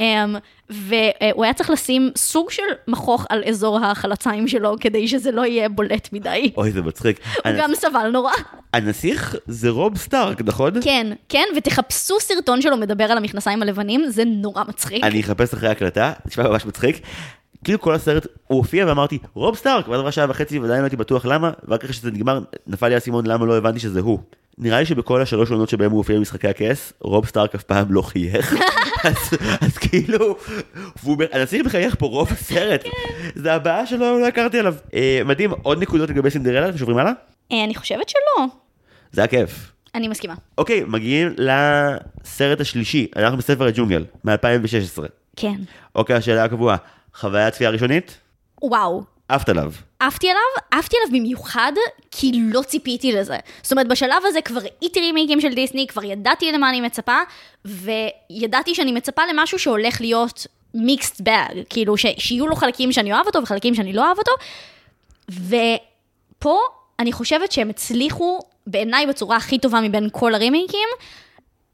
[0.00, 0.24] אה,
[0.72, 5.68] והוא היה צריך לשים סוג של מכוך על אזור החלציים שלו, כדי שזה לא יהיה
[5.68, 6.52] בולט מדי.
[6.56, 7.20] אוי, זה מצחיק.
[7.44, 8.32] הוא גם סבל נורא.
[8.72, 10.72] הנסיך זה רוב סטארק, נכון?
[10.82, 15.04] כן, כן, ותחפשו סרטון שלו מדבר על המכנסיים הלבנים, זה נורא מצחיק.
[15.04, 17.00] אני אחפש אחרי ההקלטה, נשמע ממש מצחיק.
[17.64, 20.96] כאילו כל הסרט, הוא הופיע ואמרתי, רוב סטארק, ואז עברה שעה וחצי ועדיין לא הייתי
[20.96, 24.18] בטוח למה, ורק אחרי שזה נגמר, נפל לי האסימון למה לא הבנתי שזה הוא.
[24.58, 28.02] נראה לי שבכל השלוש עונות שבהם הוא הופיע במשחקי הכס, רוב סטארק אף פעם לא
[28.02, 28.54] חייך.
[29.04, 29.16] אז,
[29.60, 30.36] אז כאילו,
[31.02, 32.84] והוא, הנסיך מחייך פה רוב הסרט.
[33.34, 34.74] זה הבעיה שלא לא הכרתי עליו.
[34.94, 37.12] אה, מדהים, עוד נקודות לגבי סינדרלה, אתם שוברים הלאה?
[37.52, 38.46] אה, אני חושבת שלא.
[39.12, 39.72] זה היה כיף.
[39.94, 40.34] אני מסכימה.
[40.58, 45.02] אוקיי, מגיעים לסרט השלישי, אנחנו בספר הג'ונגל, מ-2016.
[45.36, 45.54] כן.
[45.94, 46.76] אוקיי, השאלה הקבועה,
[47.14, 48.18] חוויה צפייה ראשונית?
[48.62, 49.11] וואו.
[49.34, 49.72] עפת עליו.
[50.00, 51.72] עפתי עליו, עפתי עליו במיוחד
[52.10, 53.36] כי לא ציפיתי לזה.
[53.62, 57.18] זאת אומרת, בשלב הזה כבר ראיתי רימייקים של דיסני, כבר ידעתי למה אני מצפה,
[57.64, 63.26] וידעתי שאני מצפה למשהו שהולך להיות מיקסט באג, כאילו ש- שיהיו לו חלקים שאני אוהב
[63.26, 64.32] אותו וחלקים שאני לא אוהב אותו,
[65.30, 66.58] ופה
[66.98, 70.88] אני חושבת שהם הצליחו, בעיניי בצורה הכי טובה מבין כל הרימייקים,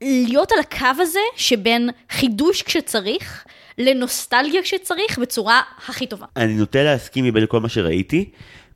[0.03, 3.45] להיות על הקו הזה שבין חידוש כשצריך,
[3.79, 6.27] לנוסטלגיה כשצריך, בצורה הכי טובה.
[6.37, 8.31] אני נוטה להסכים מבין כל מה שראיתי.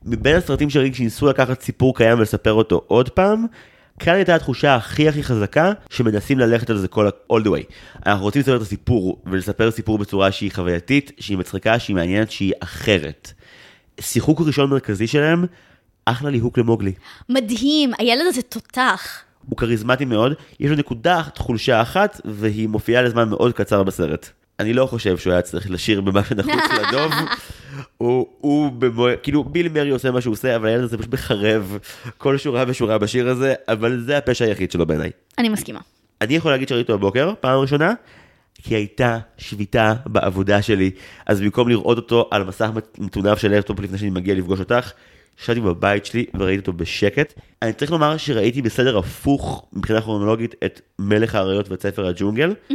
[0.05, 3.45] מבין הסרטים שראיתי שניסו לקחת סיפור קיים ולספר אותו עוד פעם,
[3.99, 7.73] כאן הייתה התחושה הכי הכי חזקה שמנסים ללכת על זה כל ה- all the way.
[8.05, 12.53] אנחנו רוצים לספר את הסיפור ולספר סיפור בצורה שהיא חווייתית, שהיא מצחיקה, שהיא מעניינת, שהיא
[12.59, 13.31] אחרת.
[13.99, 15.45] שיחוק ראשון מרכזי שלהם,
[16.05, 16.93] אחלה ליהוק למוגלי.
[17.29, 19.21] מדהים, הילד הזה תותח.
[19.49, 24.29] הוא כריזמטי מאוד, יש לו נקודת חולשה אחת, והיא מופיעה לזמן מאוד קצר בסרט.
[24.59, 27.11] אני לא חושב שהוא היה צריך לשיר במה שנחוץ לדוב.
[27.97, 29.07] הוא, הוא במו...
[29.23, 31.77] כאילו ביל מרי עושה מה שהוא עושה, אבל הילד הזה פשוט מחרב
[32.17, 35.11] כל שורה ושורה בשיר הזה, אבל זה הפשע היחיד שלו בעיניי.
[35.37, 35.79] אני מסכימה.
[36.21, 37.93] אני יכול להגיד שראיתי אותו בבוקר, פעם ראשונה,
[38.63, 40.91] כי הייתה שביתה בעבודה שלי,
[41.25, 44.91] אז במקום לראות אותו על מסך מטונף של לפטופ לפני שאני מגיע לפגוש אותך,
[45.41, 47.33] ישבתי בבית שלי וראיתי אותו בשקט.
[47.61, 52.53] אני צריך לומר שראיתי בסדר הפוך מבחינה כרונולוגית את מלך האריות ואת ספר הג'ונגל.
[52.69, 52.73] Mm-hmm.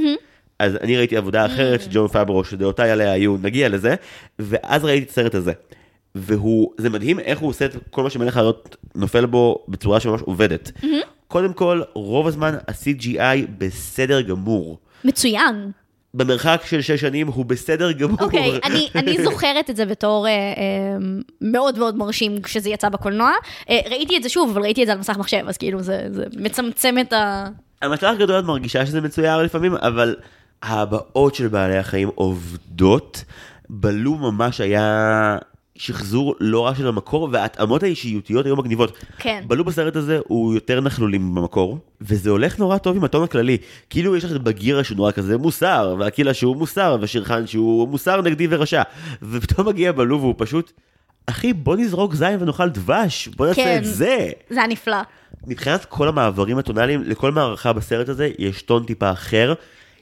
[0.58, 3.94] אז אני ראיתי עבודה אחרת של ג'ון פאברו, שדעותיי עליה היו, נגיע לזה,
[4.38, 5.52] ואז ראיתי את הסרט הזה.
[6.14, 10.20] והוא, זה מדהים איך הוא עושה את כל מה שמלך האריות נופל בו בצורה שממש
[10.20, 10.70] עובדת.
[10.76, 10.86] Mm-hmm.
[11.28, 14.78] קודם כל, רוב הזמן ה-CGI בסדר גמור.
[15.04, 15.70] מצוין.
[16.14, 18.18] במרחק של שש שנים הוא בסדר גמור.
[18.20, 20.96] אוקיי, okay, אני, אני זוכרת את זה בתור אה, אה,
[21.40, 23.30] מאוד מאוד מרשים כשזה יצא בקולנוע.
[23.70, 26.06] אה, ראיתי את זה שוב, אבל ראיתי את זה על מסך מחשב, אז כאילו זה,
[26.10, 27.48] זה מצמצם את ה...
[27.80, 30.16] על מסך גדול את מרגישה שזה מצויר לפעמים, אבל
[30.62, 33.24] הבאות של בעלי החיים עובדות.
[33.70, 35.38] בלו ממש היה
[35.76, 38.92] שחזור לא רע של המקור, וההתאמות האישיותיות היו מגניבות.
[39.18, 39.44] כן.
[39.46, 43.56] בלו בסרט הזה הוא יותר נכלולים במקור, וזה הולך נורא טוב עם הטון הכללי.
[43.90, 48.22] כאילו יש לך את בגירה שהוא נורא כזה מוסר, והקילה שהוא מוסר, ושירחן שהוא מוסר
[48.22, 48.82] נגדי ורשע.
[49.22, 50.72] ופתאום מגיע בלו והוא פשוט,
[51.26, 53.78] אחי בוא נזרוק זין ונאכל דבש, בוא נעשה כן.
[53.78, 54.30] את זה.
[54.50, 54.96] זה היה נפלא.
[55.46, 59.54] מבחינת כל המעברים הטונאליים, לכל מערכה בסרט הזה יש טון טיפה אחר.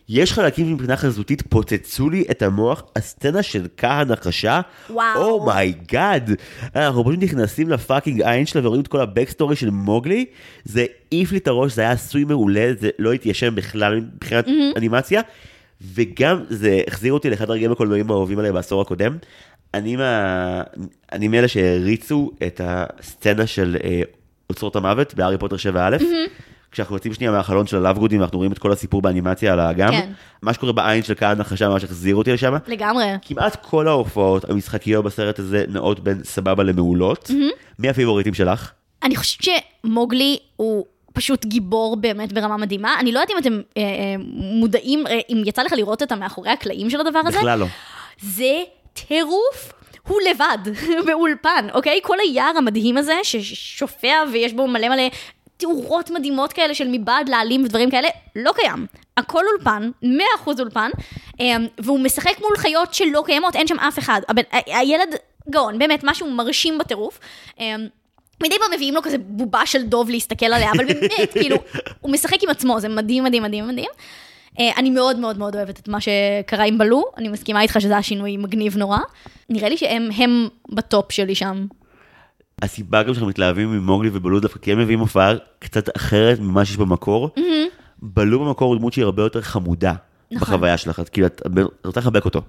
[0.09, 3.67] יש חלקים מבחינה חזותית פוצצו לי את המוח, הסצנה של
[4.11, 5.23] החשה, וואו.
[5.23, 6.31] Oh my God,
[6.77, 10.25] אנחנו פשוט נכנסים ל fucking עין שלה ורואים את כל ה backstory של מוגלי,
[10.65, 14.77] זה העיף לי את הראש, זה היה עשוי מעולה, זה לא התיישם בכלל מבחינת mm-hmm.
[14.77, 15.21] אנימציה,
[15.95, 19.17] וגם זה החזיר אותי לאחד הרגעים הקולנועים האהובים עליי בעשור הקודם.
[19.75, 20.63] אני, מה...
[21.13, 24.03] אני מאלה שהריצו את הסצנה של אה,
[24.51, 26.01] אוצרות המוות בהארי פוטר 7א.
[26.01, 26.31] Mm-hmm.
[26.77, 30.13] כשאנחנו יוצאים שנייה מהחלון של הלאבגודים ואנחנו רואים את כל הסיפור באנימציה על האגם, כן.
[30.43, 32.55] מה שקורה בעין של כהן נחשה ממש החזיר אותי לשם.
[32.67, 33.05] לגמרי.
[33.23, 37.31] כמעט כל ההופעות המשחקיות בסרט הזה נעות בין סבבה למעולות.
[37.79, 38.71] מי הפיבוריטים שלך?
[39.03, 39.49] אני חושבת
[39.85, 42.97] שמוגלי הוא פשוט גיבור באמת ברמה מדהימה.
[43.01, 44.15] אני לא יודעת אם אתם אה, אה,
[44.61, 47.39] מודעים, אה, אם יצא לך לראות את המאחורי הקלעים של הדבר הזה.
[47.39, 47.67] בכלל לא.
[48.21, 48.63] זה
[48.93, 49.73] טירוף.
[50.09, 50.59] הוא לבד
[51.07, 52.01] באולפן, אוקיי?
[52.03, 55.03] כל היער המדהים הזה ששופע ויש בו מלא מלא
[55.57, 58.87] תאורות מדהימות כאלה של מבעד לעלים ודברים כאלה, לא קיים.
[59.17, 60.07] הכל אולפן, 100%
[60.59, 60.91] אולפן,
[61.41, 64.21] אמ, והוא משחק מול חיות שלא קיימות, אין שם אף אחד.
[64.29, 65.15] הבן, הילד
[65.51, 67.19] גאון, באמת, משהו מרשים בטירוף.
[67.61, 67.87] אמ,
[68.43, 71.57] מדי פעם מביאים לו כזה בובה של דוב להסתכל עליה, אבל באמת, כאילו,
[72.01, 73.91] הוא משחק עם עצמו, זה מדהים, מדהים, מדהים, מדהים.
[74.61, 77.93] אה, אני מאוד מאוד מאוד אוהבת את מה שקרה עם בלו, אני מסכימה איתך שזה
[77.93, 78.99] היה שינוי מגניב נורא.
[79.51, 81.67] נראה לי שהם הם בטופ שלי שם.
[82.63, 86.77] הסיבה גם שאנחנו מתלהבים ממוגלי ובלו דווקא כי הם מביאים הופעה קצת אחרת ממה שיש
[86.77, 87.31] במקור.
[88.03, 89.95] בלו במקור הוא דמות שהיא הרבה יותר חמודה
[90.31, 90.49] נכון.
[90.49, 91.43] בחוויה שלך, את כאילו את
[91.85, 92.43] רוצה לחבק אותו.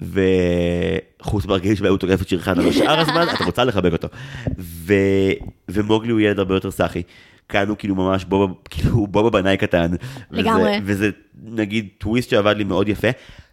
[0.00, 4.08] וחוץ מהרגעים שבהם הוא תוקף את שירחן, אבל שאר הזמן את רוצה לחבק אותו.
[4.58, 4.94] ו...
[5.68, 7.02] ומוגלי הוא ילד הרבה יותר סאחי.
[7.48, 9.90] כאן הוא כאילו ממש בובה, כאילו בובה בנאי קטן.
[10.30, 10.70] לגמרי.
[10.70, 11.10] וזה, וזה
[11.42, 13.08] נגיד טוויסט שעבד לי מאוד יפה.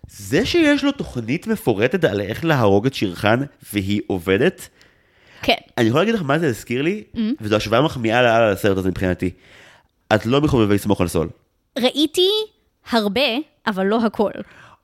[0.10, 3.40] זה שיש לו תוכנית מפורטת על איך להרוג את שירחן
[3.74, 4.70] והיא עובדת,
[5.42, 5.54] כן.
[5.78, 7.20] אני יכול להגיד לך מה זה הזכיר לי, Mm-hmm.
[7.42, 9.30] וזו השוואה מחמיאה לאללה לסרט הזה מבחינתי.
[10.16, 11.30] את לא מחובבי סמוך על סול.
[11.80, 12.30] ראיתי
[12.92, 13.22] הרבה,
[13.68, 14.32] אבל לא הכל.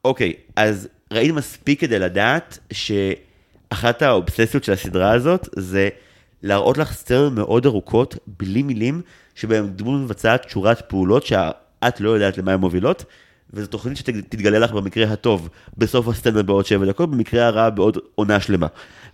[0.05, 5.89] אוקיי, אז ראית מספיק כדי לדעת שאחת האובססיות של הסדרה הזאת זה
[6.43, 9.01] להראות לך סצנות מאוד ארוכות, בלי מילים,
[9.35, 13.05] שבהן דמות מבצעת שורת פעולות שאת לא יודעת למה הן מובילות,
[13.53, 18.39] וזו תוכנית שתתגלה לך במקרה הטוב בסוף הסצנה בעוד שבע דקות, במקרה הרע בעוד עונה
[18.39, 18.67] שלמה.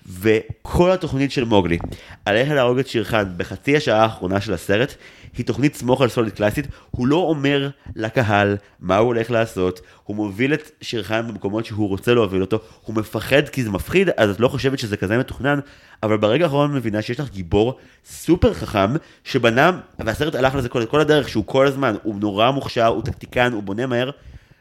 [0.09, 1.77] וכל התוכנית של מוגלי,
[2.25, 4.93] על איך להרוג את שירחן בחצי השעה האחרונה של הסרט,
[5.37, 10.15] היא תוכנית סמוך על סוליד קלאסית, הוא לא אומר לקהל מה הוא הולך לעשות, הוא
[10.15, 14.39] מוביל את שירחן במקומות שהוא רוצה להוביל אותו, הוא מפחד כי זה מפחיד, אז את
[14.39, 15.59] לא חושבת שזה כזה מתוכנן,
[16.03, 18.93] אבל ברגע האחרון מבינה שיש לך גיבור סופר חכם,
[19.23, 23.53] שבנה, והסרט הלך לזה כל, כל הדרך, שהוא כל הזמן, הוא נורא מוכשר, הוא טקטיקן,
[23.53, 24.09] הוא בונה מהר,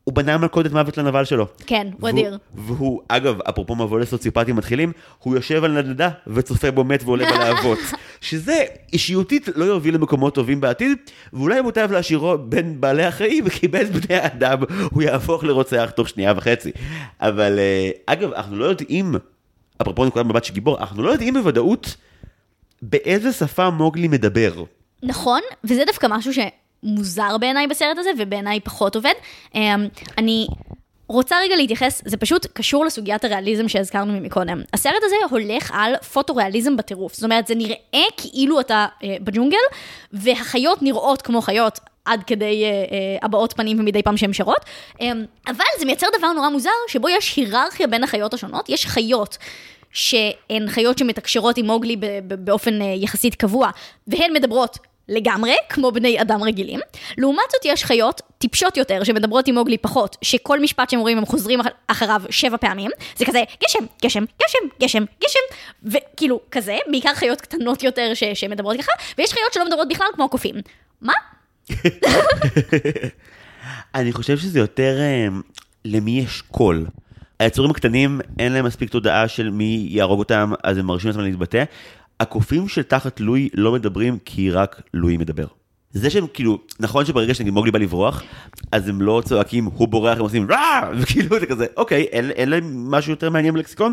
[0.09, 1.47] הוא בנה מלכודת מוות לנבל שלו.
[1.67, 2.39] כן, הוא אדיר.
[2.55, 7.79] והוא, אגב, אפרופו מבוא לסוציופטים מתחילים, הוא יושב על נדנדה וצופה בו מת ועולה בלהבות.
[8.21, 10.99] שזה אישיותית לא יוביל למקומות טובים בעתיד,
[11.33, 14.59] ואולי מוטב להשאירו בין בעלי החיים, כי בין בני האדם
[14.91, 16.71] הוא יהפוך לרוצח תוך שנייה וחצי.
[17.21, 19.15] אבל אה, אגב, אנחנו לא יודעים,
[19.83, 21.97] אפרופו נקודת מבט של גיבור, אנחנו לא יודעים בוודאות
[22.83, 24.65] באיזה שפה מוגלי מדבר.
[25.03, 26.33] נכון, וזה דווקא משהו
[26.83, 29.13] שמוזר בעיניי בסרט הזה, ובעיניי פחות עובד.
[29.55, 29.89] אמ,
[30.19, 30.47] אני
[31.09, 34.63] רוצה רגע להתייחס, זה פשוט קשור לסוגיית הריאליזם שהזכרנו מקודם.
[34.73, 37.15] הסרט הזה הולך על פוטו-ריאליזם בטירוף.
[37.15, 39.59] זאת אומרת, זה נראה כאילו אתה אה, בג'ונגל,
[40.13, 41.79] והחיות נראות כמו חיות.
[42.05, 44.65] עד כדי אה, אה, הבעות פנים ומדי פעם שהן שרות,
[45.01, 45.13] אה,
[45.47, 49.39] אבל זה מייצר דבר נורא מוזר, שבו יש היררכיה בין החיות השונות, יש חיות
[49.93, 53.71] שהן חיות שמתקשרות עם מוגלי באופן אה, יחסית קבוע,
[54.07, 54.79] והן מדברות
[55.09, 56.81] לגמרי, כמו בני אדם רגילים.
[57.19, 61.27] לעומת זאת יש חיות טיפשות יותר, שמדברות עם מוגלי פחות, שכל משפט שהם אומרים הם
[61.27, 62.91] חוזרים אחריו שבע פעמים.
[63.17, 65.41] זה כזה גשם, גשם, גשם, גשם, גשם,
[65.85, 70.25] וכאילו כזה, בעיקר חיות קטנות יותר ש- שמדברות ככה, ויש חיות שלא מדברות בכלל כמו
[70.25, 70.55] הקופים.
[71.01, 71.13] מה?
[73.95, 75.27] אני חושב שזה יותר אה,
[75.85, 76.87] למי יש קול.
[77.39, 81.65] היצורים הקטנים, אין להם מספיק תודעה של מי יהרוג אותם, אז הם מרשים לעצמם להתבטא.
[82.21, 85.47] הקופים של תחת לואי לא מדברים כי רק לואי מדבר.
[85.93, 88.23] זה שהם כאילו, נכון שברגע שנגיד מוגלי בא לברוח,
[88.73, 92.49] אז הם לא צועקים, הוא בורח, הם עושים רע, וכאילו זה כזה, אוקיי, אין, אין
[92.49, 93.93] להם משהו יותר מעניין בלקסיקון,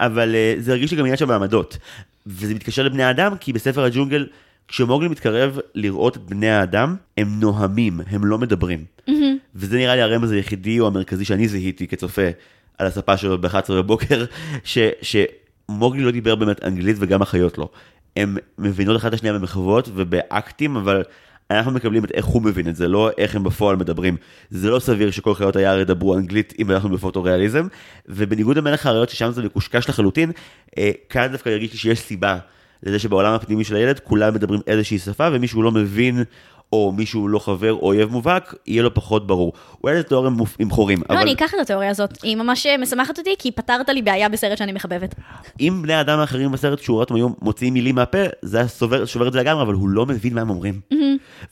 [0.00, 1.78] אבל uh, זה הרגיש לי גם עניין של מעמדות.
[2.26, 4.26] וזה מתקשר לבני האדם, כי בספר הג'ונגל,
[4.68, 8.84] כשמוגלי מתקרב לראות את בני האדם, הם נוהמים, הם לא מדברים.
[9.08, 9.12] Mm-hmm.
[9.54, 12.28] וזה נראה לי הרמז היחידי או המרכזי שאני זיהיתי כצופה
[12.78, 14.24] על הספה שלו ב-11 בבוקר,
[14.64, 14.78] ש...
[15.70, 17.68] מוגלי לא דיבר באמת אנגלית וגם החיות לא.
[18.16, 21.02] הם מבינות אחת את השנייה במחוות ובאקטים, אבל
[21.50, 24.16] אנחנו מקבלים את איך הוא מבין את זה, לא איך הם בפועל מדברים.
[24.50, 27.66] זה לא סביר שכל חיות היער ידברו אנגלית אם אנחנו בפוטו-ריאליזם,
[28.08, 30.32] ובניגוד למלך האריות ששם זה מקושקש לחלוטין,
[30.78, 32.38] אה, כאן דווקא ירגיש לי שיש סיבה
[32.82, 36.24] לזה שבעולם הפנימי של הילד כולם מדברים איזושהי שפה ומישהו לא מבין
[36.72, 39.52] או מישהו לא חבר או אויב מובהק, יהיה לו פחות ברור.
[39.84, 40.98] אולי זו תיאוריה עם חורים.
[40.98, 41.22] לא, אבל...
[41.22, 44.72] אני אקח את התיאוריה הזאת, היא ממש משמחת אותי, כי פתרת לי בעיה בסרט שאני
[44.72, 45.14] מחבבת.
[45.60, 49.32] אם בני האדם האחרים בסרט שורת היו מוציאים מילים מהפה, זה היה שובר, שובר את
[49.32, 50.80] זה לגמרי, אבל הוא לא מבין מה הם אומרים.
[50.92, 50.96] Mm-hmm.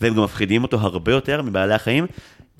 [0.00, 2.06] והם גם מפחידים אותו הרבה יותר מבעלי החיים.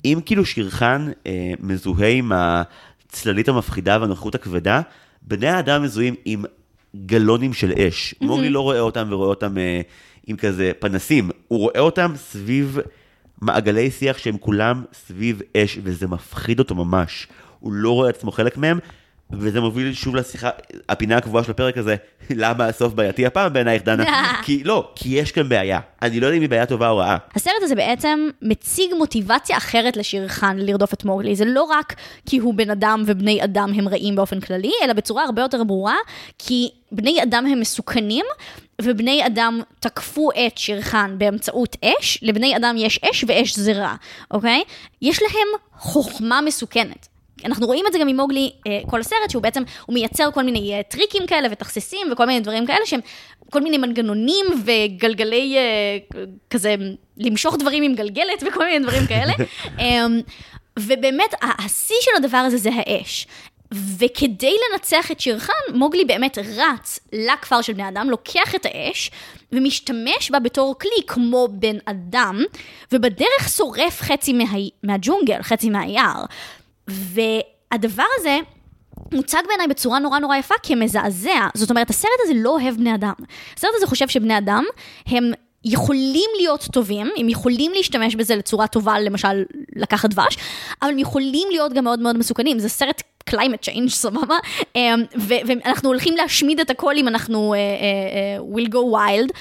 [0.05, 4.81] אם כאילו שירחן אה, מזוהה עם הצללית המפחידה והנוכחות הכבדה,
[5.21, 6.45] בני האדם מזוהים עם
[7.05, 8.13] גלונים של אש.
[8.13, 8.25] Mm-hmm.
[8.25, 9.57] מוגלי לא רואה אותם ורואה אותם...
[9.57, 9.81] אה,
[10.29, 12.79] עם כזה פנסים, הוא רואה אותם סביב
[13.41, 17.27] מעגלי שיח שהם כולם סביב אש, וזה מפחיד אותו ממש.
[17.59, 18.79] הוא לא רואה עצמו חלק מהם,
[19.31, 20.49] וזה מוביל שוב לשיחה,
[20.89, 21.95] הפינה הקבועה של הפרק הזה,
[22.29, 24.05] למה הסוף בעייתי הפעם בעינייך דנה?
[24.45, 25.79] כי לא, כי יש כאן בעיה.
[26.01, 27.17] אני לא יודע אם היא בעיה טובה או רעה.
[27.35, 31.35] הסרט הזה בעצם מציג מוטיבציה אחרת לשיר חאן לרדוף את מוגלי.
[31.35, 31.95] זה לא רק
[32.25, 35.95] כי הוא בן אדם ובני אדם הם רעים באופן כללי, אלא בצורה הרבה יותר ברורה,
[36.37, 38.25] כי בני אדם הם מסוכנים,
[38.81, 43.95] ובני אדם תקפו את שיר חאן באמצעות אש, לבני אדם יש אש ואש זה רע,
[44.31, 44.63] אוקיי?
[45.01, 45.47] יש להם
[45.77, 47.07] חוכמה מסוכנת.
[47.45, 50.43] אנחנו רואים את זה גם עם מוגלי אה, כל הסרט, שהוא בעצם, הוא מייצר כל
[50.43, 52.99] מיני אה, טריקים כאלה ותכסיסים וכל מיני דברים כאלה שהם
[53.49, 56.17] כל מיני מנגנונים וגלגלי אה,
[56.49, 56.75] כזה,
[57.17, 59.33] למשוך דברים עם גלגלת וכל מיני דברים כאלה.
[59.79, 60.05] אה,
[60.79, 63.27] ובאמת, השיא של הדבר הזה זה האש.
[63.73, 69.11] וכדי לנצח את שירחן, מוגלי באמת רץ לכפר של בני אדם, לוקח את האש
[69.51, 72.43] ומשתמש בה בתור כלי כמו בן אדם,
[72.91, 74.43] ובדרך שורף חצי מה...
[74.83, 76.23] מהג'ונגל, חצי מהיער.
[76.87, 78.39] והדבר הזה
[79.13, 81.47] מוצג בעיניי בצורה נורא נורא יפה כמזעזע.
[81.53, 83.13] זאת אומרת, הסרט הזה לא אוהב בני אדם.
[83.57, 84.63] הסרט הזה חושב שבני אדם
[85.05, 85.31] הם
[85.65, 89.43] יכולים להיות טובים, הם יכולים להשתמש בזה לצורה טובה, למשל
[89.75, 90.37] לקחת דבש,
[90.81, 92.59] אבל הם יכולים להיות גם מאוד מאוד מסוכנים.
[92.59, 94.35] זה סרט climate change, סבבה?
[94.75, 95.03] אמ,
[95.47, 99.37] ואנחנו הולכים להשמיד את הכל אם אנחנו uh, uh, uh, will go wild.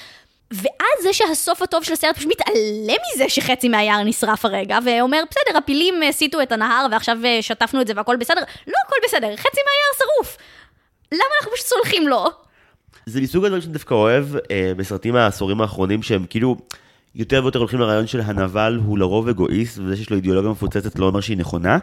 [0.51, 5.59] ואז זה שהסוף הטוב של הסרט פשוט מתעלם מזה שחצי מהיער נשרף הרגע, ואומר, בסדר,
[5.59, 8.41] הפילים הסיטו את הנהר ועכשיו שטפנו את זה והכל בסדר.
[8.67, 10.37] לא הכל בסדר, חצי מהיער שרוף.
[11.13, 12.25] למה אנחנו פשוט סולחים לו?
[13.07, 16.57] זה מסוג הדברים שאני דווקא אוהב אה, בסרטים העשורים האחרונים, שהם כאילו
[17.15, 21.07] יותר ויותר הולכים לרעיון של הנבל הוא לרוב אגואיסט, וזה שיש לו אידיאולוגיה מפוצצת לא
[21.07, 21.79] אומר שהיא נכונה.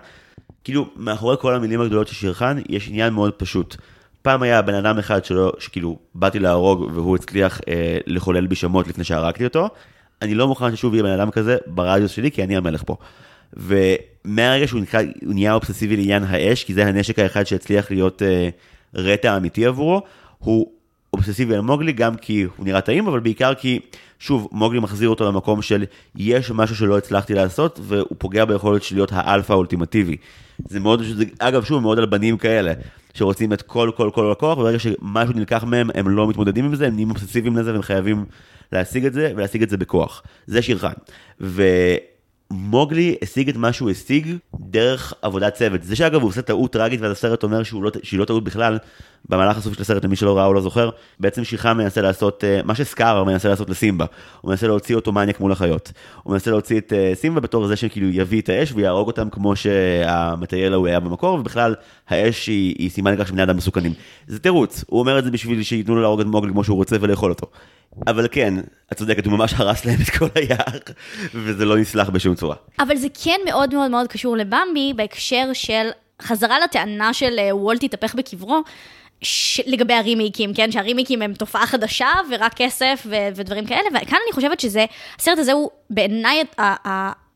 [0.64, 3.76] כאילו, מאחורי כל המילים הגדולות של שירחן, יש עניין מאוד פשוט.
[4.22, 8.88] פעם היה בן אדם אחד שלא, שכאילו, באתי להרוג והוא הצליח אה, לחולל בי שמות
[8.88, 9.70] לפני שהרגתי אותו.
[10.22, 12.96] אני לא מוכן ששוב יהיה בן אדם כזה ברדיוס שלי, כי אני המלך פה.
[13.54, 18.50] ומהרגע שהוא נקרא, הוא נהיה אובססיבי לעניין האש, כי זה הנשק האחד שהצליח להיות אה,
[18.96, 20.02] רטע אמיתי עבורו,
[20.40, 20.72] הוא
[21.16, 23.80] אובססיבי על מוגלי, גם כי הוא נראה טעים, אבל בעיקר כי,
[24.20, 25.86] שוב, מוגלי מחזיר אותו למקום של
[26.16, 30.18] יש משהו שלא הצלחתי לעשות, והוא פוגע ביכולת של להיות האלפא האולטימטיבי.
[30.70, 32.74] זה מאוד, זה, אגב, שוב, מאוד על בנים כאלה,
[33.14, 36.88] שרוצים את כל, כל, כל הכוח, וברגע שמשהו נלקח מהם, הם לא מתמודדים עם זה,
[36.88, 38.26] הם נהיים אובססיביים לזה, והם חייבים
[38.72, 40.24] להשיג את זה, ולהשיג את זה בכוח.
[40.48, 40.94] זה שירחן.
[42.52, 45.84] מוגלי השיג את מה שהוא השיג דרך עבודת צוות.
[45.84, 48.78] זה שאגב הוא עושה טעות טראגית ואז הסרט אומר שהוא לא, שהיא לא טעות בכלל,
[49.30, 50.90] במהלך הסוף של הסרט, למי שלא ראה או לא זוכר,
[51.20, 54.06] בעצם שיחה מנסה לעשות, אה, מה שסקאר מנסה לעשות לסימבה.
[54.42, 55.92] הוא מנסה להוציא אותו מניאק מול החיות.
[56.24, 59.56] הוא מנסה להוציא את אה, סימבה בתור זה שכאילו יביא את האש ויהרוג אותם כמו
[59.56, 61.76] שהמטייל ההוא היה במקור, ובכלל
[62.10, 63.94] האש היא, היא סימן לכך שבני אדם מסוכנים.
[64.28, 66.96] זה תירוץ, הוא אומר את זה בשביל שייתנו לו להרוג את מוגלי כמו שהוא רוצה
[67.02, 67.48] ולאכול אותו.
[68.08, 68.54] אבל כן,
[68.92, 70.80] את צודקת, הוא ממש הרס להם את כל היער,
[71.34, 72.56] וזה לא נסלח בשום צורה.
[72.80, 75.90] אבל זה כן מאוד מאוד מאוד קשור לבמבי בהקשר של
[76.22, 78.64] חזרה לטענה של אה, וולט התהפך בקברו.
[79.22, 79.62] ש...
[79.66, 80.72] לגבי הרימייקים, כן?
[80.72, 83.16] שהרימייקים הם תופעה חדשה ורק כסף ו...
[83.36, 84.86] ודברים כאלה, וכאן אני חושבת שזה,
[85.20, 86.44] הסרט הזה הוא בעיניי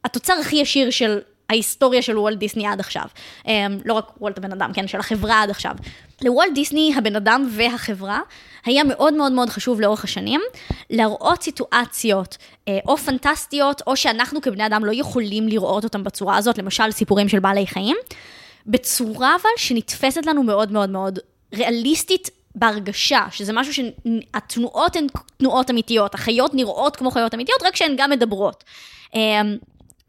[0.05, 1.19] התוצר הכי ישיר של
[1.49, 3.03] ההיסטוריה של וולט דיסני עד עכשיו.
[3.43, 3.47] Um,
[3.85, 4.87] לא רק וולט הבן אדם, כן?
[4.87, 5.75] של החברה עד עכשיו.
[6.21, 8.19] לוולט דיסני, הבן אדם והחברה,
[8.65, 10.41] היה מאוד מאוד מאוד חשוב לאורך השנים,
[10.89, 12.37] להראות סיטואציות
[12.67, 17.29] אה, או פנטסטיות, או שאנחנו כבני אדם לא יכולים לראות אותם בצורה הזאת, למשל סיפורים
[17.29, 17.97] של בעלי חיים,
[18.67, 21.19] בצורה אבל שנתפסת לנו מאוד מאוד מאוד
[21.55, 25.07] ריאליסטית בהרגשה, שזה משהו שהתנועות הן
[25.37, 28.63] תנועות אמיתיות, החיות נראות כמו חיות אמיתיות, רק שהן גם מדברות.
[29.15, 29.57] אמ,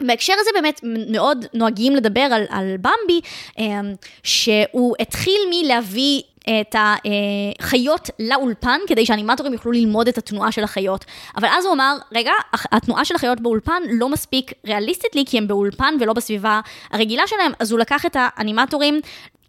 [0.00, 3.20] בהקשר הזה באמת מאוד נוהגים לדבר על, על במבי,
[3.58, 11.04] אמ, שהוא התחיל מלהביא את החיות לאולפן, כדי שהאנימטורים יוכלו ללמוד את התנועה של החיות.
[11.36, 15.48] אבל אז הוא אמר, רגע, התנועה של החיות באולפן לא מספיק ריאליסטית לי, כי הם
[15.48, 16.60] באולפן ולא בסביבה
[16.90, 19.00] הרגילה שלהם, אז הוא לקח את האנימטורים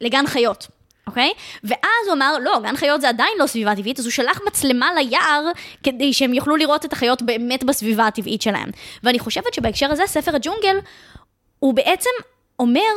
[0.01, 0.68] לגן חיות.
[1.07, 1.31] אוקיי?
[1.63, 4.93] ואז הוא אמר, לא, גן חיות זה עדיין לא סביבה טבעית, אז הוא שלח מצלמה
[4.93, 5.43] ליער
[5.84, 8.69] כדי שהם יוכלו לראות את החיות באמת בסביבה הטבעית שלהם.
[9.03, 10.77] ואני חושבת שבהקשר הזה, ספר הג'ונגל,
[11.59, 12.09] הוא בעצם
[12.59, 12.91] אומר,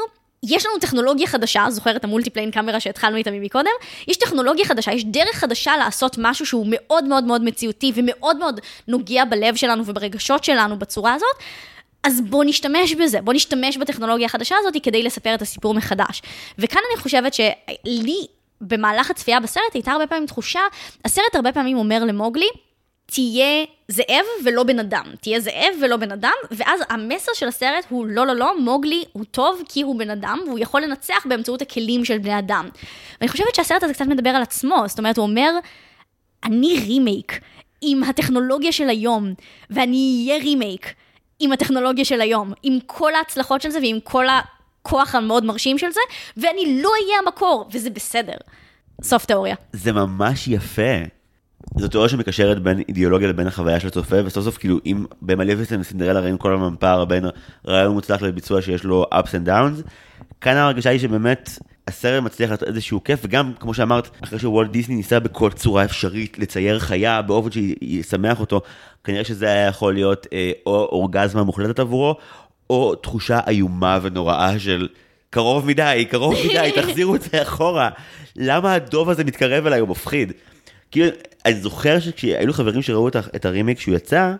[0.48, 3.70] יש לנו טכנולוגיה חדשה, זוכר את המולטיפליין קאמרה שהתחלנו איתה מקודם?
[4.08, 8.60] יש טכנולוגיה חדשה, יש דרך חדשה לעשות משהו שהוא מאוד מאוד מאוד מציאותי ומאוד מאוד
[8.88, 11.36] נוגע בלב שלנו וברגשות שלנו בצורה הזאת.
[12.02, 16.22] אז בוא נשתמש בזה, בוא נשתמש בטכנולוגיה החדשה הזאת כדי לספר את הסיפור מחדש.
[16.58, 18.26] וכאן אני חושבת שלי,
[18.60, 20.60] במהלך הצפייה בסרט, הייתה הרבה פעמים תחושה,
[21.04, 22.48] הסרט הרבה פעמים אומר למוגלי,
[23.06, 25.04] תהיה זאב ולא בן אדם.
[25.20, 29.24] תהיה זאב ולא בן אדם, ואז המסר של הסרט הוא לא, לא, לא, מוגלי הוא
[29.24, 32.68] טוב כי הוא בן אדם, והוא יכול לנצח באמצעות הכלים של בני אדם.
[33.20, 35.50] ואני חושבת שהסרט הזה קצת מדבר על עצמו, זאת אומרת, הוא אומר,
[36.44, 37.40] אני רימייק
[37.80, 39.34] עם הטכנולוגיה של היום,
[39.70, 40.94] ואני אהיה רימייק
[41.40, 45.90] עם הטכנולוגיה של היום, עם כל ההצלחות של זה ועם כל הכוח המאוד מרשים של
[45.90, 46.00] זה,
[46.36, 48.36] ואני לא אהיה המקור, וזה בסדר.
[49.02, 49.54] סוף תיאוריה.
[49.72, 51.04] זה ממש יפה.
[51.76, 56.20] זו תיאוריה שמקשרת בין אידיאולוגיה לבין החוויה של הצופה, וסוף סוף כאילו אם במלאפיסטן וסינדרלה
[56.20, 57.24] ראינו כל הזמן פער בין
[57.66, 59.88] רעיון מוצלח לביצוע שיש לו ups and downs,
[60.40, 61.50] כאן ההרגשה היא שבאמת
[61.88, 66.38] הסרט מצליח לתת איזשהו כיף, וגם כמו שאמרת, אחרי שוולט דיסני ניסה בכל צורה אפשרית
[66.38, 68.60] לצייר חיה באופן שישמח אותו,
[69.04, 72.16] כנראה שזה היה יכול להיות אה, או אורגזמה מוחלטת עבורו,
[72.70, 74.88] או תחושה איומה ונוראה של
[75.30, 77.90] קרוב מדי, קרוב מדי, תחזירו את זה אחורה.
[78.36, 80.32] למה הדוב הזה מתקרב אליי, הוא מפחיד.
[80.94, 81.08] כאילו,
[81.46, 84.34] אני זוכר שכשהיינו חברים שראו את, את הרימיק כשהוא יצא,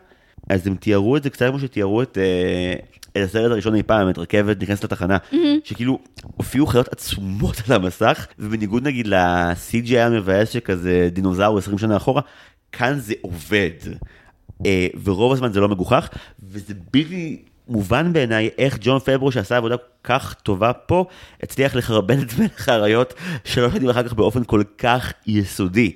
[0.51, 2.75] אז הם תיארו את זה קצת כמו שתיארו את, אה,
[3.13, 5.37] את הסרט הראשון אי פעם, את רכבת נכנסת לתחנה, mm-hmm.
[5.65, 12.23] שכאילו הופיעו חיות עצומות על המסך, ובניגוד נגיד ל-CGI המבאס שכזה דינוזאור 20 שנה אחורה,
[12.73, 13.71] כאן זה עובד.
[14.67, 16.09] אה, ורוב הזמן זה לא מגוחך,
[16.43, 21.05] וזה בלתי מובן בעיניי איך ג'ון פברו שעשה עבודה כל כך טובה פה,
[21.43, 23.15] הצליח לחרבן את מלך האריות
[23.45, 25.93] שלוש שנים אחר כך באופן כל כך יסודי.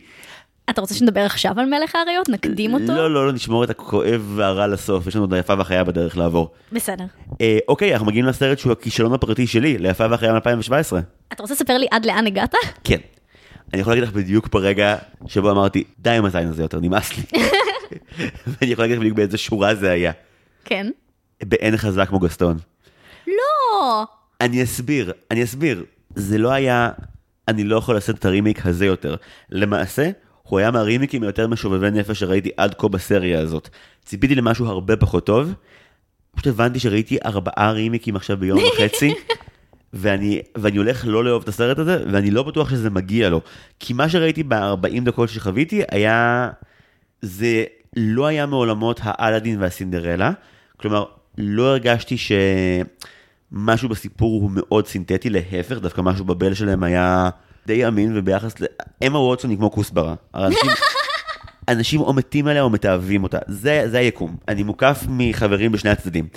[0.70, 2.28] אתה רוצה שנדבר עכשיו על מלך האריות?
[2.28, 2.86] נקדים אותו?
[2.86, 6.50] לא, לא, לא, נשמור את הכואב והרע לסוף, יש לנו עוד היפה והחיה בדרך לעבור.
[6.72, 7.04] בסדר.
[7.40, 10.96] אה, אוקיי, אנחנו מגיעים לסרט שהוא הכישלון הפרטי שלי, ליפה והחיה מ-2017.
[11.32, 12.54] אתה רוצה לספר לי עד לאן הגעת?
[12.84, 12.98] כן.
[13.72, 14.96] אני יכול להגיד לך בדיוק ברגע
[15.26, 17.22] שבו אמרתי, די עם הזין הזה יותר, נמאס לי.
[18.46, 20.12] ואני יכול להגיד לך בדיוק באיזה שורה זה היה.
[20.64, 20.86] כן.
[21.44, 22.56] בעין חזק כמו גסטון.
[23.26, 24.04] לא!
[24.40, 25.84] אני אסביר, אני אסביר.
[26.14, 26.90] זה לא היה,
[27.48, 29.16] אני לא יכול לעשות את הרימיק הזה יותר.
[29.50, 30.10] למעשה,
[30.48, 33.68] הוא היה מהרימיקים היותר משובבי נפש שראיתי עד כה בסריה הזאת.
[34.04, 35.54] ציפיתי למשהו הרבה פחות טוב.
[36.34, 39.14] פשוט הבנתי שראיתי ארבעה רימיקים עכשיו ביום וחצי.
[39.92, 43.40] ואני, ואני הולך לא לאהוב את הסרט הזה, ואני לא בטוח שזה מגיע לו.
[43.80, 46.50] כי מה שראיתי ב-40 דקות שחוויתי היה...
[47.22, 47.64] זה
[47.96, 50.32] לא היה מעולמות האלאדין והסינדרלה.
[50.76, 51.04] כלומר,
[51.38, 52.16] לא הרגשתי
[53.52, 57.30] שמשהו בסיפור הוא מאוד סינתטי, להפך, דווקא משהו בבל שלהם היה
[57.68, 58.64] די אמין, וביחס ל...
[59.06, 60.14] אמה ווטסון היא כמו כוסברה.
[60.34, 60.70] אנשים,
[61.68, 63.38] אנשים או מתים עליה או מתאהבים אותה.
[63.46, 64.36] זה, זה היקום.
[64.48, 66.28] אני מוקף מחברים בשני הצדדים.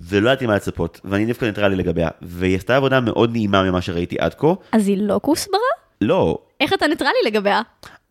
[0.00, 2.08] ולא ידעתי מה לצפות, ואני דווקא ניטרלי לגביה.
[2.22, 4.46] והיא עשתה עבודה מאוד נעימה ממה שראיתי עד כה.
[4.72, 5.60] אז היא לא כוסברה?
[6.00, 6.38] לא.
[6.60, 7.62] איך אתה ניטרלי לגביה?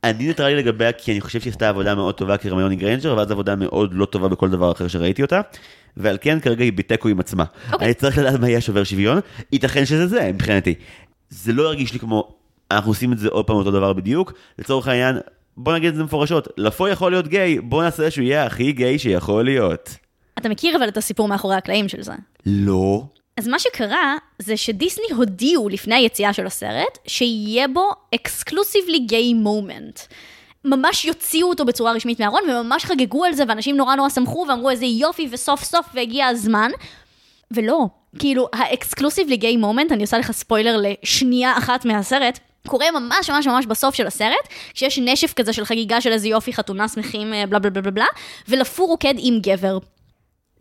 [0.03, 3.55] אני ניטרלי לגביה כי אני חושב שהיא עשתה עבודה מאוד טובה כרמיוני גריינג'ר, ואז עבודה
[3.55, 5.41] מאוד לא טובה בכל דבר אחר שראיתי אותה.
[5.97, 7.43] ועל כן כרגע היא בתיקו עם עצמה.
[7.71, 7.85] אוקיי.
[7.85, 9.19] אני צריך לדעת מה יהיה שובר שוויון,
[9.51, 10.75] ייתכן שזה זה מבחינתי.
[11.29, 12.37] זה לא הרגיש לי כמו,
[12.72, 15.18] אנחנו עושים את זה עוד פעם אותו דבר בדיוק, לצורך העניין,
[15.57, 18.99] בוא נגיד את זה מפורשות, לפו יכול להיות גיי, בוא נעשה שהוא יהיה הכי גיי
[18.99, 19.89] שיכול להיות.
[20.38, 22.14] אתה מכיר אבל את הסיפור מאחורי הקלעים של זה.
[22.45, 23.03] לא.
[23.38, 29.99] אז מה שקרה, זה שדיסני הודיעו לפני היציאה של הסרט, שיהיה בו exclusively gay moment.
[30.65, 34.69] ממש יוציאו אותו בצורה רשמית מהארון, וממש חגגו על זה, ואנשים נורא נורא שמחו, ואמרו
[34.69, 36.72] איזה יופי, וסוף סוף והגיע הזמן.
[37.52, 37.88] ולא,
[38.19, 43.48] כאילו, ה exclusively gay moment, אני עושה לך ספוילר לשנייה אחת מהסרט, קורה ממש ממש
[43.48, 47.45] ממש בסוף של הסרט, כשיש נשף כזה של חגיגה של איזה יופי, חתונה, שמחים, אה,
[47.45, 48.06] בלה בלה בלה בלה בלה,
[48.48, 49.77] ולפו רוקד עם גבר.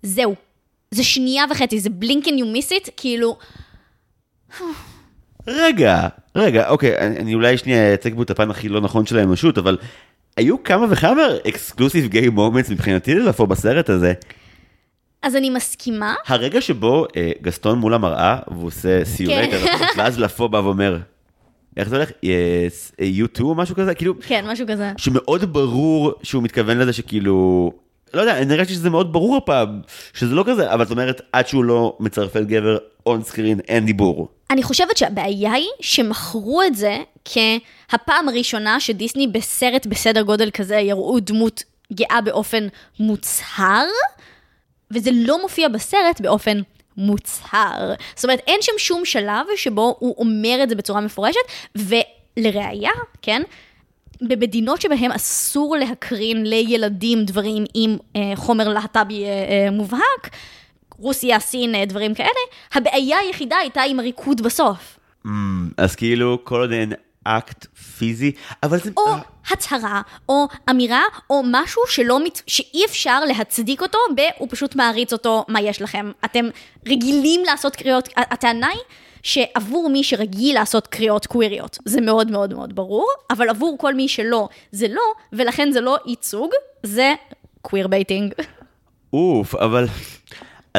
[0.03, 0.35] זהו.
[0.91, 3.37] זה שנייה וחצי, זה and you miss it, כאילו,
[5.47, 9.19] רגע, רגע, אוקיי, אני, אני אולי שנייה אצג בו את הפן הכי לא נכון של
[9.19, 9.77] האנושות, אבל
[10.37, 14.13] היו כמה וכמה אקסקלוסיב גיי מומנטס מבחינתי ללפו בסרט הזה.
[15.23, 19.85] אז אני מסכימה, הרגע שבו אה, גסטון מול המראה, והוא עושה סיורי כן.
[19.97, 20.99] ואז לפו בא ואומר,
[21.77, 22.11] איך זה הולך?
[22.11, 23.95] Yes, you too או משהו כזה?
[23.95, 24.93] כאילו, כן, משהו כזה.
[24.97, 27.73] שמאוד ברור שהוא מתכוון לזה שכאילו,
[28.15, 29.81] לא יודע, אני הרגשתי שזה מאוד ברור הפעם,
[30.15, 34.29] שזה לא כזה, אבל זאת אומרת, עד שהוא לא מצרפל גבר און סקרין, אין דיבור.
[34.51, 41.21] אני חושבת שהבעיה היא שמכרו את זה כהפעם הראשונה שדיסני בסרט בסדר גודל כזה יראו
[41.21, 41.63] דמות
[41.93, 42.67] גאה באופן
[43.01, 43.87] מוצהר,
[44.91, 46.61] וזה לא מופיע בסרט באופן
[46.97, 47.95] מוצהר.
[48.15, 51.41] זאת אומרת, אין שם שום שלב שבו הוא אומר את זה בצורה מפורשת,
[51.75, 52.91] ולראיה,
[53.23, 53.43] כן?
[54.21, 60.31] במדינות שבהן אסור להקרין לילדים דברים עם אה, חומר להט"בי אה, אה, מובהק,
[60.99, 62.29] רוסיה, סין, אה, דברים כאלה,
[62.73, 64.99] הבעיה היחידה הייתה עם הריקוד בסוף.
[65.27, 65.29] Mm,
[65.77, 66.93] אז כאילו, כל עוד אין
[67.27, 67.67] אקט
[67.99, 68.33] פיזי,
[68.63, 68.91] אבל זה...
[68.97, 69.19] או אה,
[69.51, 72.43] הצהרה, או אמירה, או משהו שלא מת...
[72.47, 74.21] שאי אפשר להצדיק אותו ב...
[74.39, 76.11] הוא פשוט מעריץ אותו, מה יש לכם?
[76.25, 76.45] אתם
[76.87, 78.81] רגילים לעשות קריאות, הטענה היא
[79.23, 84.09] שעבור מי שרגיל לעשות קריאות קוויריות, זה מאוד מאוד מאוד ברור, אבל עבור כל מי
[84.09, 86.51] שלא, זה לא, ולכן זה לא ייצוג,
[86.83, 87.15] זה
[87.63, 88.33] queer baiting.
[89.13, 89.87] אוף, אבל...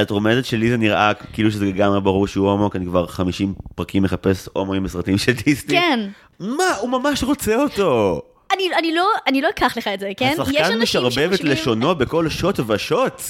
[0.01, 0.62] את רומזת ש...
[0.62, 4.49] לי זה נראה כאילו שזה לגמרי ברור שהוא הומו, כי אני כבר 50 פרקים מחפש
[4.53, 5.75] הומואים בסרטים של דיסני.
[5.75, 5.99] כן.
[6.39, 6.75] מה?
[6.81, 8.21] הוא ממש רוצה אותו.
[8.53, 10.35] אני, אני, לא, אני לא אקח לך את זה, כן?
[10.41, 13.21] השחקן משרבב את לשונו בכל שוט ושוט.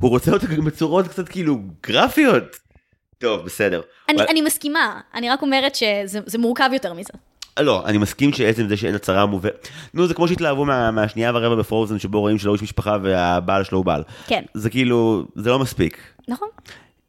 [0.00, 2.44] הוא רוצה אותו בצורות קצת כאילו גרפיות.
[3.18, 3.80] טוב, בסדר.
[4.08, 7.12] אני, אבל- אני מסכימה, אני רק אומרת שזה זה מורכב יותר מזה.
[7.60, 9.68] לא, אני מסכים שעצם זה שאין הצהרה מובהקת.
[9.94, 13.78] נו, זה כמו שהתלהבו מה, מהשנייה ורבע בפרוזן, שבו רואים שלא איש משפחה והבעל שלו
[13.78, 14.02] הוא בעל.
[14.26, 14.42] כן.
[14.54, 15.98] זה כאילו, זה לא מספיק.
[16.28, 16.48] נכון?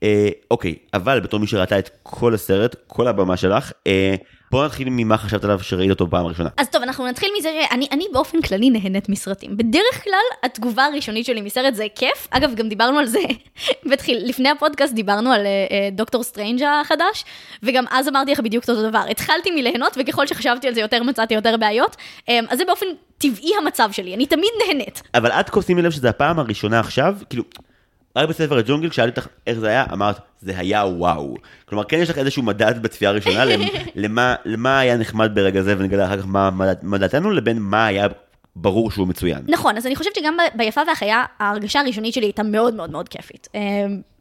[0.04, 4.16] אה, אוקיי, אבל בתור מי שראתה את כל הסרט, כל הבמה שלך, אה,
[4.52, 6.50] בוא נתחיל ממה חשבת עליו שראית אותו פעם ראשונה.
[6.58, 9.58] אז טוב, אנחנו נתחיל מזה שאני אני באופן כללי נהנית מסרטים.
[9.58, 10.14] בדרך כלל,
[10.44, 12.28] התגובה הראשונית שלי מסרט זה כיף.
[12.32, 13.20] אגב, גם דיברנו על זה,
[13.92, 17.26] בתחיל, לפני הפודקאסט דיברנו על אה, דוקטור סטרנג' החדש,
[17.64, 19.04] וגם אז אמרתי לך בדיוק אותו דבר.
[19.10, 21.96] התחלתי מליהנות, וככל שחשבתי על זה יותר מצאתי יותר בעיות.
[22.30, 22.86] אה, אז זה באופן
[23.18, 25.02] טבעי המצב שלי, אני תמיד נהנית.
[25.14, 27.44] אבל את כה שימי לב שזו הפעם הראשונה עכשיו, כאילו,
[28.20, 31.36] רק בספר הג'ונגל, כשאלתי אותך איך זה היה, אמרת, זה היה וואו.
[31.66, 33.62] כלומר, כן יש לך איזשהו מדד בצפייה הראשונה, למ-
[33.96, 36.50] למה, למה היה נחמד ברגע זה, ונגלה אחר כך מה
[36.82, 38.08] מה- דעתנו, לבין מה היה
[38.56, 39.42] ברור שהוא מצוין.
[39.48, 43.10] נכון, אז אני חושבת שגם ב- ביפה והחיה, ההרגשה הראשונית שלי הייתה מאוד מאוד מאוד
[43.10, 43.48] כיפית.
[43.56, 43.60] אה,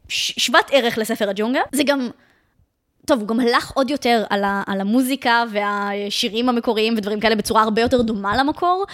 [0.09, 1.59] ש- שוות ערך לספר הג'ונגל.
[1.71, 2.09] זה גם,
[3.05, 7.63] טוב, הוא גם הלך עוד יותר על, ה- על המוזיקה והשירים המקוריים ודברים כאלה בצורה
[7.63, 8.85] הרבה יותר דומה למקור.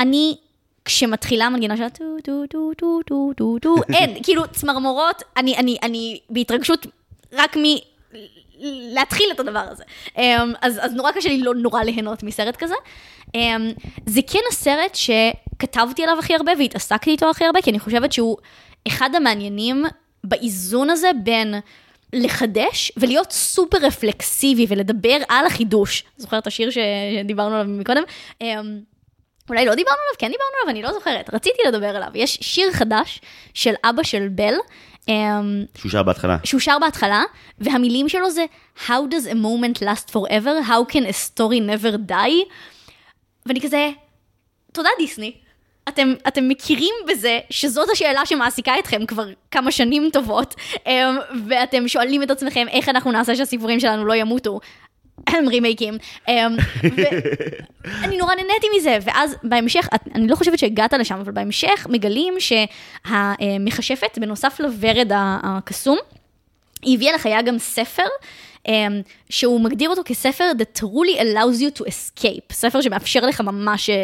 [0.00, 0.36] אני,
[0.84, 5.76] כשמתחילה המנגינה של הטו טו טו טו טו טו טו, אין, כאילו צמרמורות, אני, אני,
[5.82, 6.86] אני בהתרגשות
[7.32, 7.62] רק מ...
[8.94, 9.84] להתחיל את הדבר הזה.
[10.08, 10.20] Um,
[10.60, 12.74] אז, אז נורא קשה לי לא נורא ליהנות מסרט כזה.
[13.28, 13.30] Um,
[14.06, 18.36] זה כן הסרט שכתבתי עליו הכי הרבה והתעסקתי איתו הכי הרבה, כי אני חושבת שהוא
[18.88, 19.84] אחד המעניינים
[20.24, 21.54] באיזון הזה בין
[22.12, 26.04] לחדש ולהיות סופר רפלקסיבי ולדבר על החידוש.
[26.16, 28.02] זוכר את השיר שדיברנו עליו מקודם?
[29.48, 31.34] אולי לא דיברנו עליו, כן דיברנו עליו, אני לא זוכרת.
[31.34, 32.08] רציתי לדבר עליו.
[32.14, 33.20] יש שיר חדש
[33.54, 34.54] של אבא של בל.
[35.02, 35.08] Um,
[35.78, 36.36] שהוא שר בהתחלה.
[36.44, 37.22] שהוא שר בהתחלה,
[37.58, 38.44] והמילים שלו זה
[38.86, 40.68] How does a moment last forever?
[40.68, 42.52] How can a story never die?
[43.46, 43.90] ואני כזה,
[44.72, 45.32] תודה דיסני.
[45.88, 50.54] אתם, אתם מכירים בזה שזאת השאלה שמעסיקה אתכם כבר כמה שנים טובות,
[50.86, 54.60] אמ, ואתם שואלים את עצמכם איך אנחנו נעשה שהסיפורים שלנו לא ימותו.
[55.46, 55.94] רימייקים.
[56.28, 62.34] אמ, ואני נורא נהניתי מזה, ואז בהמשך, אני לא חושבת שהגעת לשם, אבל בהמשך מגלים
[62.38, 65.98] שהמכשפת, בנוסף לוורד הקסום,
[66.82, 68.06] היא הביאה לחיה גם ספר
[68.68, 69.00] אמ,
[69.30, 73.96] שהוא מגדיר אותו כספר that truly allows you to escape, ספר שמאפשר לך ממש אה,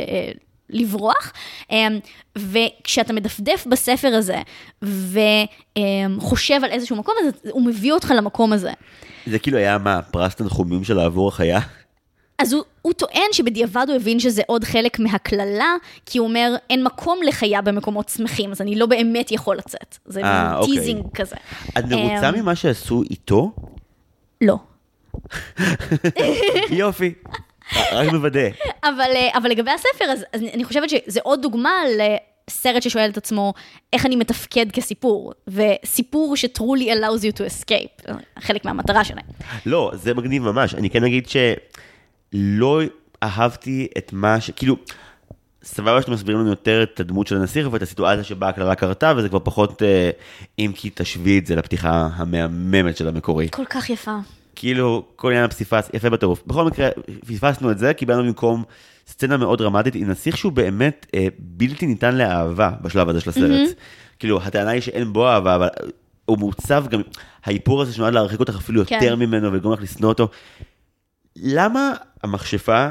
[0.70, 1.32] לברוח,
[1.70, 1.99] אמ,
[2.36, 4.43] וכשאתה מדפדף בספר הזה
[4.82, 8.73] וחושב על איזשהו מקום, אז הוא מביא אותך למקום הזה.
[9.27, 11.61] זה כאילו היה מה, פרס תנחומים של העבור החיה?
[12.39, 15.74] אז הוא, הוא טוען שבדיעבד הוא הבין שזה עוד חלק מהקללה,
[16.07, 19.99] כי הוא אומר, אין מקום לחיה במקומות שמחים, אז אני לא באמת יכול לצאת.
[20.07, 20.74] זה אה, מין אוקיי.
[20.75, 21.36] teasing כזה.
[21.78, 23.53] את מרוצה אמ, ממה שעשו איתו?
[24.40, 24.57] לא.
[26.70, 27.15] יופי.
[27.93, 28.49] רק מוודא.
[28.85, 33.16] אבל, אה, אבל לגבי הספר, אז, אז אני חושבת שזה עוד דוגמה לסרט ששואל את
[33.16, 33.55] עצמו,
[33.93, 39.24] איך אני מתפקד כסיפור, וסיפור ש-truly allows you to escape, חלק מהמטרה שלהם.
[39.66, 40.74] לא, זה מגניב ממש.
[40.74, 42.81] אני כן אגיד שלא
[43.23, 44.51] אהבתי את מה ש...
[44.51, 44.77] כאילו,
[45.62, 49.28] סבבה שאתם מסבירים לנו יותר את הדמות של הנסיך ואת הסיטואציה שבה הקללה קרתה, וזה
[49.28, 50.11] כבר פחות, אה,
[50.59, 53.49] אם כי תשווי את זה לפתיחה המהממת של המקורי.
[53.51, 54.16] כל כך יפה.
[54.59, 56.43] כאילו, כל עניין הפסיפס, יפה בטירוף.
[56.47, 56.89] בכל מקרה,
[57.27, 58.65] פספסנו את זה, קיבלנו במקום
[59.07, 63.71] סצנה מאוד דרמטית עם נסיך שהוא באמת אה, בלתי ניתן לאהבה בשלב הזה של הסרט.
[64.19, 65.69] כאילו, הטענה היא שאין בו אהבה, אבל
[66.25, 67.01] הוא מעוצב גם,
[67.45, 68.95] האיפור הזה שנועד להרחיק אותך אפילו כן.
[68.95, 70.29] יותר ממנו ולגרום לך לשנוא אותו.
[71.37, 72.89] למה המכשפה,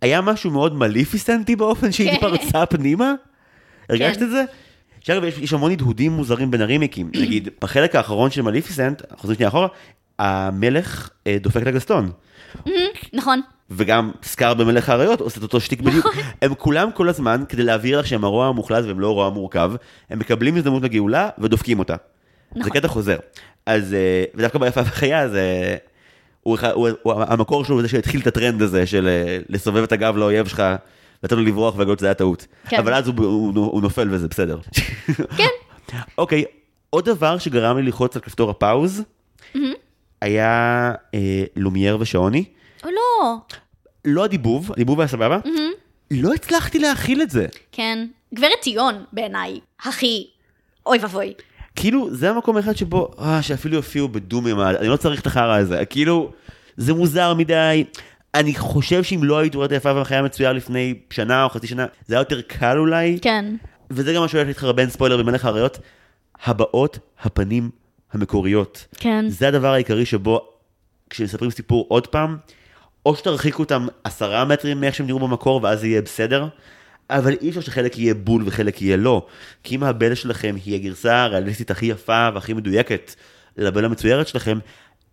[0.00, 2.20] היה משהו מאוד מליפיסנטי באופן שהיא כן.
[2.20, 3.14] פרצה פנימה?
[3.88, 4.24] הרגשת כן.
[4.24, 4.44] את זה?
[5.08, 7.10] יש, יש המון הדהודים מוזרים בין הרימיקים.
[7.22, 9.68] נגיד, בחלק האחרון של מליפיסנט, חוזרים שנייה אחורה,
[10.18, 12.10] המלך אה, דופק את הגסטון.
[13.12, 13.40] נכון.
[13.70, 16.06] וגם סקאר במלך האריות עושה את אותו שטיק בדיוק.
[16.42, 19.72] הם כולם כל הזמן, כדי להבהיר לך שהם הרוע המוחלט והם לא רוע מורכב,
[20.10, 21.96] הם מקבלים הזדמנות לגאולה ודופקים אותה.
[22.54, 22.72] זה נכון.
[22.72, 23.16] קטע חוזר.
[23.66, 25.76] אז, אה, ודווקא ביפה וחיה זה...
[26.42, 29.92] הוא, הוא, הוא, המקור שלו הוא זה שהתחיל את הטרנד הזה של אה, לסובב את
[29.92, 30.62] הגב לאויב שלך,
[31.22, 32.46] לתת לו לברוח ולגלות שזה היה טעות.
[32.68, 32.78] כן.
[32.78, 34.58] אבל אז הוא, הוא, הוא נופל וזה בסדר.
[35.36, 35.48] כן.
[36.18, 36.44] אוקיי,
[36.90, 39.02] עוד דבר שגרם לי ללחוץ על כפתור הפאוז,
[40.20, 42.44] היה אה, לומייר ושעוני.
[42.84, 43.36] או לא.
[44.04, 45.38] לא הדיבוב, הדיבוב היה סבבה.
[46.10, 47.46] לא הצלחתי להכיל את זה.
[47.72, 48.06] כן.
[48.34, 50.26] גברת טיון, בעיניי, הכי...
[50.86, 51.34] אוי ואבוי.
[51.76, 55.84] כאילו, זה המקום האחד שבו, אה, שאפילו הופיעו בדומים, אני לא צריך את החרא הזה.
[55.84, 56.32] כאילו,
[56.76, 57.84] זה מוזר מדי.
[58.34, 61.86] אני חושב שאם לא היית רואה את היפה והחיה מצויר לפני שנה או חצי שנה,
[62.06, 63.18] זה היה יותר קל אולי.
[63.22, 63.44] כן.
[63.90, 65.78] וזה גם מה שהולך להתחרבן ספוילר במלך האריות.
[66.44, 67.70] הבעות הפנים
[68.16, 68.86] המקוריות.
[68.98, 69.24] כן.
[69.28, 70.48] זה הדבר העיקרי שבו,
[71.10, 72.36] כשמספרים סיפור עוד פעם,
[73.06, 76.48] או שתרחיקו אותם עשרה מטרים מאיך שהם נראו במקור, ואז זה יהיה בסדר,
[77.10, 79.26] אבל אי אפשר שחלק יהיה בול וחלק יהיה לא.
[79.62, 83.14] כי אם הבלה שלכם היא הגרסה הריאליסטית הכי יפה והכי מדויקת
[83.56, 84.58] לבלה המצוירת שלכם,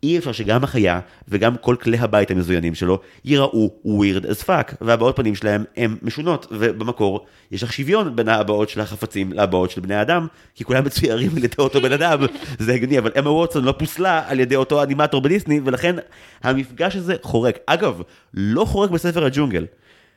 [0.04, 5.16] אי אפשר שגם החיה וגם כל כלי הבית המזוינים שלו ייראו weird as fuck, והבעות
[5.16, 9.96] פנים שלהם הן משונות, ובמקור יש לך שוויון בין ההבעות של החפצים להבעות של בני
[9.96, 12.20] האדם, כי כולם מצוירים על ידי אותו בן אדם,
[12.60, 15.96] זה הגיוני, אבל אמה ווטסון לא פוסלה על ידי אותו אנימטור בדיסני, ולכן
[16.44, 17.58] המפגש הזה חורק.
[17.66, 18.02] אגב,
[18.34, 19.66] לא חורק בספר הג'ונגל.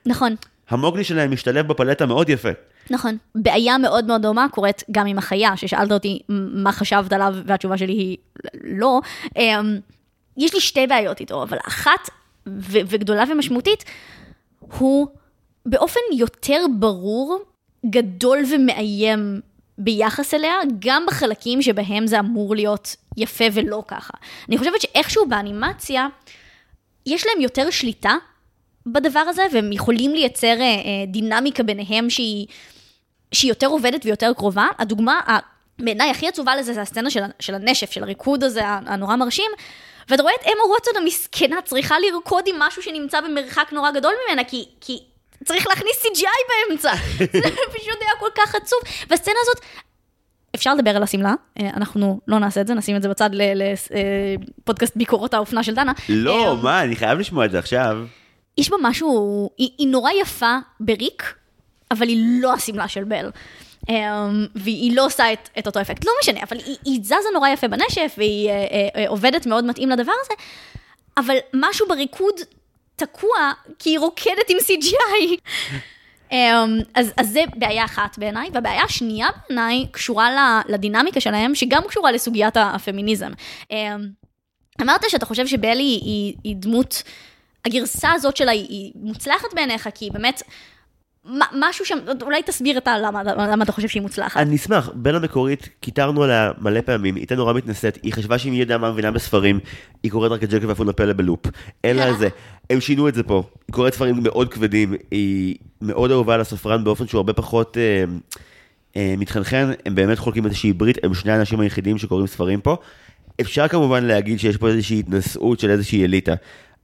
[0.07, 0.35] נכון.
[0.69, 2.49] המוגלי שלהם משתלב בפלטה מאוד יפה.
[2.91, 3.17] נכון.
[3.35, 7.93] בעיה מאוד מאוד דומה קורית גם עם החיה, ששאלת אותי מה חשבת עליו, והתשובה שלי
[7.93, 8.17] היא
[8.65, 9.01] לא.
[9.37, 9.79] אמ,
[10.37, 12.09] יש לי שתי בעיות איתו, אבל אחת
[12.49, 13.85] ו- וגדולה ומשמעותית,
[14.79, 15.07] הוא
[15.67, 17.39] באופן יותר ברור,
[17.91, 19.41] גדול ומאיים
[19.79, 24.13] ביחס אליה, גם בחלקים שבהם זה אמור להיות יפה ולא ככה.
[24.49, 26.07] אני חושבת שאיכשהו באנימציה,
[27.07, 28.15] יש להם יותר שליטה
[28.87, 32.47] בדבר הזה, והם יכולים לייצר אה, אה, דינמיקה ביניהם שהיא,
[33.32, 34.66] שהיא יותר עובדת ויותר קרובה.
[34.78, 35.20] הדוגמה,
[35.78, 39.51] בעיניי הכי עצובה לזה זה הסצנה של, של הנשף, של הריקוד הזה הנורא מרשים.
[40.09, 44.44] ואתה רואה את אמה ווטסון המסכנה צריכה לרקוד עם משהו שנמצא במרחק נורא גדול ממנה,
[44.44, 44.98] כי, כי
[45.44, 46.93] צריך להכניס CGI באמצע.
[47.19, 48.78] זה פשוט היה כל כך עצוב.
[49.11, 49.65] והסצנה הזאת,
[50.55, 54.97] אפשר לדבר על השמלה, אה, אנחנו לא נעשה את זה, נשים את זה בצד לפודקאסט
[54.97, 55.93] ביקורות האופנה של דנה.
[56.09, 57.98] לא, אה, מה, אני חייב לשמוע את זה עכשיו.
[58.59, 61.35] יש בה משהו, היא, היא נורא יפה בריק,
[61.91, 63.31] אבל היא לא השמלה של בל.
[63.87, 63.91] Um,
[64.55, 67.69] והיא לא עושה את, את אותו אפקט, לא משנה, אבל היא, היא זזה נורא יפה
[67.69, 70.35] בנשף, והיא uh, uh, uh, עובדת מאוד מתאים לדבר הזה,
[71.17, 72.35] אבל משהו בריקוד
[72.97, 75.39] תקוע, כי היא רוקדת עם CGI.
[76.31, 76.35] um,
[76.95, 82.13] אז, אז זה בעיה אחת בעיניי, והבעיה השנייה בעיניי קשורה ל- לדינמיקה שלהם, שגם קשורה
[82.13, 83.33] לסוגיית הפמיניזם.
[83.73, 83.75] Um,
[84.83, 87.03] אמרת שאתה חושב שבלי היא, היא, היא דמות,
[87.65, 90.43] הגרסה הזאת שלה היא, היא מוצלחת בעיניך, כי היא באמת,
[91.53, 94.36] משהו שם, אולי תסביר אתה למה, למה אתה חושב שהיא מוצלחת.
[94.36, 98.53] אני אשמח, בין המקורית, קיטרנו עליה מלא פעמים, היא הייתה נורא מתנשאת, היא חשבה שאם
[98.53, 99.61] היא יודע מה מבינה בספרים,
[100.03, 101.47] היא קוראת רק את ג'קי ואפונה פלא בלופ.
[101.85, 102.28] אין לה זה.
[102.70, 106.85] הם שינו את זה פה, היא קוראת ספרים מאוד כבדים, היא מאוד אהובה על הספרן
[106.85, 108.05] באופן שהוא הרבה פחות אה,
[108.97, 112.77] אה, מתחנחן, הם באמת חולקים איזושהי ברית, הם שני האנשים היחידים שקוראים ספרים פה.
[113.40, 116.35] אפשר כמובן להגיד שיש פה איזושהי התנשאות של איזושהי אליטה,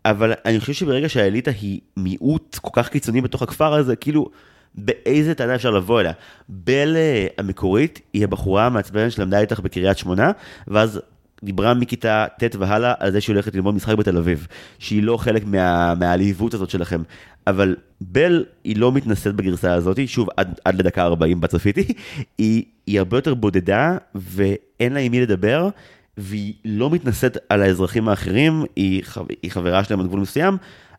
[0.05, 4.31] אבל אני חושב שברגע שהאליטה היא מיעוט כל כך קיצוני בתוך הכפר הזה, כאילו,
[4.75, 6.13] באיזה טענה אפשר לבוא אליה?
[6.49, 10.31] בל אה, המקורית היא הבחורה המעצבנת שלמדה איתך בקריית שמונה,
[10.69, 11.01] ואז
[11.45, 14.47] דיברה מכיתה ט' והלאה על זה שהיא הולכת ללמוד משחק בתל אביב,
[14.79, 17.03] שהיא לא חלק מה, מהעליבות הזאת שלכם.
[17.47, 21.93] אבל בל היא לא מתנשאת בגרסה הזאת, שוב, עד, עד לדקה 40 בה צפיתי,
[22.39, 25.69] היא, היא הרבה יותר בודדה ואין לה עם מי לדבר,
[26.17, 29.03] והיא לא מתנשאת על האזרחים האחרים, היא,
[29.43, 30.57] היא חברה שלהם עד גבול מסוים,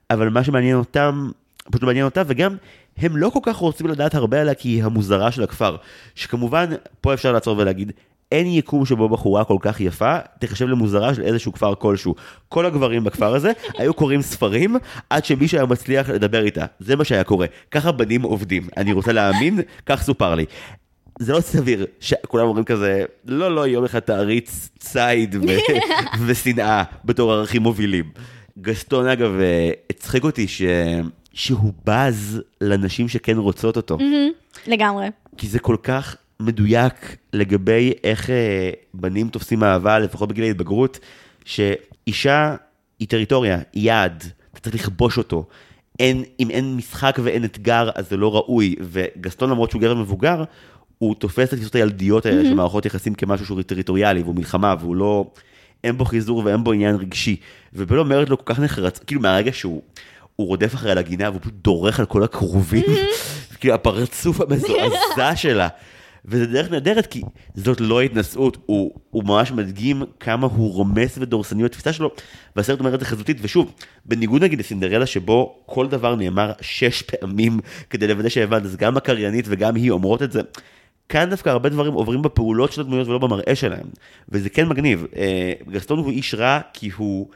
[0.09, 1.31] אבל מה שמעניין אותם,
[1.71, 2.55] פשוט לא מעניין אותה, וגם
[2.97, 5.75] הם לא כל כך רוצים לדעת הרבה עליה כי היא המוזרה של הכפר.
[6.15, 6.69] שכמובן,
[7.01, 7.91] פה אפשר לעצור ולהגיד,
[8.31, 12.15] אין יקום שבו בחורה כל כך יפה תחשב למוזרה של איזשהו כפר כלשהו.
[12.49, 14.75] כל הגברים בכפר הזה היו קוראים ספרים
[15.09, 16.65] עד שמישהו היה מצליח לדבר איתה.
[16.79, 17.47] זה מה שהיה קורה.
[17.71, 18.67] ככה בנים עובדים.
[18.77, 20.45] אני רוצה להאמין, כך סופר לי.
[21.19, 25.73] זה לא סביר שכולם אומרים כזה, לא, לא, יום אחד תעריץ ציד ו-
[26.25, 28.11] ושנאה בתור ערכים מובילים.
[28.61, 30.61] גסטון אגב אה, הצחיק אותי ש...
[31.33, 33.97] שהוא בז לנשים שכן רוצות אותו.
[34.67, 35.07] לגמרי.
[35.37, 40.99] כי זה כל כך מדויק לגבי איך אה, בנים תופסים אהבה, לפחות בגיל ההתבגרות,
[41.45, 42.55] שאישה
[42.99, 45.45] היא טריטוריה, היא יעד, אתה צריך לכבוש אותו.
[45.99, 48.75] אין, אם אין משחק ואין אתגר, אז זה לא ראוי.
[48.81, 50.43] וגסטון, למרות שהוא גבר מבוגר,
[51.03, 52.45] הוא תופס את התפיסות הילדיות האלה mm-hmm.
[52.45, 55.31] של מערכות יחסים כמשהו שהוא טריטוריאלי, והוא מלחמה, והוא לא...
[55.83, 57.35] אין בו חיזור ואין בו עניין רגשי.
[57.73, 59.81] ובל אומרת לו כל כך נחרץ, כאילו מהרגע שהוא
[60.35, 62.83] הוא רודף אחרי הגינה והוא פשוט דורך על כל הכרובים,
[63.59, 65.67] כאילו הפרצוף המזועזע שלה.
[66.25, 67.21] וזה דרך נהדרת כי
[67.55, 72.11] זאת לא התנשאות, הוא, הוא ממש מדגים כמה הוא רומס ודורסני בתפיסה שלו,
[72.55, 73.71] והסרט אומר את זה חזותית, ושוב,
[74.05, 77.59] בניגוד נגיד לסינדרלה שבו כל דבר נאמר שש פעמים
[77.89, 80.41] כדי לוודא שהבנת, אז גם הקריינית וגם היא אומרות את זה.
[81.09, 83.87] כאן דווקא הרבה דברים עוברים בפעולות של הדמויות ולא במראה שלהם,
[84.29, 85.05] וזה כן מגניב.
[85.15, 87.29] אה, גסטון הוא איש רע כי הוא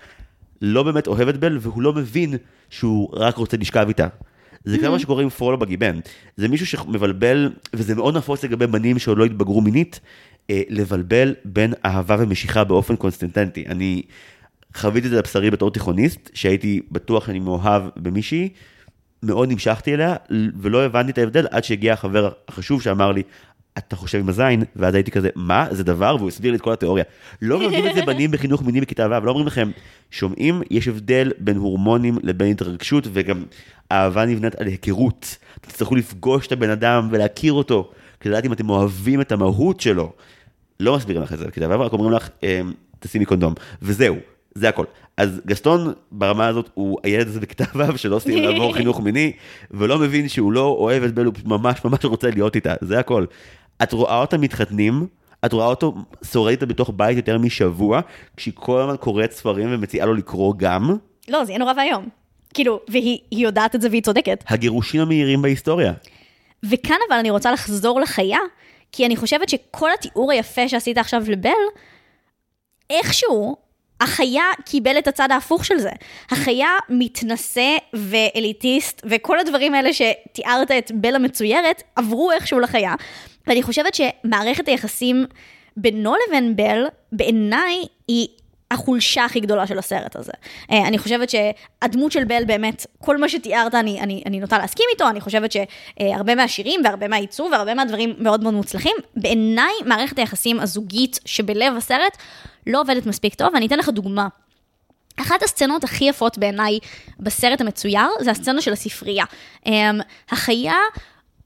[0.62, 2.34] לא באמת אוהב את בל והוא לא מבין
[2.70, 4.08] שהוא רק רוצה לשכב איתה.
[4.64, 6.00] זה כמו מה שקורה עם פרולו בגיבן.
[6.38, 10.00] זה מישהו שמבלבל, וזה מאוד נפוץ לגבי בנים שעוד לא התבגרו מינית,
[10.50, 13.66] אה, לבלבל בין אהבה ומשיכה באופן קונסטנטנטי.
[13.68, 14.02] אני
[14.76, 18.50] חוויתי את זה לבשרי בתור תיכוניסט, שהייתי בטוח שאני מאוהב במישהי,
[19.24, 20.16] מאוד נמשכתי אליה,
[20.62, 23.24] ולא הבנתי את ההבדל עד שהגיע החבר החשוב שאמר לי,
[23.78, 26.16] אתה חושב עם הזין, ואז הייתי כזה, מה, זה דבר?
[26.18, 27.04] והוא הסביר לי את כל התיאוריה.
[27.42, 29.72] לא מלמדים את זה בנים בחינוך מיני בכיתה ו', לא אומרים לכם,
[30.12, 33.44] שומעים, יש הבדל בין הורמונים לבין התרגשות, וגם
[33.92, 35.38] אהבה נבנית על היכרות.
[35.62, 40.12] תצטרכו לפגוש את הבן אדם ולהכיר אותו, כדי לדעת אם אתם אוהבים את המהות שלו.
[40.80, 44.16] לא מסבירים לך את זה בכיתה ו', רק אומרים לך, אמ, תשימי קונדום, וזהו,
[44.56, 44.86] זה הכל.
[45.18, 49.32] אז גסטון ברמה הזאת הוא הילד הזה בכיתה ו' שלא סיים לעבור חינוך מיני,
[49.72, 53.26] ולא מבין שהוא לא אוהב את בל, הוא ממש ממש רוצה להיות איתה, זה הכל.
[53.84, 55.08] את רואה אותם מתחתנים,
[55.46, 55.96] את רואה אותו
[56.32, 58.00] שורד איתה בתוך בית יותר משבוע,
[58.38, 60.98] כשהיא כל הזמן קוראת ספרים ומציעה לו לקרוא גם.
[61.28, 62.10] לא, זה יהיה נורא ואיום.
[62.54, 64.44] כאילו, והיא יודעת את זה והיא צודקת.
[64.48, 65.94] הגירושים המהירים בהיסטוריה.
[66.64, 68.40] וכאן אבל אני רוצה לחזור לחיה,
[68.92, 71.50] כי אני חושבת שכל התיאור היפה שעשית עכשיו לבל,
[72.90, 73.56] איכשהו
[74.02, 75.92] החיה קיבל את הצד ההפוך של זה.
[76.32, 82.94] החיה מתנשא ואליטיסט, וכל הדברים האלה שתיארת את בל המצוירת, עברו איכשהו לחיה.
[83.48, 85.26] ואני חושבת שמערכת היחסים
[85.78, 88.28] בינו לבין בל, בעיניי, היא
[88.72, 90.32] החולשה הכי גדולה של הסרט הזה.
[90.72, 94.86] אה, אני חושבת שהדמות של בל באמת, כל מה שתיארת, אני, אני, אני נוטה להסכים
[94.94, 98.96] איתו, אני חושבת שהרבה מהשירים והרבה מהעיצוב והרבה מהדברים מאוד מאוד מוצלחים.
[99.16, 102.18] בעיניי, מערכת היחסים הזוגית שבלב הסרט
[102.68, 104.28] לא עובדת מספיק טוב, ואני אתן לך דוגמה.
[105.22, 106.80] אחת הסצנות הכי יפות בעיניי
[107.20, 109.26] בסרט המצויר, זה הסצנה של הספרייה.
[109.66, 110.00] אמ,
[110.30, 110.76] החיה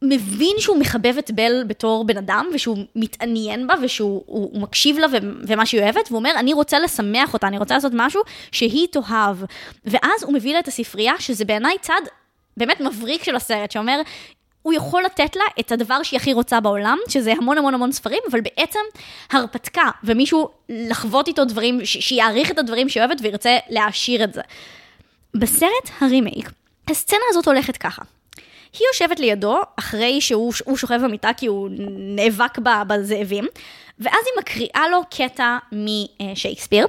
[0.01, 4.97] מבין שהוא מחבב את בל בתור בן אדם, ושהוא מתעניין בה, ושהוא הוא, הוא מקשיב
[4.97, 5.07] לה
[5.47, 8.21] ומה שהיא אוהבת, והוא אומר, אני רוצה לשמח אותה, אני רוצה לעשות משהו
[8.51, 9.37] שהיא תאהב.
[9.85, 12.01] ואז הוא מביא לה את הספרייה, שזה בעיניי צד
[12.57, 14.01] באמת מבריק של הסרט, שאומר,
[14.61, 18.19] הוא יכול לתת לה את הדבר שהיא הכי רוצה בעולם, שזה המון המון המון ספרים,
[18.31, 18.79] אבל בעצם
[19.31, 24.41] הרפתקה, ומישהו לחוות איתו דברים, שיעריך את הדברים שהיא אוהבת וירצה להעשיר את זה.
[25.33, 26.51] בסרט הרימייק,
[26.89, 28.01] הסצנה הזאת הולכת ככה.
[28.79, 32.57] היא יושבת לידו, אחרי שהוא שוכב במיטה כי הוא נאבק
[32.87, 33.47] בזאבים,
[33.99, 36.87] ואז היא מקריאה לו קטע משייקספיר.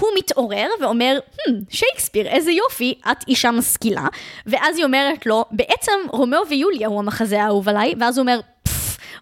[0.00, 4.06] הוא מתעורר ואומר, המ, שייקספיר, איזה יופי, את אישה משכילה.
[4.46, 8.40] ואז היא אומרת לו, בעצם רומאו ויוליה הוא המחזה האהוב עליי, ואז הוא אומר,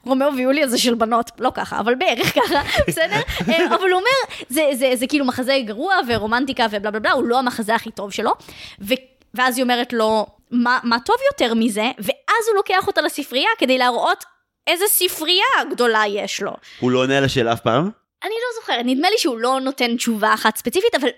[0.06, 3.20] רומאו ויוליה זה של בנות, לא ככה, אבל בערך ככה, בסדר?
[3.48, 7.12] אה, אבל הוא אומר, זה, זה, זה, זה כאילו מחזה גרוע ורומנטיקה ובלה בלה בלה,
[7.12, 8.32] הוא לא המחזה הכי טוב שלו.
[8.80, 8.94] ו...
[9.34, 11.90] ואז היא אומרת לו, מה, מה טוב יותר מזה?
[11.98, 14.24] ואז הוא לוקח אותה לספרייה כדי להראות
[14.66, 16.52] איזה ספרייה גדולה יש לו.
[16.80, 17.90] הוא לא עונה על השאלה אף פעם?
[18.22, 21.08] אני לא זוכרת, נדמה לי שהוא לא נותן תשובה אחת ספציפית, אבל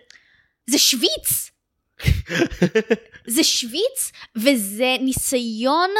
[0.71, 1.51] זה שוויץ.
[3.35, 5.91] זה שוויץ, וזה ניסיון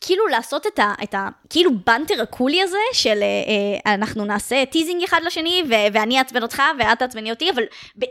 [0.00, 0.94] כאילו לעשות את ה...
[1.02, 5.72] את ה כאילו banter הקולי הזה של אה, אה, אנחנו נעשה teasing אחד לשני ו,
[5.92, 7.62] ואני אעצבן אותך ואת תעצבני אותי, אבל
[7.98, 8.04] ב,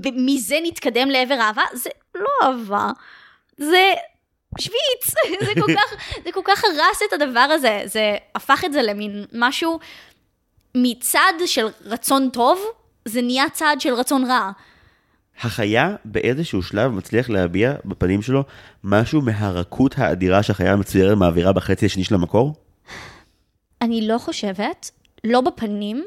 [0.00, 2.90] ב, מזה נתקדם לעבר אהבה, זה לא אהבה,
[3.56, 3.92] זה
[4.58, 5.14] שוויץ,
[5.46, 5.94] זה כל כך,
[6.24, 9.78] זה כל כך הרס את הדבר הזה, זה הפך את זה למין משהו
[10.74, 12.64] מצד של רצון טוב,
[13.04, 14.50] זה נהיה צד של רצון רע.
[15.42, 18.44] החיה באיזשהו שלב מצליח להביע בפנים שלו
[18.84, 22.54] משהו מהרכות האדירה שהחיה המצוירת מעבירה בחצי השני של המקור?
[23.82, 24.90] אני לא חושבת,
[25.24, 26.04] לא בפנים.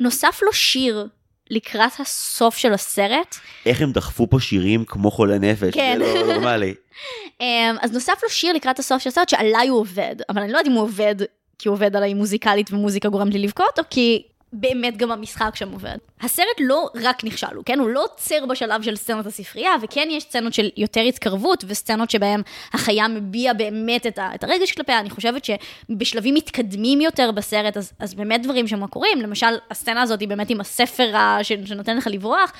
[0.00, 1.06] נוסף לו שיר
[1.50, 3.36] לקראת הסוף של הסרט.
[3.66, 5.98] איך הם דחפו פה שירים כמו חולה נפש, כן.
[5.98, 6.74] זה לא נורמלי.
[7.40, 10.58] אמ, אז נוסף לו שיר לקראת הסוף של הסרט שעליי הוא עובד, אבל אני לא
[10.58, 11.14] יודעת אם הוא עובד
[11.58, 14.22] כי הוא עובד עליי מוזיקלית ומוזיקה גורמת לי לבכות, או כי
[14.52, 15.96] באמת גם המשחק שם עובד.
[16.20, 20.22] הסרט לא רק נכשל, הוא כן, הוא לא עוצר בשלב של סצנות הספרייה, וכן יש
[20.22, 22.42] סצנות של יותר התקרבות, וסצנות שבהן
[22.72, 25.00] החיה מביע באמת את, את הרגש כלפיה.
[25.00, 29.22] אני חושבת שבשלבים מתקדמים יותר בסרט, אז, אז באמת דברים שם קורים.
[29.22, 32.52] למשל, הסצנה הזאת היא באמת עם הספר ה, שנותן לך לברוח,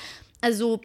[0.42, 0.78] אז הוא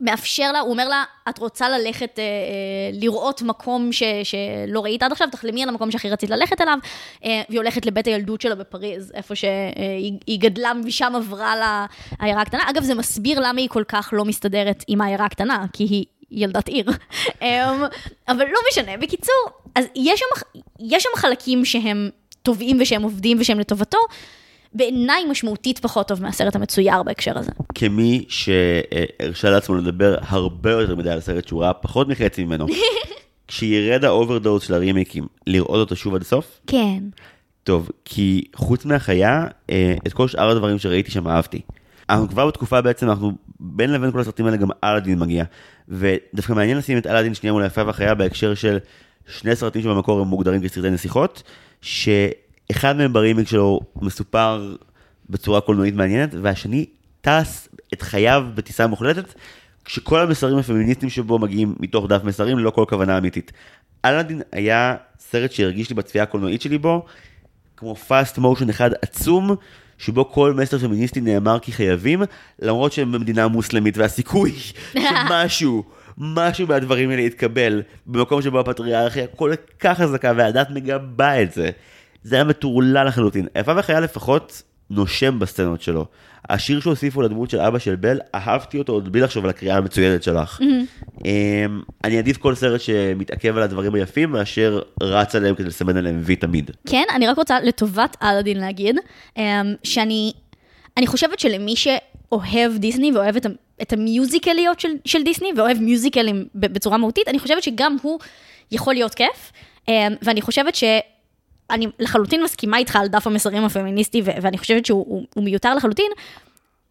[0.00, 5.02] מאפשר לה, הוא אומר לה, את רוצה ללכת אה, אה, לראות מקום ש, שלא ראית
[5.02, 6.78] עד עכשיו, תחלמי על המקום שהכי רצית ללכת אליו,
[7.24, 11.86] אה, והיא הולכת לבית הילדות שלה בפריז, איפה שהיא אה, גדלה, ושם עברה לה
[12.18, 12.70] העיירה הקטנה.
[12.70, 16.68] אגב, זה מסביר למה היא כל כך לא מסתדרת עם העיירה הקטנה, כי היא ילדת
[16.68, 16.86] עיר.
[17.42, 17.72] אה,
[18.28, 19.44] אבל לא משנה, בקיצור,
[19.74, 22.10] אז יש שם, יש שם חלקים שהם
[22.42, 23.98] טובים ושהם עובדים ושהם לטובתו.
[24.74, 27.50] בעיניי משמעותית פחות טוב מהסרט המצויר בהקשר הזה.
[27.74, 32.66] כמי שהרשה לעצמו לדבר הרבה יותר מדי על הסרט שהוא ראה פחות מחצי ממנו,
[33.48, 36.60] כשירד ה overdose של הרימייקים, לראות אותו שוב עד הסוף?
[36.66, 36.98] כן.
[37.64, 41.60] טוב, כי חוץ מהחיה, אה, את כל שאר הדברים שראיתי שם אהבתי.
[42.10, 45.44] אנחנו כבר בתקופה בעצם, אנחנו בין לבין כל הסרטים האלה גם אלאדין מגיע.
[45.88, 48.78] ודווקא מעניין לשים את אלאדין שנייה מול היפה והחיה בהקשר של
[49.26, 51.42] שני סרטים שבמקור הם מוגדרים כסרטי נסיכות,
[51.82, 52.08] ש...
[52.70, 54.76] אחד מהם ברימיק שלו מסופר
[55.30, 56.86] בצורה קולנועית מעניינת, והשני
[57.20, 59.34] טס את חייו בטיסה מוחלטת,
[59.84, 63.52] כשכל המסרים הפמיניסטיים שבו מגיעים מתוך דף מסרים ללא כל כוונה אמיתית.
[64.04, 67.06] אלאדין היה סרט שהרגיש לי בצפייה הקולנועית שלי בו,
[67.76, 69.56] כמו פאסט מושן אחד עצום,
[69.98, 72.22] שבו כל מסר פמיניסטי נאמר כי חייבים,
[72.58, 74.52] למרות שהם במדינה מוסלמית, והסיכוי
[74.92, 75.84] שמשהו,
[76.18, 81.70] משהו מהדברים האלה יתקבל, במקום שבו הפטריארכיה כל כך חזקה והדת מגבה את זה.
[82.24, 83.46] זה היה מטורלל לחלוטין.
[83.54, 86.06] איפה וחיה לפחות נושם בסצנות שלו.
[86.48, 90.22] השיר שהוסיפו לדמות של אבא של בל, אהבתי אותו עוד בלי לחשוב על הקריאה המצוינת
[90.22, 90.60] שלך.
[90.60, 91.24] Mm-hmm.
[92.04, 96.36] אני אעדיף כל סרט שמתעכב על הדברים היפים, מאשר רץ עליהם כדי לסמן עליהם וי
[96.36, 96.70] תמיד.
[96.88, 98.96] כן, אני רק רוצה לטובת אלאדין להגיד,
[99.36, 99.42] אמ,
[99.82, 100.32] שאני
[100.96, 103.46] אני חושבת שלמי שאוהב דיסני ואוהב את,
[103.82, 108.18] את המיוזיקליות של, של דיסני, ואוהב מיוזיקלים בצורה מהותית, אני חושבת שגם הוא
[108.72, 109.52] יכול להיות כיף.
[109.88, 110.84] אמ, ואני חושבת ש...
[111.70, 115.74] אני לחלוטין מסכימה איתך על דף המסרים הפמיניסטי, ו- ואני חושבת שהוא הוא, הוא מיותר
[115.74, 116.10] לחלוטין.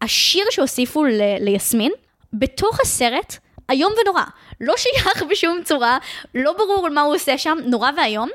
[0.02, 1.10] השיר שהוסיפו ל-
[1.40, 1.92] ליסמין,
[2.32, 3.36] בתוך הסרט,
[3.70, 4.22] איום ונורא.
[4.60, 5.98] לא שייך בשום צורה,
[6.34, 8.28] לא ברור מה הוא עושה שם, נורא ואיום.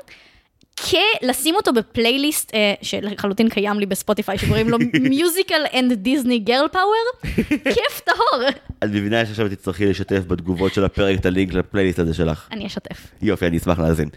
[0.80, 7.34] לשים אותו בפלייליסט אה, שלחלוטין קיים לי בספוטיפיי שקוראים לו musical and Disney girl power,
[7.64, 8.48] כיף טהור.
[8.78, 12.48] את מבינה שעכשיו תצטרכי לשתף בתגובות של הפרק את הלינק לפלייליסט הזה שלך.
[12.52, 13.06] אני אשתף.
[13.22, 14.08] יופי, אני אשמח להאזין.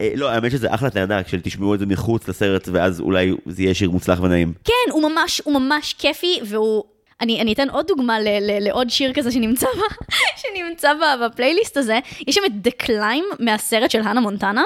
[0.00, 3.74] אה, לא, האמת שזה אחלה טענה, כשתשמעו את זה מחוץ לסרט ואז אולי זה יהיה
[3.74, 4.52] שיר מוצלח ונעים.
[4.64, 6.84] כן, הוא ממש, הוא ממש כיפי והוא...
[7.20, 9.66] אני, אני אתן עוד דוגמה ל, ל, לעוד שיר כזה שנמצא,
[10.40, 10.92] שנמצא
[11.24, 11.98] בפלייליסט הזה.
[12.26, 14.62] יש שם את The Climb מהסרט של הנה מונטנה.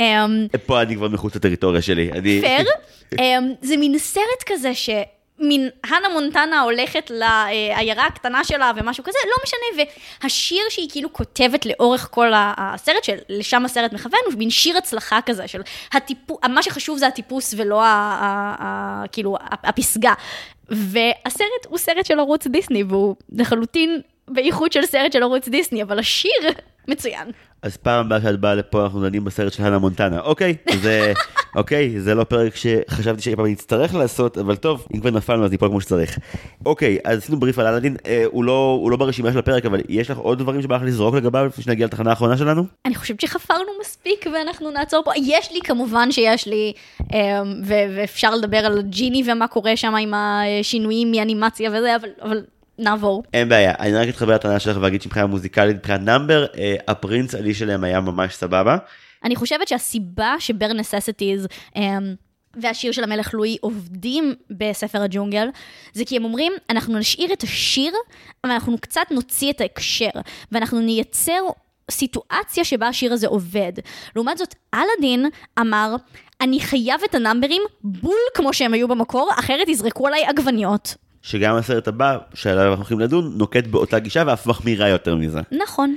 [0.00, 2.10] Um, פה אני כבר מחוץ לטריטוריה שלי.
[2.22, 2.66] פייר.
[3.14, 3.18] um,
[3.68, 4.90] זה מין סרט כזה ש...
[5.38, 9.86] מין הנה מונטנה הולכת לעיירה הקטנה שלה ומשהו כזה, לא משנה,
[10.22, 15.48] והשיר שהיא כאילו כותבת לאורך כל הסרט, שלשם הסרט מכוון, הוא מין שיר הצלחה כזה,
[15.48, 15.60] של
[15.92, 20.12] הטיפוס, מה שחשוב זה הטיפוס ולא ה, ה, ה, כאילו הפסגה.
[20.68, 25.98] והסרט הוא סרט של ערוץ דיסני, והוא לחלוטין בייחוד של סרט של ערוץ דיסני, אבל
[25.98, 26.30] השיר
[26.88, 27.30] מצוין.
[27.62, 30.20] אז פעם הבאה שאת באה לפה אנחנו דנים בסרט של הנה מונטנה.
[30.20, 31.12] אוקיי, זה,
[31.56, 35.50] אוקיי, זה לא פרק שחשבתי שאי פעם נצטרך לעשות, אבל טוב, אם כבר נפלנו אז
[35.50, 36.18] ניפול כמו שצריך.
[36.66, 39.80] אוקיי, אז עשינו בריף על אלאדין, אה, הוא, לא, הוא לא ברשימה של הפרק, אבל
[39.88, 42.64] יש לך עוד דברים שבא לך לזרוק לגביו לפני שנגיע לתחנה האחרונה שלנו?
[42.86, 45.12] אני חושבת שחפרנו מספיק ואנחנו נעצור פה.
[45.16, 46.72] יש לי כמובן שיש לי,
[47.14, 52.08] אה, ואפשר לדבר על ג'יני ומה קורה שם עם השינויים מאנימציה וזה, אבל...
[52.22, 52.42] אבל...
[52.78, 53.22] נעבור.
[53.32, 57.54] אין בעיה, אני רק אתחבר לטענה שלך ואגיד שמבחינה מוזיקלית, מבחינת נאמבר, אה, הפרינס עלי
[57.54, 58.76] שלהם היה ממש סבבה.
[59.24, 61.46] אני חושבת שהסיבה שבר נססיטיז,
[61.76, 61.98] אה,
[62.56, 65.48] והשיר של המלך לואי עובדים בספר הג'ונגל,
[65.92, 67.92] זה כי הם אומרים, אנחנו נשאיר את השיר,
[68.44, 70.10] אבל אנחנו קצת נוציא את ההקשר,
[70.52, 71.40] ואנחנו נייצר
[71.90, 73.72] סיטואציה שבה השיר הזה עובד.
[74.16, 75.26] לעומת זאת, אלאדין
[75.60, 75.94] אמר,
[76.40, 80.94] אני חייב את הנאמברים בול כמו שהם היו במקור, אחרת יזרקו עליי עגבניות.
[81.22, 85.40] שגם הסרט הבא, שעליו אנחנו הולכים לדון, נוקט באותה גישה ואף מחמירה יותר מזה.
[85.50, 85.96] נכון.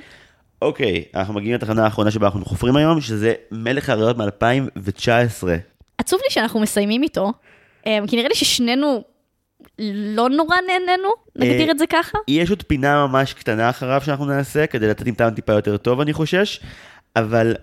[0.62, 5.48] אוקיי, אנחנו מגיעים לתחנה האחרונה שבה אנחנו חופרים היום, שזה מלך האריות מ-2019.
[5.98, 7.34] עצוב לי שאנחנו מסיימים איתו,
[7.88, 9.04] אה, כי נראה לי ששנינו
[10.16, 12.18] לא נורא נהנינו, נגדיר את זה ככה.
[12.28, 16.02] יש עוד פינה ממש קטנה אחריו שאנחנו נעשה, כדי לתת עם טעם טיפה יותר טוב,
[16.02, 16.60] אני חושש,
[17.16, 17.56] אבל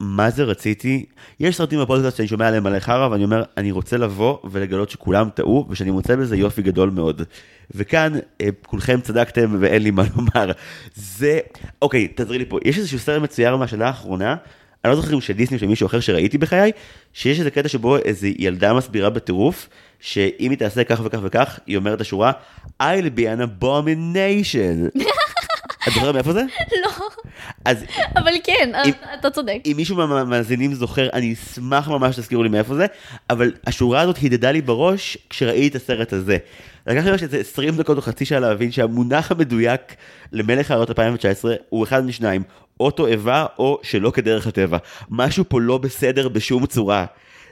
[0.00, 1.06] מה זה רציתי?
[1.40, 5.28] יש סרטים בפודקאסט שאני שומע עליהם מלא חרא, ואני אומר, אני רוצה לבוא ולגלות שכולם
[5.34, 7.22] טעו, ושאני מוצא בזה יופי גדול מאוד.
[7.70, 10.52] וכאן, אה, כולכם צדקתם ואין לי מה לומר.
[10.94, 11.38] זה,
[11.82, 14.36] אוקיי, תעזרי לי פה, יש איזשהו סרט מצויר מהשנה האחרונה,
[14.84, 16.72] אני לא זוכר אם של דיסני או של מישהו אחר שראיתי בחיי,
[17.12, 19.68] שיש איזה קטע שבו איזו ילדה מסבירה בטירוף,
[20.00, 22.32] שאם היא תעשה כך וכך וכך, היא אומרת השורה,
[22.82, 25.00] I'll be an abomination.
[25.88, 26.42] את זוכרת מאיפה זה?
[26.84, 27.08] לא,
[27.64, 27.84] אז
[28.16, 29.56] אבל כן, אם- אתה צודק.
[29.66, 32.86] אם מישהו מהמאזינים זוכר, אני אשמח ממש שתזכירו לי מאיפה זה,
[33.30, 36.36] אבל השורה הזאת הידדה לי בראש כשראיתי את הסרט הזה.
[36.86, 39.80] לקח לי איזה 20 דקות או חצי שעה להבין שהמונח המדויק
[40.32, 42.42] למלך האריות 2019 הוא אחד משניים,
[42.80, 44.78] או תועבה או שלא כדרך הטבע.
[45.10, 47.04] משהו פה לא בסדר בשום צורה.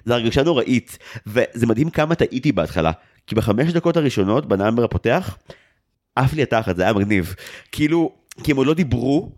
[0.07, 2.91] זו הרגשה נוראית, וזה מדהים כמה טעיתי בהתחלה.
[3.27, 5.37] כי בחמש דקות הראשונות, בנאמבר הפותח,
[6.17, 7.35] עף לי התחת, זה היה מגניב.
[7.73, 8.13] כאילו,
[8.45, 9.31] כי הם עוד לא דיברו,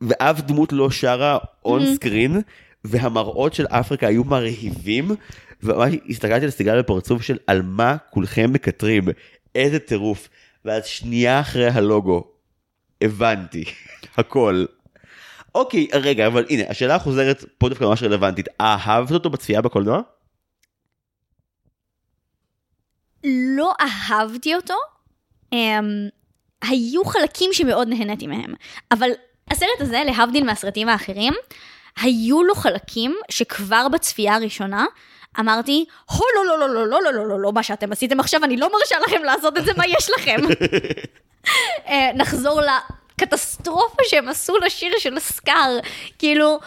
[0.00, 2.40] ואף דמות לא שרה און סקרין,
[2.84, 5.10] והמראות של אפריקה היו מרהיבים,
[5.62, 9.04] וממש הסתכלתי על סיגריה בפרצוף של על מה כולכם מקטרים,
[9.54, 10.28] איזה טירוף.
[10.64, 12.24] ואז שנייה אחרי הלוגו,
[13.00, 13.64] הבנתי,
[14.16, 14.64] הכל.
[15.54, 18.48] אוקיי, רגע, אבל הנה, השאלה החוזרת פה דווקא ממש רלוונטית.
[18.60, 20.00] אהבת אותו בצפייה בקולנוע?
[23.56, 24.74] לא אהבתי אותו,
[25.54, 25.56] um,
[26.62, 28.54] היו חלקים שמאוד נהניתי מהם,
[28.92, 29.10] אבל
[29.50, 31.32] הסרט הזה, להבדיל מהסרטים האחרים,
[32.00, 34.86] היו לו חלקים שכבר בצפייה הראשונה
[35.40, 38.44] אמרתי, הו לא לא לא לא לא לא לא לא לא מה שאתם עשיתם עכשיו,
[38.44, 40.36] אני לא מרשה לכם לעשות את זה, מה יש לכם?
[41.88, 45.78] אה, נחזור לקטסטרופה שהם עשו לשיר של סקאר,
[46.18, 46.58] כאילו,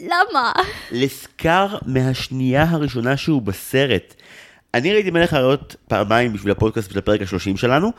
[0.00, 0.52] למה?
[0.92, 4.14] לסקאר מהשנייה הראשונה שהוא בסרט.
[4.74, 7.92] אני ראיתי מלך האריות פעמיים בשביל הפודקאסט של הפרק השלושים שלנו,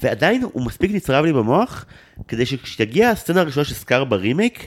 [0.00, 1.84] ועדיין הוא מספיק נצרב לי במוח,
[2.28, 4.66] כדי שכשתגיע הסצנה הראשונה של סקאר ברימייק,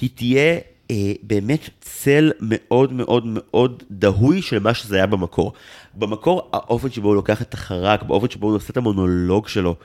[0.00, 0.58] היא תהיה
[0.90, 5.52] אה, באמת צל מאוד מאוד מאוד דהוי של מה שזה היה במקור.
[5.94, 9.76] במקור, האופן שבו הוא לוקח את החרק, באופן שבו הוא עושה את המונולוג שלו,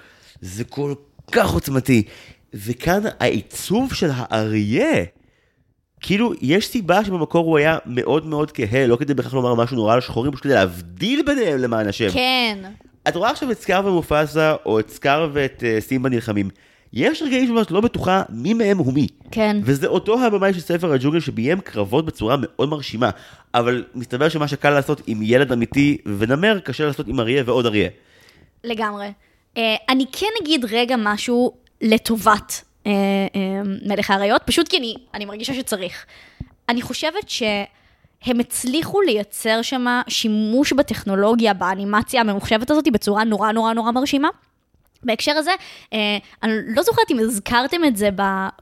[0.41, 0.93] זה כל
[1.31, 2.03] כך עוצמתי.
[2.53, 5.03] וכאן העיצוב של האריה,
[6.01, 9.93] כאילו, יש סיבה שבמקור הוא היה מאוד מאוד כהה, לא כדי בהכרח לומר משהו נורא
[9.93, 12.09] על שחורים, פשוט כדי להבדיל ביניהם למען השם.
[12.09, 12.57] כן.
[13.09, 16.49] את רואה עכשיו את סקאר ומופסה, או את סקאר ואת uh, סימבה נלחמים.
[16.93, 19.07] יש רגעים שממש לא בטוחה מי מהם הוא מי.
[19.31, 19.57] כן.
[19.63, 23.09] וזה אותו הבמאי של ספר הג'ונגל שביים קרבות בצורה מאוד מרשימה.
[23.53, 27.89] אבל מסתבר שמה שקל לעשות עם ילד אמיתי ונמר, קשה לעשות עם אריה ועוד אריה.
[28.63, 29.11] לגמרי.
[29.55, 29.59] Uh,
[29.89, 32.89] אני כן אגיד רגע משהו לטובת uh, uh,
[33.85, 36.05] מלך האריות, פשוט כי אני, אני מרגישה שצריך.
[36.69, 37.29] אני חושבת
[38.21, 44.27] שהם הצליחו לייצר שם שימוש בטכנולוגיה, באנימציה הממוחשבת הזאת בצורה נורא נורא נורא מרשימה.
[45.03, 45.51] בהקשר הזה,
[45.93, 48.09] אה, אני לא זוכרת אם הזכרתם את זה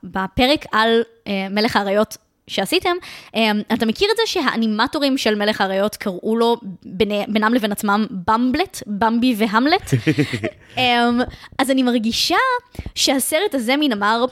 [0.03, 2.17] בפרק על אה, מלך האריות
[2.47, 2.95] שעשיתם,
[3.35, 8.05] אה, אתה מכיר את זה שהאנימטורים של מלך האריות קראו לו ביני, בינם לבין עצמם
[8.27, 9.91] במבלט, במבי והמלט?
[10.77, 11.09] אה,
[11.57, 12.35] אז אני מרגישה
[12.95, 14.25] שהסרט הזה מן אמר,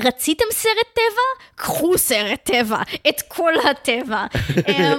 [0.00, 1.46] רציתם סרט טבע?
[1.54, 4.26] קחו סרט טבע, את כל הטבע.
[4.68, 4.94] אה,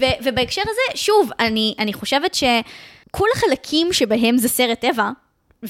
[0.00, 5.10] ו- ובהקשר הזה, שוב, אני, אני חושבת שכל החלקים שבהם זה סרט טבע,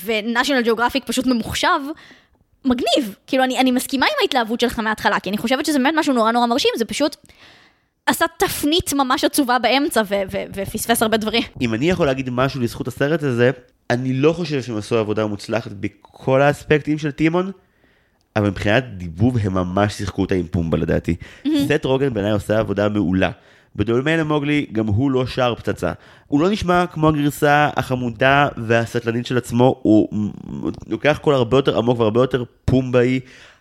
[0.05, 1.81] ונשיונל ג'אוגרפיק פשוט ממוחשב,
[2.65, 3.15] מגניב.
[3.27, 6.33] כאילו, אני, אני מסכימה עם ההתלהבות שלך מההתחלה, כי אני חושבת שזה באמת משהו נורא
[6.33, 7.17] נורא מרשים, זה פשוט
[8.07, 11.43] עשה תפנית ממש עצובה באמצע ו- ו- ופספס הרבה דברים.
[11.61, 13.51] אם אני יכול להגיד משהו לזכות הסרט הזה,
[13.91, 17.53] אני לא חושב שהם עשו עבודה מוצלחת בכל האספקטים של טימון,
[18.37, 21.17] אבל מבחינת דיבוב הם ממש שיחקו אותה עם פומבה לדעתי.
[21.67, 23.31] סט רוגן בעיניי עושה עבודה מעולה.
[23.77, 25.93] בדומה למוגלי, גם הוא לא שר פצצה.
[26.27, 30.09] הוא לא נשמע כמו הגרסה החמודה והסטלנית של עצמו, הוא
[30.87, 33.21] לוקח קול הרבה יותר עמוק והרבה יותר פומבאי.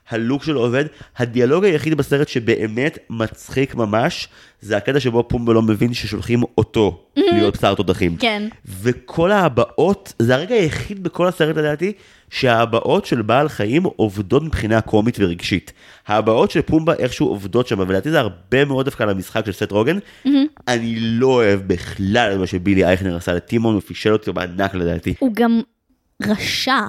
[0.10, 0.86] הלוק שלו עובד.
[1.18, 4.28] הדיאלוג היחיד בסרט שבאמת מצחיק ממש,
[4.62, 8.18] זה הקטע שבו פומבה לא מבין ששולחים אותו להיות שר תותחים.
[8.18, 8.48] כן.
[8.82, 11.94] וכל ההבעות, זה הרגע היחיד בכל הסרט לדעתי,
[12.30, 15.74] שההבעות של בעל חיים עובדות מבחינה קומית ורגשית.
[16.08, 19.72] ההבעות של פומבה איכשהו עובדות שם, ולדעתי זה הרבה מאוד דווקא על המשחק של סט
[19.72, 19.98] רוגן.
[20.68, 25.14] אני לא אוהב בכלל את מה שבילי אייכנר עשה לטימון, הוא פישל אותו בענק לדעתי.
[25.20, 25.62] הוא גם
[26.28, 26.80] רשע.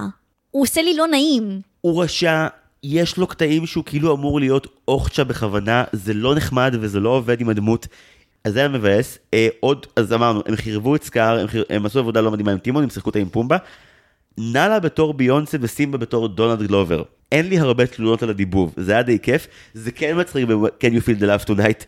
[0.51, 1.61] הוא עושה לי לא נעים.
[1.81, 2.47] הוא רשע,
[2.83, 7.41] יש לו קטעים שהוא כאילו אמור להיות אוכצ'ה בכוונה, זה לא נחמד וזה לא עובד
[7.41, 7.87] עם הדמות.
[8.43, 9.17] אז זה היה מבאס.
[9.33, 12.51] אה, עוד, אז אמרנו, הם חירבו את סקאר, הם, חיר, הם עשו עבודה לא מדהימה
[12.51, 13.57] עם טימון, הם שיחקו אותה עם פומבה.
[14.37, 17.03] נאלה בתור ביונסה וסימבה בתור דונלד גלובר.
[17.31, 19.47] אין לי הרבה תלונות על הדיבוב, זה היה די כיף.
[19.73, 21.85] זה כן מצחיק ב Can you feel the love tonight,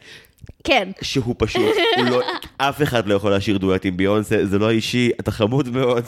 [0.63, 0.91] כן.
[1.01, 2.21] שהוא פשוט, הוא לא,
[2.57, 6.03] אף אחד לא יכול לשיר דואט עם ביונסה, זה לא אישי, אתה חמוד מאוד.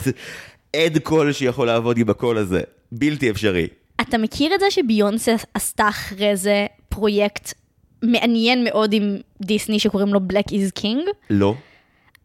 [0.74, 3.68] אין קול שיכול לעבוד עם הקול הזה, בלתי אפשרי.
[4.01, 7.53] אתה מכיר את זה שביונסה עשתה אחרי זה פרויקט
[8.01, 11.09] מעניין מאוד עם דיסני שקוראים לו Black is King?
[11.30, 11.53] לא.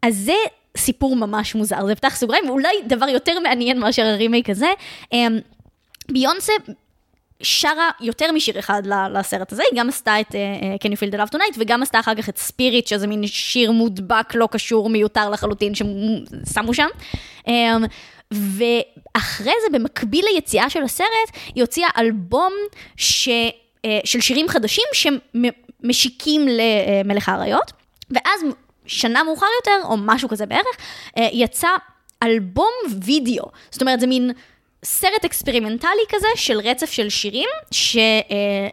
[0.01, 0.33] אז זה
[0.77, 4.69] סיפור ממש מוזר, זה פתח סוגריים, ואולי דבר יותר מעניין מאשר הרימייק הזה.
[5.13, 5.39] אמ,
[6.11, 6.53] ביונסה
[7.43, 8.83] שרה יותר משיר אחד
[9.13, 11.99] לסרט הזה, היא גם עשתה את uh, Can you feel the love tonight, וגם עשתה
[11.99, 16.87] אחר כך את ספיריט, שזה מין שיר מודבק, לא קשור, מיותר לחלוטין, ששמו שם.
[17.45, 17.51] Um,
[19.15, 21.07] ואחרי זה, במקביל ליציאה של הסרט,
[21.55, 22.53] היא הוציאה אלבום
[22.97, 27.71] ש, אה, של שירים חדשים שמשיקים למלך האריות,
[28.11, 28.41] ואז
[28.85, 30.75] שנה מאוחר יותר, או משהו כזה בערך,
[31.07, 31.69] אה, יצא
[32.23, 32.71] אלבום
[33.05, 33.45] וידאו.
[33.71, 34.31] זאת אומרת, זה מין...
[34.85, 37.97] סרט אקספרימנטלי כזה של רצף של שירים, ש...
[37.97, 38.67] אה,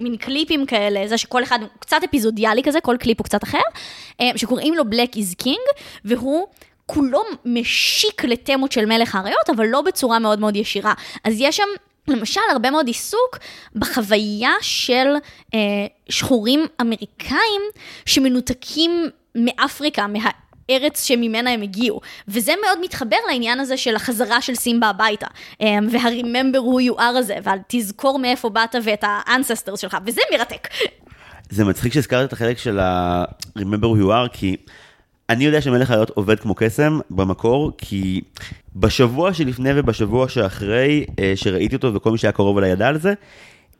[0.00, 3.60] מין קליפים כאלה, זה שכל אחד הוא קצת אפיזודיאלי כזה, כל קליפ הוא קצת אחר,
[4.20, 6.46] אה, שקוראים לו Black is King, והוא
[6.86, 10.94] כולו משיק לתמות של מלך האריות, אבל לא בצורה מאוד מאוד ישירה.
[11.24, 11.68] אז יש שם...
[12.08, 13.38] למשל, הרבה מאוד עיסוק
[13.74, 15.06] בחוויה של
[15.54, 15.58] אה,
[16.08, 17.62] שחורים אמריקאים
[18.06, 18.90] שמנותקים
[19.34, 20.30] מאפריקה, מה...
[20.70, 22.00] ארץ שממנה הם הגיעו.
[22.28, 25.26] וזה מאוד מתחבר לעניין הזה של החזרה של סימבה הביתה.
[25.60, 30.68] וה-remember who you are הזה, והתזכור מאיפה באת ואת ה-ancestors שלך, וזה מרתק.
[31.50, 34.56] זה מצחיק שהזכרת את החלק של ה-remember who you are, כי
[35.30, 38.20] אני יודע שמלך האריות עובד כמו קסם במקור, כי
[38.76, 43.14] בשבוע שלפני ובשבוע שאחרי שראיתי אותו וכל מי שהיה קרוב אליי ידע על זה,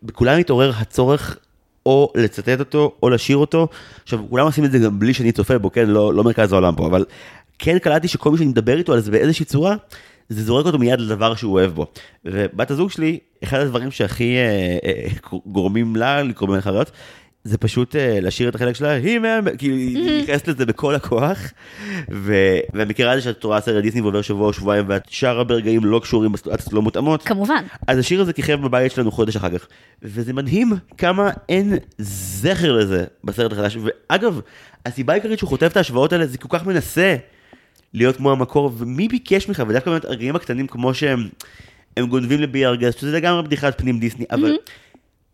[0.02, 1.38] בכולם התעורר הצורך
[1.86, 3.68] או לצטט אותו, או לשיר אותו.
[4.02, 5.86] עכשיו, כולם עושים את זה גם בלי שאני צופה בו, כן?
[5.86, 7.04] לא, לא מרכז העולם פה, אבל
[7.58, 9.76] כן קלטתי שכל מי שאני מדבר איתו על זה באיזושהי צורה,
[10.28, 11.86] זה זורק אותו מיד לדבר שהוא אוהב בו.
[12.24, 15.08] ובת הזוג שלי, אחד הדברים שהכי אה, אה,
[15.46, 16.90] גורמים לה לקרוא מלך האריות,
[17.44, 19.56] זה פשוט uh, לשיר את החלק שלה, היא מהמ...
[19.56, 21.38] כאילו, היא נכנסת לזה בכל הכוח.
[22.10, 22.34] ו...
[22.74, 25.98] ומכירה את זה שאת רואה סרט דיסני ועובר שבוע או שבועיים ואת שרה ברגעים לא
[25.98, 27.22] קשורים בסיטואציות לא מותאמות.
[27.22, 27.64] כמובן.
[27.86, 29.66] אז השיר הזה כיכב בבית שלנו חודש אחר כך.
[30.02, 33.76] וזה מדהים כמה אין זכר לזה בסרט החדש.
[33.82, 34.40] ואגב,
[34.86, 37.16] הסיבה העיקרית שהוא חוטף את ההשוואות האלה זה כל כך מנסה
[37.94, 41.28] להיות כמו המקור, ומי ביקש ממך, ודווקא באמת הרגעים הקטנים כמו שהם
[41.96, 44.56] הם גונבים לבי ארגז, שזה לגמרי בדיחת פנים דיסני, אבל...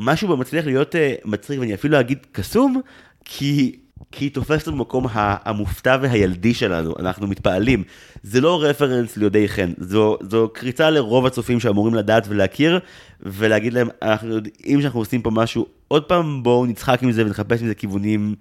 [0.03, 2.81] משהו בה מצליח להיות uh, מצחיק, ואני אפילו אגיד קסום,
[3.25, 3.77] כי,
[4.13, 7.83] כי היא תופסת במקום המופתע והילדי שלנו, אנחנו מתפעלים.
[8.23, 12.81] זה לא רפרנס ליודעי חן, זו, זו קריצה לרוב הצופים שאמורים לדעת ולהכיר,
[13.21, 17.61] ולהגיד להם, אנחנו יודעים שאנחנו עושים פה משהו, עוד פעם בואו נצחק עם זה ונחפש
[17.61, 18.35] עם זה כיוונים.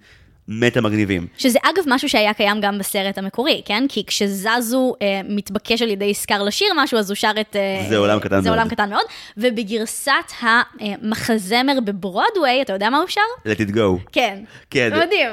[0.52, 1.26] מטה מגניבים.
[1.38, 3.84] שזה אגב משהו שהיה קיים גם בסרט המקורי, כן?
[3.88, 7.56] כי כשזזו אה, מתבקש על ידי סקאר לשיר משהו, אז הוא שר את...
[7.56, 8.58] אה, זה עולם קטן זה מאוד.
[8.58, 9.04] עולם קטן מאוד.
[9.36, 13.20] ובגרסת המחזמר בברודוויי, אתה יודע מה הוא שר?
[13.46, 14.10] Let it go.
[14.12, 14.38] כן.
[14.70, 14.90] כן.
[14.96, 15.30] מדהים.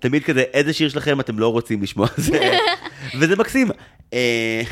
[0.00, 2.50] תמיד כזה, איזה שיר שלכם אתם לא רוצים לשמוע זה,
[3.18, 3.70] וזה מקסים.
[4.12, 4.62] אה,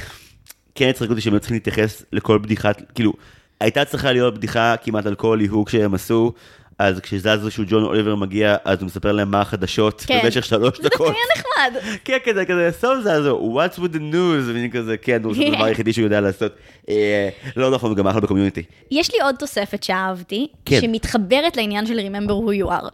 [0.74, 3.12] כן הצחיק אותי שהם היו צריכים להתייחס לכל בדיחת, כאילו,
[3.60, 6.32] הייתה צריכה להיות בדיחה כמעט על כל ליהוק שהם עשו.
[6.78, 10.20] אז כשזזו שהוא ג'ון אוליבר מגיע, אז הוא מספר להם מה החדשות כן.
[10.24, 11.06] במשך שלוש זה דקות.
[11.06, 11.96] דווקא היה נחמד.
[12.04, 15.92] כן, כזה, כזה, סוף זזו, what's with the news, ואני כזה, כן, זה הדבר היחידי
[15.92, 16.52] שהוא יודע לעשות.
[16.88, 18.62] אה, לא נכון, הוא גם אחלה בקומיוניטי.
[18.90, 20.80] יש לי עוד תוספת שאהבתי, כן.
[20.80, 22.88] שמתחברת לעניין של Remember Who You Are.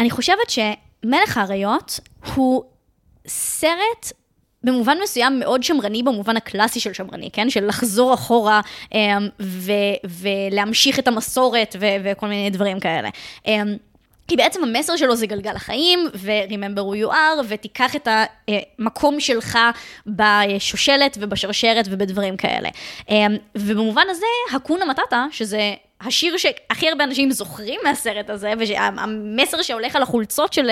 [0.00, 2.00] אני חושבת שמלך האריות
[2.34, 2.62] הוא
[3.26, 4.12] סרט
[4.64, 7.50] במובן מסוים מאוד שמרני במובן הקלאסי של שמרני, כן?
[7.50, 8.60] של לחזור אחורה
[8.94, 9.72] אמ, ו-
[10.04, 13.08] ולהמשיך את המסורת ו- וכל מיני דברים כאלה.
[13.46, 13.76] אמ,
[14.28, 18.08] כי בעצם המסר שלו זה גלגל החיים, ו-remember who you are, ותיקח את
[18.78, 19.58] המקום שלך
[20.06, 22.68] בשושלת ובשרשרת ובדברים כאלה.
[23.08, 24.26] אמ, ובמובן הזה,
[24.56, 25.74] הקונה מטאטה, שזה
[26.04, 30.70] השיר שהכי הרבה אנשים זוכרים מהסרט הזה, והמסר שהולך על החולצות של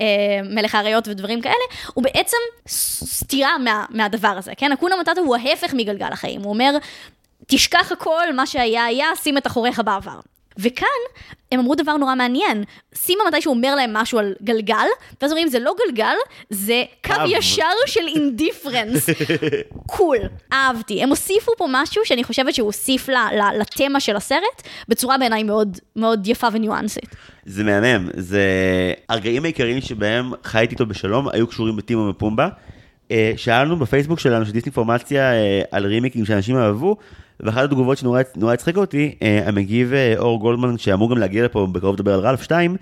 [0.00, 1.54] אה, מלך האריות ודברים כאלה,
[1.94, 2.36] הוא בעצם
[2.68, 4.72] סתירה מה, מהדבר הזה, כן?
[4.72, 6.70] הקונה מטאטה הוא ההפך מגלגל החיים, הוא אומר,
[7.46, 10.20] תשכח הכל, מה שהיה היה, שים את אחוריך בעבר.
[10.58, 10.86] וכאן
[11.52, 12.64] הם אמרו דבר נורא מעניין.
[12.94, 14.86] סימה מתי שהוא אומר להם משהו על גלגל,
[15.22, 16.14] ואז אומרים זה לא גלגל,
[16.50, 17.12] זה קו.
[17.28, 19.06] ישר של אינדיפרנס.
[19.86, 20.18] קול,
[20.52, 21.02] אהבתי.
[21.02, 23.08] הם הוסיפו פה משהו שאני חושבת שהוא הוסיף
[23.58, 27.16] לתמה של הסרט, בצורה בעיניי מאוד, מאוד יפה וניואנסית.
[27.46, 28.42] זה מהמם, זה...
[29.08, 32.48] הרגעים העיקריים שבהם חייתי איתו בשלום היו קשורים בטימו ופומבה.
[33.10, 36.96] אה, שאלנו בפייסבוק שלנו של דיסאינפורמציה אה, על רימיקים שאנשים אהבו,
[37.40, 41.66] ואחת התגובות שנורא נורא הצחיקה אותי, אה, המגיב אה, אור גולדמן, שאמור גם להגיע לפה
[41.72, 42.76] בקרוב לדבר על רלף 2,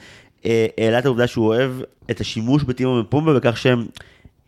[0.46, 1.70] אה, העלה את העובדה שהוא אוהב
[2.10, 3.86] את השימוש בטימון ופומבה בכך שהם...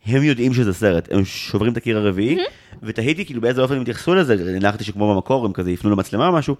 [0.05, 2.37] הם יודעים שזה סרט, הם שוברים את הקיר הרביעי,
[2.83, 6.33] ותהיתי כאילו באיזה אופן הם התייחסו לזה, הנחתי שכמו במקור הם כזה יפנו למצלמה או
[6.33, 6.55] משהו,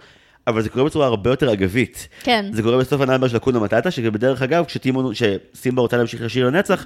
[0.48, 2.07] אבל זה קורה בצורה הרבה יותר אגבית.
[2.24, 2.45] כן.
[2.53, 6.48] זה קורה בסוף ה number של האקונה מטאטה, שבדרך אגב, כשטימון, שסימבה רוצה להמשיך לשיר
[6.48, 6.86] לנצח,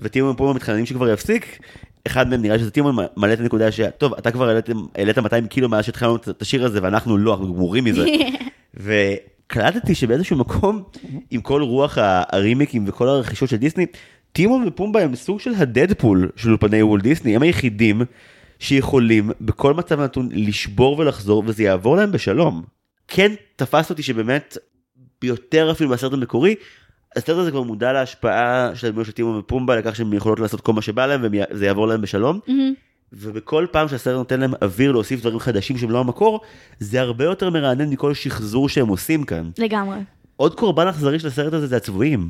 [0.00, 1.58] וטימון ופומבה מתחננים שכבר יפסיק,
[2.06, 3.80] אחד מהם נראה שזה טימון מעלה את הנקודה ש...
[3.98, 4.58] טוב, אתה כבר
[4.94, 8.06] העלית 200 קילו מאז שהתחלנו את השיר הזה, ואנחנו לא, אנחנו גמורים מזה.
[8.84, 10.82] וקלטתי שבאיזשהו מקום,
[11.30, 13.86] עם כל רוח הרימיקים וכל הרכישות של דיסני,
[14.32, 18.02] טימון ופומבה הם סוג של הדדפול של אולפני וול דיסני, הם היחידים
[18.58, 22.62] שיכולים בכל מצב נתון לשבור ולחזור, וזה יעבור להם בשלום.
[23.14, 24.56] כן תפס אותי שבאמת,
[25.20, 26.54] ביותר אפילו מהסרט המקורי,
[27.16, 30.72] הסרט הזה כבר מודע להשפעה של הדמויות של טימון ופומבה, לכך שהם יכולות לעשות כל
[30.72, 32.40] מה שבא להם וזה יעבור להם בשלום.
[33.12, 36.40] ובכל פעם שהסרט נותן להם אוויר להוסיף דברים חדשים שהם לא המקור,
[36.78, 39.50] זה הרבה יותר מרענן מכל שחזור שהם עושים כאן.
[39.58, 39.98] לגמרי.
[40.36, 42.28] עוד קורבן אכזרי של הסרט הזה זה הצבועים.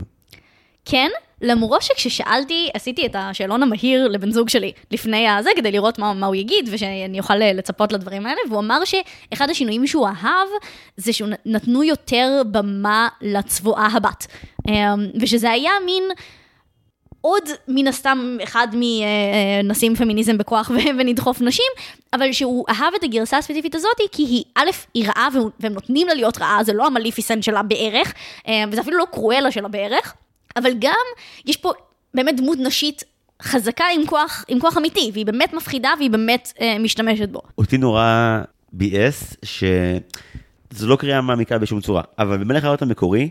[0.84, 1.08] כן,
[1.42, 6.26] למרות שכששאלתי, עשיתי את השאלון המהיר לבן זוג שלי לפני הזה, כדי לראות מה, מה
[6.26, 10.48] הוא יגיד, ושאני אוכל לצפות לדברים האלה, והוא אמר שאחד השינויים שהוא אהב,
[10.96, 14.26] זה שנתנו יותר במה לצבועה הבת.
[14.68, 14.74] אמ,
[15.20, 16.02] ושזה היה מין...
[17.24, 21.72] עוד מן הסתם אחד מנשים פמיניזם בכוח ונדחוף נשים,
[22.12, 25.28] אבל שהוא אהב את הגרסה הספציפית הזאת, כי היא, א', היא רעה
[25.60, 28.14] והם נותנים לה להיות רעה, זה לא המליפיסנט שלה בערך,
[28.48, 30.14] אה, וזה אפילו לא קרואלה שלה בערך,
[30.56, 31.04] אבל גם
[31.46, 31.72] יש פה
[32.14, 33.04] באמת דמות נשית
[33.42, 37.40] חזקה עם כוח, עם כוח אמיתי, והיא באמת מפחידה והיא באמת אה, משתמשת בו.
[37.58, 38.40] אותי נורא
[38.72, 43.28] ביאס, שזו לא קריאה מעמיקה בשום צורה, אבל במלך האריות המקורי,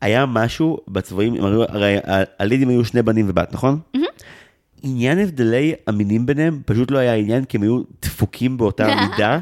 [0.00, 1.96] היה משהו בצבעים, הרי
[2.38, 3.80] הלידים היו שני בנים ובת, נכון?
[4.82, 9.38] עניין הבדלי המינים ביניהם פשוט לא היה עניין, כי הם היו דפוקים באותה מידה,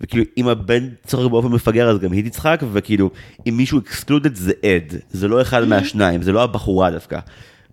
[0.00, 3.10] וכאילו אם הבן צוחק באופן מפגר אז גם היא תצחק, וכאילו
[3.48, 7.18] אם מישהו אקסקלודד זה עד, זה לא אחד מהשניים, זה לא הבחורה דווקא.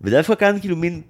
[0.00, 1.00] ודווקא כאן כאילו מין,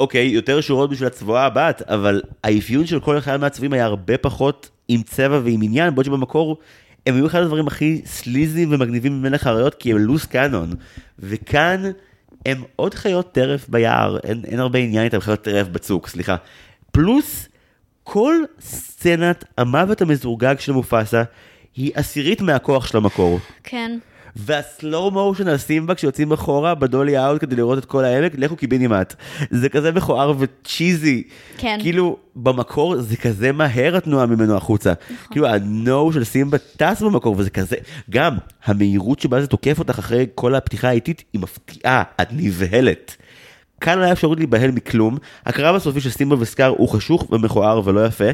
[0.00, 4.70] אוקיי, יותר שורות בשביל הצבועה הבת, אבל האפיון של כל אחד מהצבעים היה הרבה פחות
[4.88, 6.58] עם צבע ועם עניין, בעוד שבמקור
[7.06, 10.70] הם היו אחד הדברים הכי סליזיים ומגניבים ממלך האריות, כי הם לוס קאנון.
[11.18, 11.82] וכאן
[12.46, 16.36] הם עוד חיות טרף ביער, אין, אין הרבה עניין איתם חיות טרף בצוק, סליחה.
[16.92, 17.48] פלוס,
[18.04, 21.22] כל סצנת המוות המזורגג של מופסה
[21.76, 23.38] היא עשירית מהכוח של המקור.
[23.64, 23.98] כן.
[24.36, 29.14] והסלואו מושן על סימבה כשיוצאים אחורה בדולי אאוט כדי לראות את כל העמק, לכו קיבינימט.
[29.50, 31.22] זה כזה מכוער וצ'יזי.
[31.58, 31.78] כן.
[31.82, 34.92] כאילו, במקור זה כזה מהר התנועה ממנו החוצה.
[35.30, 37.76] כאילו, ה-no של סימבה טס במקור, וזה כזה,
[38.10, 43.16] גם המהירות שבה זה תוקף אותך אחרי כל הפתיחה האיטית, היא מפתיעה, את נבהלת.
[43.80, 48.06] כאן לא היה אפשרות להיבהל מכלום, הקרב הסופי של סימבה וסקאר הוא חשוך ומכוער ולא
[48.06, 48.24] יפה,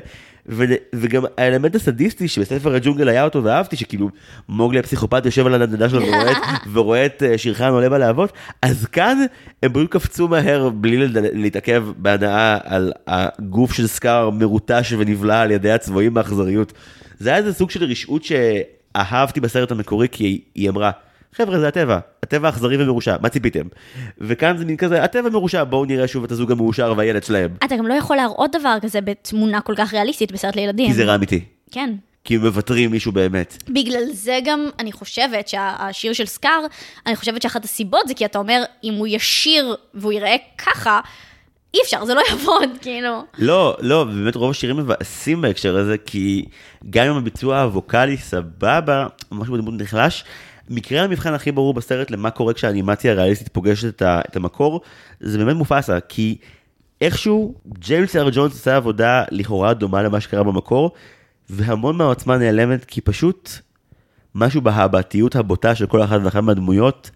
[0.48, 0.64] ו-
[0.94, 4.10] וגם האלמנט הסדיסטי שבספר הג'ונגל היה אותו ואהבתי, שכאילו
[4.48, 6.36] מוגלי הפסיכופת יושב על הנדנדה שלו ורואה את,
[6.72, 9.18] ורואה את אה, שירחן עולה בלהבות, אז כאן
[9.62, 15.72] הם פשוט קפצו מהר בלי להתעכב בהנאה על הגוף של סקאר מרוטש ונבלע על ידי
[15.72, 16.72] הצבועים באכזריות.
[17.18, 20.90] זה היה איזה סוג של רשעות שאהבתי בסרט המקורי, כי היא אמרה,
[21.36, 23.64] חבר'ה זה הטבע, הטבע אכזרי ומרושע, מה ציפיתם?
[24.18, 27.50] וכאן זה מין כזה, הטבע מרושע, בואו נראה שוב את הזוג המאושר והילד שלהם.
[27.64, 30.86] אתה גם לא יכול להראות דבר כזה בתמונה כל כך ריאליסטית בסרט לילדים.
[30.86, 31.94] כי זה רע אמיתי, כן.
[32.24, 33.62] כי הם מוותרים מישהו באמת.
[33.68, 36.66] בגלל זה גם, אני חושבת שהשיר של סקאר,
[37.06, 41.00] אני חושבת שאחת הסיבות זה כי אתה אומר, אם הוא ישיר והוא יראה ככה,
[41.74, 43.24] אי אפשר, זה לא יעבוד, כאילו.
[43.38, 46.44] לא, לא, באמת רוב השירים מבאסים בהקשר הזה, כי
[46.90, 50.24] גם אם הביצוע הווקאלי סבבה, משהו בדמות נחלש,
[50.68, 54.80] מקרה המבחן הכי ברור בסרט למה קורה כשהאנימציה הריאליסטית פוגשת את, ה, את המקור,
[55.20, 56.36] זה באמת מופסה, כי
[57.00, 60.90] איכשהו ג'יימס אר ג'ונס עושה עבודה לכאורה דומה למה שקרה במקור,
[61.50, 63.50] והמון מהעוצמה נעלמת, כי פשוט
[64.34, 67.10] משהו בהבעתיות הבוטה של כל אחת ואחת מהדמויות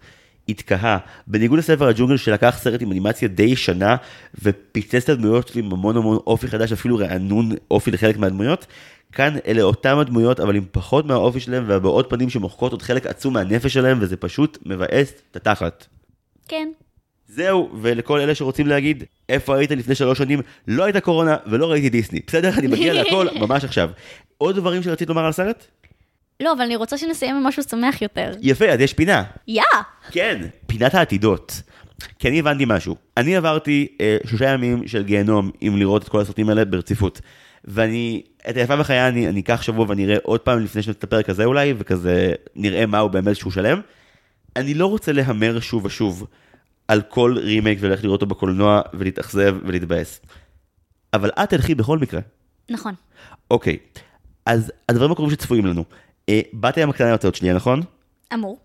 [0.49, 0.97] התקהה.
[1.27, 3.95] בניגוד לספר הג'ונגל שלקח סרט עם אנימציה די שנה
[4.41, 8.65] ופיצץ את הדמויות עם המון המון אופי חדש, אפילו רענון אופי לחלק מהדמויות,
[9.11, 13.33] כאן אלה אותם הדמויות אבל עם פחות מהאופי שלהם והבעות פנים שמוחקות עוד חלק עצום
[13.33, 15.85] מהנפש שלהם וזה פשוט מבאס את התחת.
[16.47, 16.69] כן.
[17.27, 21.89] זהו, ולכל אלה שרוצים להגיד, איפה היית לפני שלוש שנים, לא הייתה קורונה ולא ראיתי
[21.89, 22.19] דיסני.
[22.27, 23.89] בסדר, אני מגיע להכל ממש עכשיו.
[24.37, 25.65] עוד דברים שרצית לומר על הסרט?
[26.39, 28.31] לא, אבל אני רוצה שנסיים עם משהו שמח יותר.
[28.41, 29.23] יפה, אז יש פינה.
[29.47, 29.61] יא!
[30.11, 31.61] כן, פינת העתידות.
[32.19, 32.95] כי אני הבנתי משהו.
[33.17, 37.21] אני עברתי אה, שלושה ימים של גיהנום עם לראות את כל הסרטים האלה ברציפות.
[37.65, 41.03] ואני, את היפה בחיי אני, אני אקח שבוע ואני אראה עוד פעם לפני שנצא את
[41.03, 43.81] הפרק הזה אולי, וכזה נראה מה הוא באמת שהוא שלם.
[44.55, 46.27] אני לא רוצה להמר שוב ושוב
[46.87, 50.21] על כל רימייק וללכת לראות אותו בקולנוע ולהתאכזב ולהתבאס.
[51.13, 52.21] אבל את תלכי בכל מקרה.
[52.69, 52.93] נכון.
[53.51, 53.77] אוקיי,
[54.45, 55.83] אז הדברים הקרובים שצפויים לנו.
[56.29, 57.81] אה, בת הים הקטנה יוצאת שנייה, נכון?
[58.33, 58.59] אמור.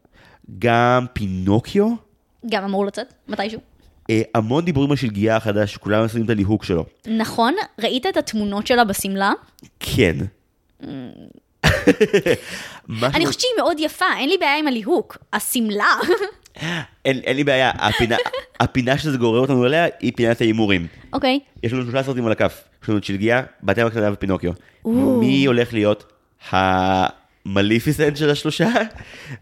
[0.58, 1.94] גם פינוקיו?
[2.50, 3.60] גם אמור לצאת, מתישהו.
[4.10, 6.84] אה, המון דיבורים על שלגיה החדש, שכולם עושים את הליהוק שלו.
[7.06, 9.32] נכון, ראית את התמונות שלה בשמלה?
[9.80, 10.16] כן.
[13.02, 15.18] אני חושבת שהיא מאוד יפה, אין לי בעיה עם הליהוק.
[15.32, 15.94] השמלה.
[17.04, 18.16] אין, אין לי בעיה, הפינה,
[18.60, 20.86] הפינה שזה גורר אותנו אליה היא פינת ההימורים.
[21.12, 21.40] אוקיי.
[21.62, 22.64] יש לנו שלושה סרטים על הכף.
[22.82, 24.52] יש לנו את שלגיה, בת ים הקטנה ופינוקיו.
[25.20, 26.12] מי הולך להיות
[27.46, 28.68] המליפיסנט של השלושה?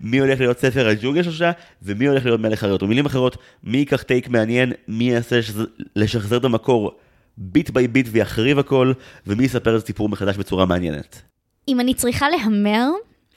[0.00, 1.50] מי הולך להיות ספר הג'ונגל של השלושה?
[1.82, 2.82] ומי הולך להיות מלך האריות?
[2.82, 4.72] במילים אחרות, מי ייקח take מעניין?
[4.88, 5.64] מי יעשה לשחזר-
[5.96, 6.92] לשחזר את המקור
[7.36, 8.92] beat by beat ויחריב הכל?
[9.26, 11.22] ומי יספר את הסיפור מחדש בצורה מעניינת?
[11.68, 12.88] אם אני צריכה להמר,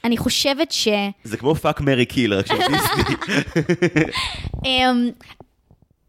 [0.03, 0.87] אני חושבת ש...
[1.23, 3.15] זה כמו fuck marry kill, רק של דיסני.
[4.65, 5.09] אמ,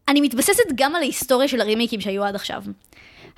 [0.08, 2.62] אני מתבססת גם על ההיסטוריה של הרימייקים שהיו עד עכשיו.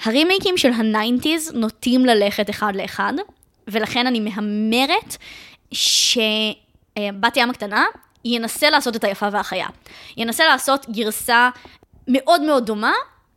[0.04, 3.12] הרימייקים של ה nineties נוטים ללכת אחד לאחד,
[3.68, 5.16] ולכן אני מהמרת
[5.72, 7.84] שבת ים הקטנה
[8.24, 9.66] ינסה לעשות את היפה והחיה.
[10.16, 11.50] ינסה לעשות גרסה
[12.08, 12.92] מאוד מאוד דומה,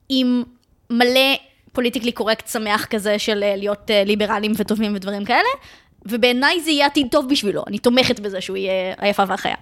[0.09, 0.43] עם
[0.89, 1.35] מלא
[1.73, 5.49] politically correct שמח כזה של אה, להיות אה, ליברלים וטובים ודברים כאלה,
[6.05, 9.55] ובעיניי זה יהיה עתיד טוב בשבילו, אני תומכת בזה שהוא יהיה היפה והחיה.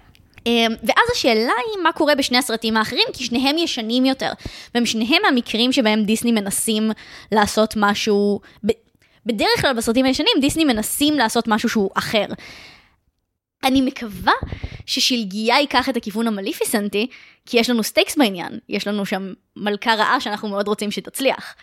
[0.46, 4.32] אמ, ואז השאלה היא מה קורה בשני הסרטים האחרים, כי שניהם ישנים יותר.
[4.74, 6.90] והם שניהם מהמקרים שבהם דיסני מנסים
[7.32, 8.40] לעשות משהו,
[9.26, 12.26] בדרך כלל בסרטים הישנים דיסני מנסים לעשות משהו שהוא אחר.
[13.64, 14.32] אני מקווה
[14.86, 17.06] ששלגיה ייקח את הכיוון המליפיסנטי,
[17.46, 21.54] כי יש לנו stakes בעניין, יש לנו שם מלכה רעה שאנחנו מאוד רוצים שתצליח.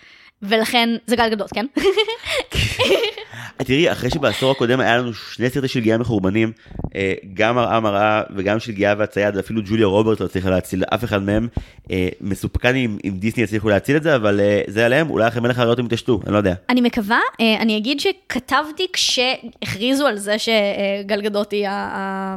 [0.41, 1.65] ולכן, זה גל גדות, כן?
[3.57, 6.51] תראי, אחרי שבעשור הקודם היה לנו שני סרטי שלגיה מחורבנים,
[6.95, 11.23] אה, גם מראה מראה וגם שלגיה והצייד, ואפילו ג'וליה רוברט לא הצליחה להציל אף אחד
[11.23, 11.47] מהם.
[11.91, 15.59] אה, מסופקן אם, דיסני יצליחו להציל את זה, אבל אה, זה עליהם, אולי אחרי מלך
[15.59, 16.53] האריות הם יתעשתו, אני לא יודע.
[16.69, 22.35] אני מקווה, אה, אני אגיד שכתבתי כשהכריזו על זה שגל גדות היא ה-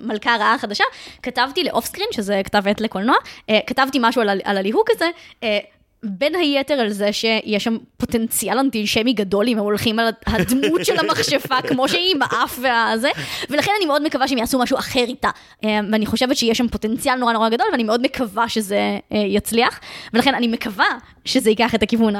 [0.00, 0.84] המלכה הרעה החדשה,
[1.22, 3.16] כתבתי לאוף סקרין, שזה כתב עת לקולנוע,
[3.50, 5.06] אה, כתבתי משהו על, על הליהוק הזה.
[6.02, 10.98] בין היתר על זה שיש שם פוטנציאל אנטישמי גדול אם הם הולכים על הדמות של
[10.98, 13.08] המכשפה כמו שהיא עם האף והזה,
[13.50, 15.30] ולכן אני מאוד מקווה שהם יעשו משהו אחר איתה.
[15.62, 19.80] ואני חושבת שיש שם פוטנציאל נורא נורא גדול, ואני מאוד מקווה שזה אה, יצליח,
[20.14, 20.86] ולכן אני מקווה
[21.24, 22.14] שזה ייקח את הכיוון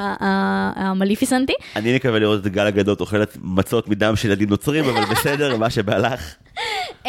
[0.77, 1.53] המליפיסנטי.
[1.77, 5.71] אני מקווה לראות את גל הגדות אוכלת מצות מדם של ילדים נוצרים, אבל בסדר, מה
[5.71, 6.35] שבהלך.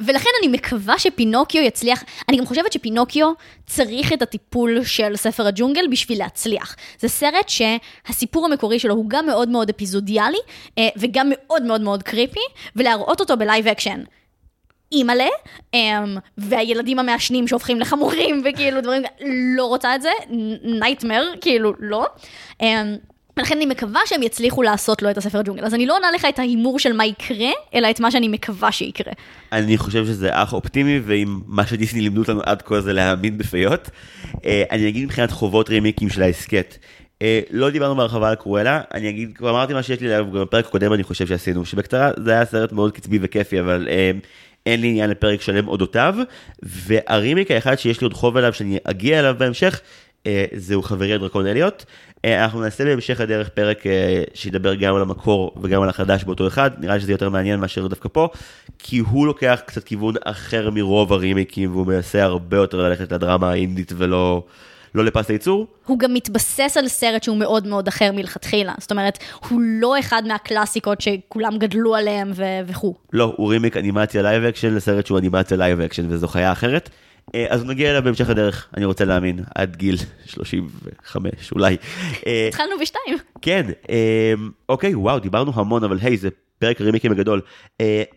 [0.00, 3.32] ולכן אני מקווה שפינוקיו יצליח, אני גם חושבת שפינוקיו
[3.66, 6.76] צריך את הטיפול של ספר הג'ונגל בשביל להצליח.
[6.98, 10.38] זה סרט שהסיפור המקורי שלו הוא גם מאוד מאוד אפיזודיאלי,
[10.78, 12.40] אה, וגם מאוד מאוד מאוד creepy,
[12.76, 14.02] ולהראות אותו ב live action.
[14.92, 15.28] אימא'לה,
[15.74, 19.02] אמ, והילדים המעשנים שהופכים לחמורים וכאילו דברים,
[19.56, 20.10] לא רוצה את זה,
[20.62, 22.06] nightmare, כאילו לא.
[22.62, 22.96] אמ,
[23.36, 25.64] ולכן אני מקווה שהם יצליחו לעשות לו את הספר ג'ונגל.
[25.64, 28.72] אז אני לא עונה לך את ההימור של מה יקרה, אלא את מה שאני מקווה
[28.72, 29.12] שיקרה.
[29.52, 33.90] אני חושב שזה אח אופטימי, ואם מה שדיסני לימדו אותנו עד כה זה להאמין בפיות.
[34.44, 36.78] אה, אני אגיד מבחינת חובות רימייקים של ההסכת.
[37.22, 40.42] אה, לא דיברנו בהרחבה על קרואלה, אני אגיד, כבר אמרתי מה שיש לי להגיד, גם
[40.42, 44.10] בפרק הקודם אני חושב שעשינו, שבקצרה זה היה סרט מאוד קצבי וכיפי, אבל אה,
[44.66, 46.14] אין לי עניין לפרק שלם אודותיו,
[46.62, 49.80] והרימיק האחד שיש לי עוד חוב אליו שאני אגיע אליו בהמשך,
[50.56, 51.84] זהו חברי הדרקון אליוט.
[52.24, 56.46] אה, אנחנו נעשה בהמשך הדרך פרק אה, שידבר גם על המקור וגם על החדש באותו
[56.46, 58.28] אחד, נראה לי שזה יותר מעניין מאשר דווקא פה,
[58.78, 63.92] כי הוא לוקח קצת כיוון אחר מרוב הרימיקים, והוא מנסה הרבה יותר ללכת לדרמה האינדית
[63.96, 64.42] ולא
[64.94, 65.66] לא לפס הייצור.
[65.86, 68.72] הוא גם מתבסס על סרט שהוא מאוד מאוד אחר מלכתחילה.
[68.78, 69.18] זאת אומרת,
[69.48, 72.94] הוא לא אחד מהקלאסיקות שכולם גדלו עליהם ו- וכו'.
[73.12, 76.90] לא, הוא רימייק אנימציה live action לסרט שהוא אנימציה live action, וזו חיה אחרת.
[77.34, 79.96] אה, אז נגיע אליו בהמשך הדרך, אני רוצה להאמין, עד גיל
[80.26, 81.76] 35 אולי.
[82.26, 83.16] אה, התחלנו בשתיים.
[83.42, 84.32] כן, אה,
[84.68, 86.28] אוקיי, וואו, דיברנו המון, אבל היי, זה
[86.58, 87.40] פרק הרימייקים הגדול.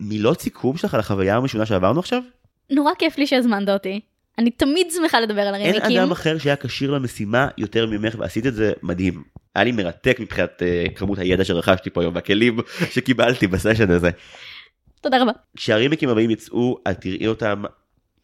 [0.00, 2.22] מילות סיכום שלך על החוויה הראשונה שעברנו עכשיו?
[2.70, 4.00] נורא כיף לי שהזמנת אותי.
[4.38, 6.00] אני תמיד שמחה לדבר על אין הרימיקים.
[6.00, 9.22] אדם אחר שהיה כשיר למשימה יותר ממך, ועשית את זה מדהים.
[9.54, 10.62] היה לי מרתק מבחינת
[10.94, 12.58] כמות הידע שרכשתי פה היום, והכלים
[12.90, 14.10] שקיבלתי בסשן הזה.
[15.00, 15.32] תודה רבה.
[15.56, 17.62] כשהרימיקים הבאים יצאו, את תראי אותם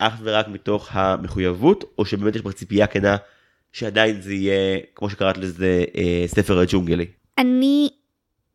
[0.07, 3.17] אך ורק מתוך המחויבות, או שבאמת יש לך ציפייה כנה
[3.73, 7.07] שעדיין זה יהיה, כמו שקראת לזה, אה, ספר הג'ונגלי.
[7.39, 7.89] אני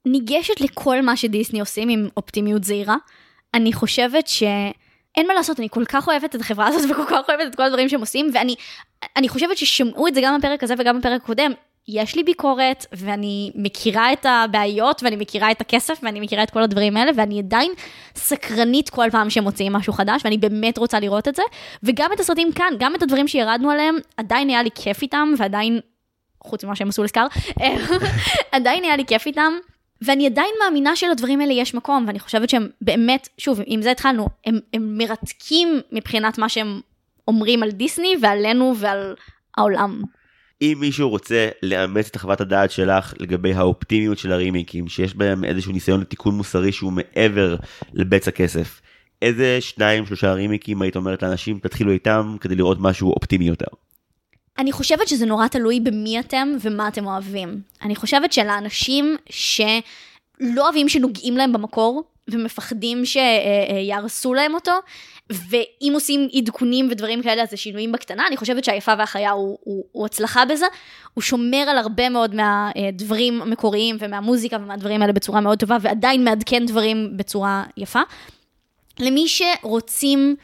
[0.05, 2.95] ניגשת לכל מה שדיסני עושים עם אופטימיות זהירה.
[3.53, 7.47] אני חושבת שאין מה לעשות, אני כל כך אוהבת את החברה הזאת וכל כך אוהבת
[7.47, 8.55] את כל הדברים שהם עושים, ואני
[9.15, 11.51] אני חושבת ששמעו את זה גם בפרק הזה וגם בפרק הקודם.
[11.87, 16.61] יש לי ביקורת, ואני מכירה את הבעיות, ואני מכירה את הכסף, ואני מכירה את כל
[16.61, 17.71] הדברים האלה, ואני עדיין
[18.15, 21.43] סקרנית כל פעם שהם מוציאים משהו חדש, ואני באמת רוצה לראות את זה.
[21.83, 25.79] וגם את הסרטים כאן, גם את הדברים שירדנו עליהם, עדיין היה לי כיף איתם, ועדיין,
[26.43, 27.27] חוץ ממה שהם עשו לסקאר,
[28.51, 29.53] עדיין היה לי כיף איתם.
[30.01, 34.27] ואני עדיין מאמינה שלדברים האלה יש מקום, ואני חושבת שהם באמת, שוב, עם זה התחלנו,
[34.45, 36.81] הם, הם מרתקים מבחינת מה שהם
[37.27, 39.15] אומרים על דיסני ועלינו ועל
[39.57, 40.01] העולם.
[40.61, 45.71] אם מישהו רוצה לאמץ את חוות הדעת שלך לגבי האופטימיות של הרימיקים, שיש בהם איזשהו
[45.71, 47.55] ניסיון לתיקון מוסרי שהוא מעבר
[47.93, 48.81] לבצע כסף,
[49.21, 53.65] איזה שניים שלושה רימיקים היית אומרת לאנשים תתחילו איתם כדי לראות משהו אופטימי יותר?
[54.59, 57.61] אני חושבת שזה נורא תלוי במי אתם ומה אתם אוהבים.
[57.81, 64.71] אני חושבת שלאנשים שלא אוהבים שנוגעים להם במקור, ומפחדים שיהרסו להם אותו,
[65.29, 69.83] ואם עושים עדכונים ודברים כאלה, אז זה שינויים בקטנה, אני חושבת שהיפה והחיה הוא, הוא,
[69.91, 70.65] הוא הצלחה בזה,
[71.13, 76.65] הוא שומר על הרבה מאוד מהדברים המקוריים ומהמוזיקה ומהדברים האלה בצורה מאוד טובה, ועדיין מעדכן
[76.65, 78.01] דברים בצורה יפה.
[78.99, 80.35] למי שרוצים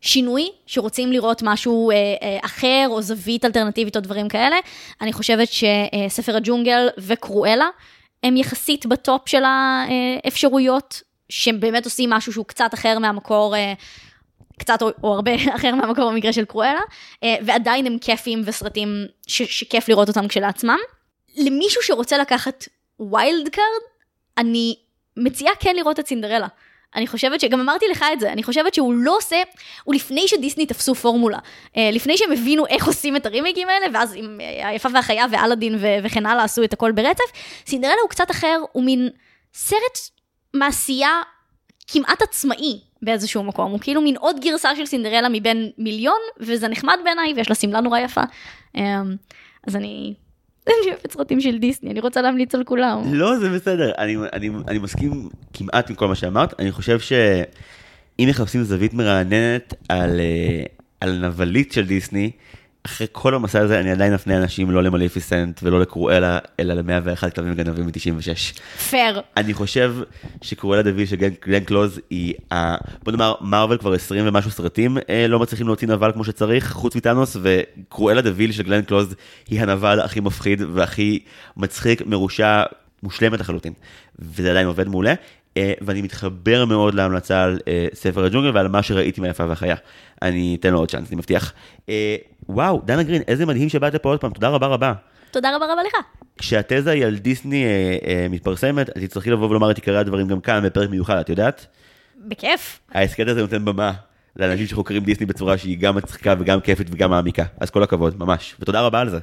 [0.00, 4.56] שינוי, שרוצים לראות משהו אה, אה, אחר, או זווית אלטרנטיבית או דברים כאלה,
[5.00, 7.66] אני חושבת שספר הג'ונגל וקרואלה,
[8.22, 13.72] הם יחסית בטופ של האפשרויות, שהם באמת עושים משהו שהוא קצת אחר מהמקור, אה,
[14.58, 16.80] קצת או, או הרבה אחר מהמקור במקרה של קרואלה,
[17.22, 20.78] אה, ועדיין הם כיפים וסרטים ש, שכיף לראות אותם כשלעצמם.
[21.36, 22.64] למישהו שרוצה לקחת
[23.00, 23.82] wild card,
[24.38, 24.76] אני
[25.16, 26.46] מציעה כן לראות את סינדרלה.
[26.94, 29.36] אני חושבת שגם אמרתי לך את זה, אני חושבת שהוא לא עושה,
[29.84, 31.38] הוא לפני שדיסני תפסו פורמולה,
[31.76, 35.78] אה, לפני שהם הבינו איך עושים את הרימייקים האלה, ואז עם אה, היפה והחיה ואלאדין
[36.04, 37.24] וכן הלאה עשו את הכל ברצף,
[37.66, 39.08] סינדרלה הוא קצת אחר, הוא מין
[39.54, 39.98] סרט
[40.54, 41.22] מעשייה
[41.86, 46.98] כמעט עצמאי באיזשהו מקום, הוא כאילו מין עוד גרסה של סינדרלה מבין מיליון, וזה נחמד
[47.04, 48.22] בעיניי, ויש לה שמלה נורא יפה.
[48.74, 49.16] אמ,
[49.66, 50.14] אז אני
[50.66, 53.02] אני אוהבת סרטים של דיסני, אני רוצה להמליץ על כולם.
[53.12, 58.26] לא, זה בסדר, אני, אני, אני מסכים כמעט עם כל מה שאמרת, אני חושב שאם
[58.28, 60.62] מחפשים זווית מרעננת על, אה,
[61.00, 62.30] על נבלית של דיסני,
[62.86, 67.54] אחרי כל המסע הזה אני עדיין אפנה אנשים לא למליפיסנט ולא לקרואלה, אלא ל-101 כלבים
[67.54, 68.60] גנבים מ-96.
[68.90, 69.20] פייר.
[69.36, 69.94] אני חושב
[70.42, 72.76] שקרואלה דה ויל של גלן קלוז היא, ה...
[73.02, 76.96] בוא נאמר, מארוול כבר 20 ומשהו סרטים אה, לא מצליחים להוציא נבל כמו שצריך, חוץ
[76.96, 79.14] מטאנוס, וקרואלה דה ויל של גלן קלוז
[79.48, 81.18] היא הנבל הכי מפחיד והכי
[81.56, 82.62] מצחיק, מרושע,
[83.02, 83.72] מושלמת לחלוטין.
[84.18, 85.14] וזה עדיין עובד מעולה.
[85.56, 89.76] אה, ואני מתחבר מאוד להמלצה על אה, ספר הג'ונגל ועל מה שראיתי מהיפה והחיה.
[90.22, 91.52] אני אתן לו עוד צ'אנס, אני מבטיח.
[91.88, 92.16] אה,
[92.48, 94.92] וואו, דנה גרין, איזה מדהים שבאת לפה עוד פעם, תודה רבה רבה.
[95.30, 95.94] תודה רבה רבה לך.
[96.38, 97.64] כשהתזה היא על דיסני
[98.30, 101.66] מתפרסמת, אז תצטרכי לבוא ולומר את עיקרי הדברים גם כאן בפרק מיוחד, את יודעת?
[102.28, 102.80] בכיף.
[102.92, 103.92] ההסכת הזה נותן במה
[104.36, 107.44] לאנשים שחוקרים דיסני בצורה שהיא גם מצחיקה וגם כיפית וגם מעמיקה.
[107.60, 108.56] אז כל הכבוד, ממש.
[108.60, 109.18] ותודה רבה על זה.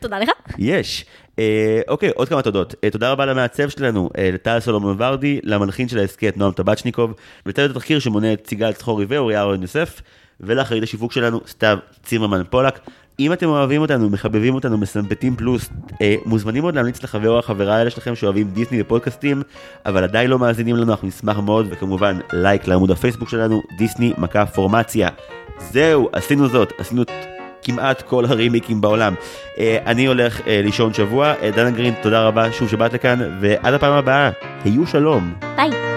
[0.00, 0.30] תודה לך.
[0.58, 1.06] יש.
[1.38, 2.74] אה, אוקיי, עוד כמה תודות.
[2.84, 7.14] אה, תודה רבה למעצב שלנו, אה, לטל סולומון ורדי, למלחין של ההסכת נועם טבצ'ניקוב,
[7.46, 10.02] לצוות התחקיר שמונה את סיגל צחורי ואוריה אורן יוסף,
[10.40, 12.78] ולאחרית השיווק שלנו, סתיו צימרמן פולק.
[13.20, 15.68] אם אתם אוהבים אותנו, מחבבים אותנו, מסמפטים פלוס,
[16.02, 19.42] אה, מוזמנים עוד להמליץ לחבר או החברה האלה שלכם שאוהבים דיסני ופודקאסטים,
[19.86, 24.46] אבל עדיין לא מאזינים לנו, אנחנו נשמח מאוד, וכמובן לייק לעמוד הפייסבוק שלנו, דיסני מכה
[24.46, 25.08] פורמציה.
[25.58, 27.04] זהו, עשינו זאת, עשינו
[27.66, 29.14] כמעט כל הרימיקים בעולם.
[29.58, 33.74] אה, אני הולך אה, לישון שבוע, אה, דנה גרין, תודה רבה שוב שבאת לכאן, ועד
[33.74, 34.30] הפעם הבאה,
[34.64, 35.34] היו שלום.
[35.56, 35.95] ביי.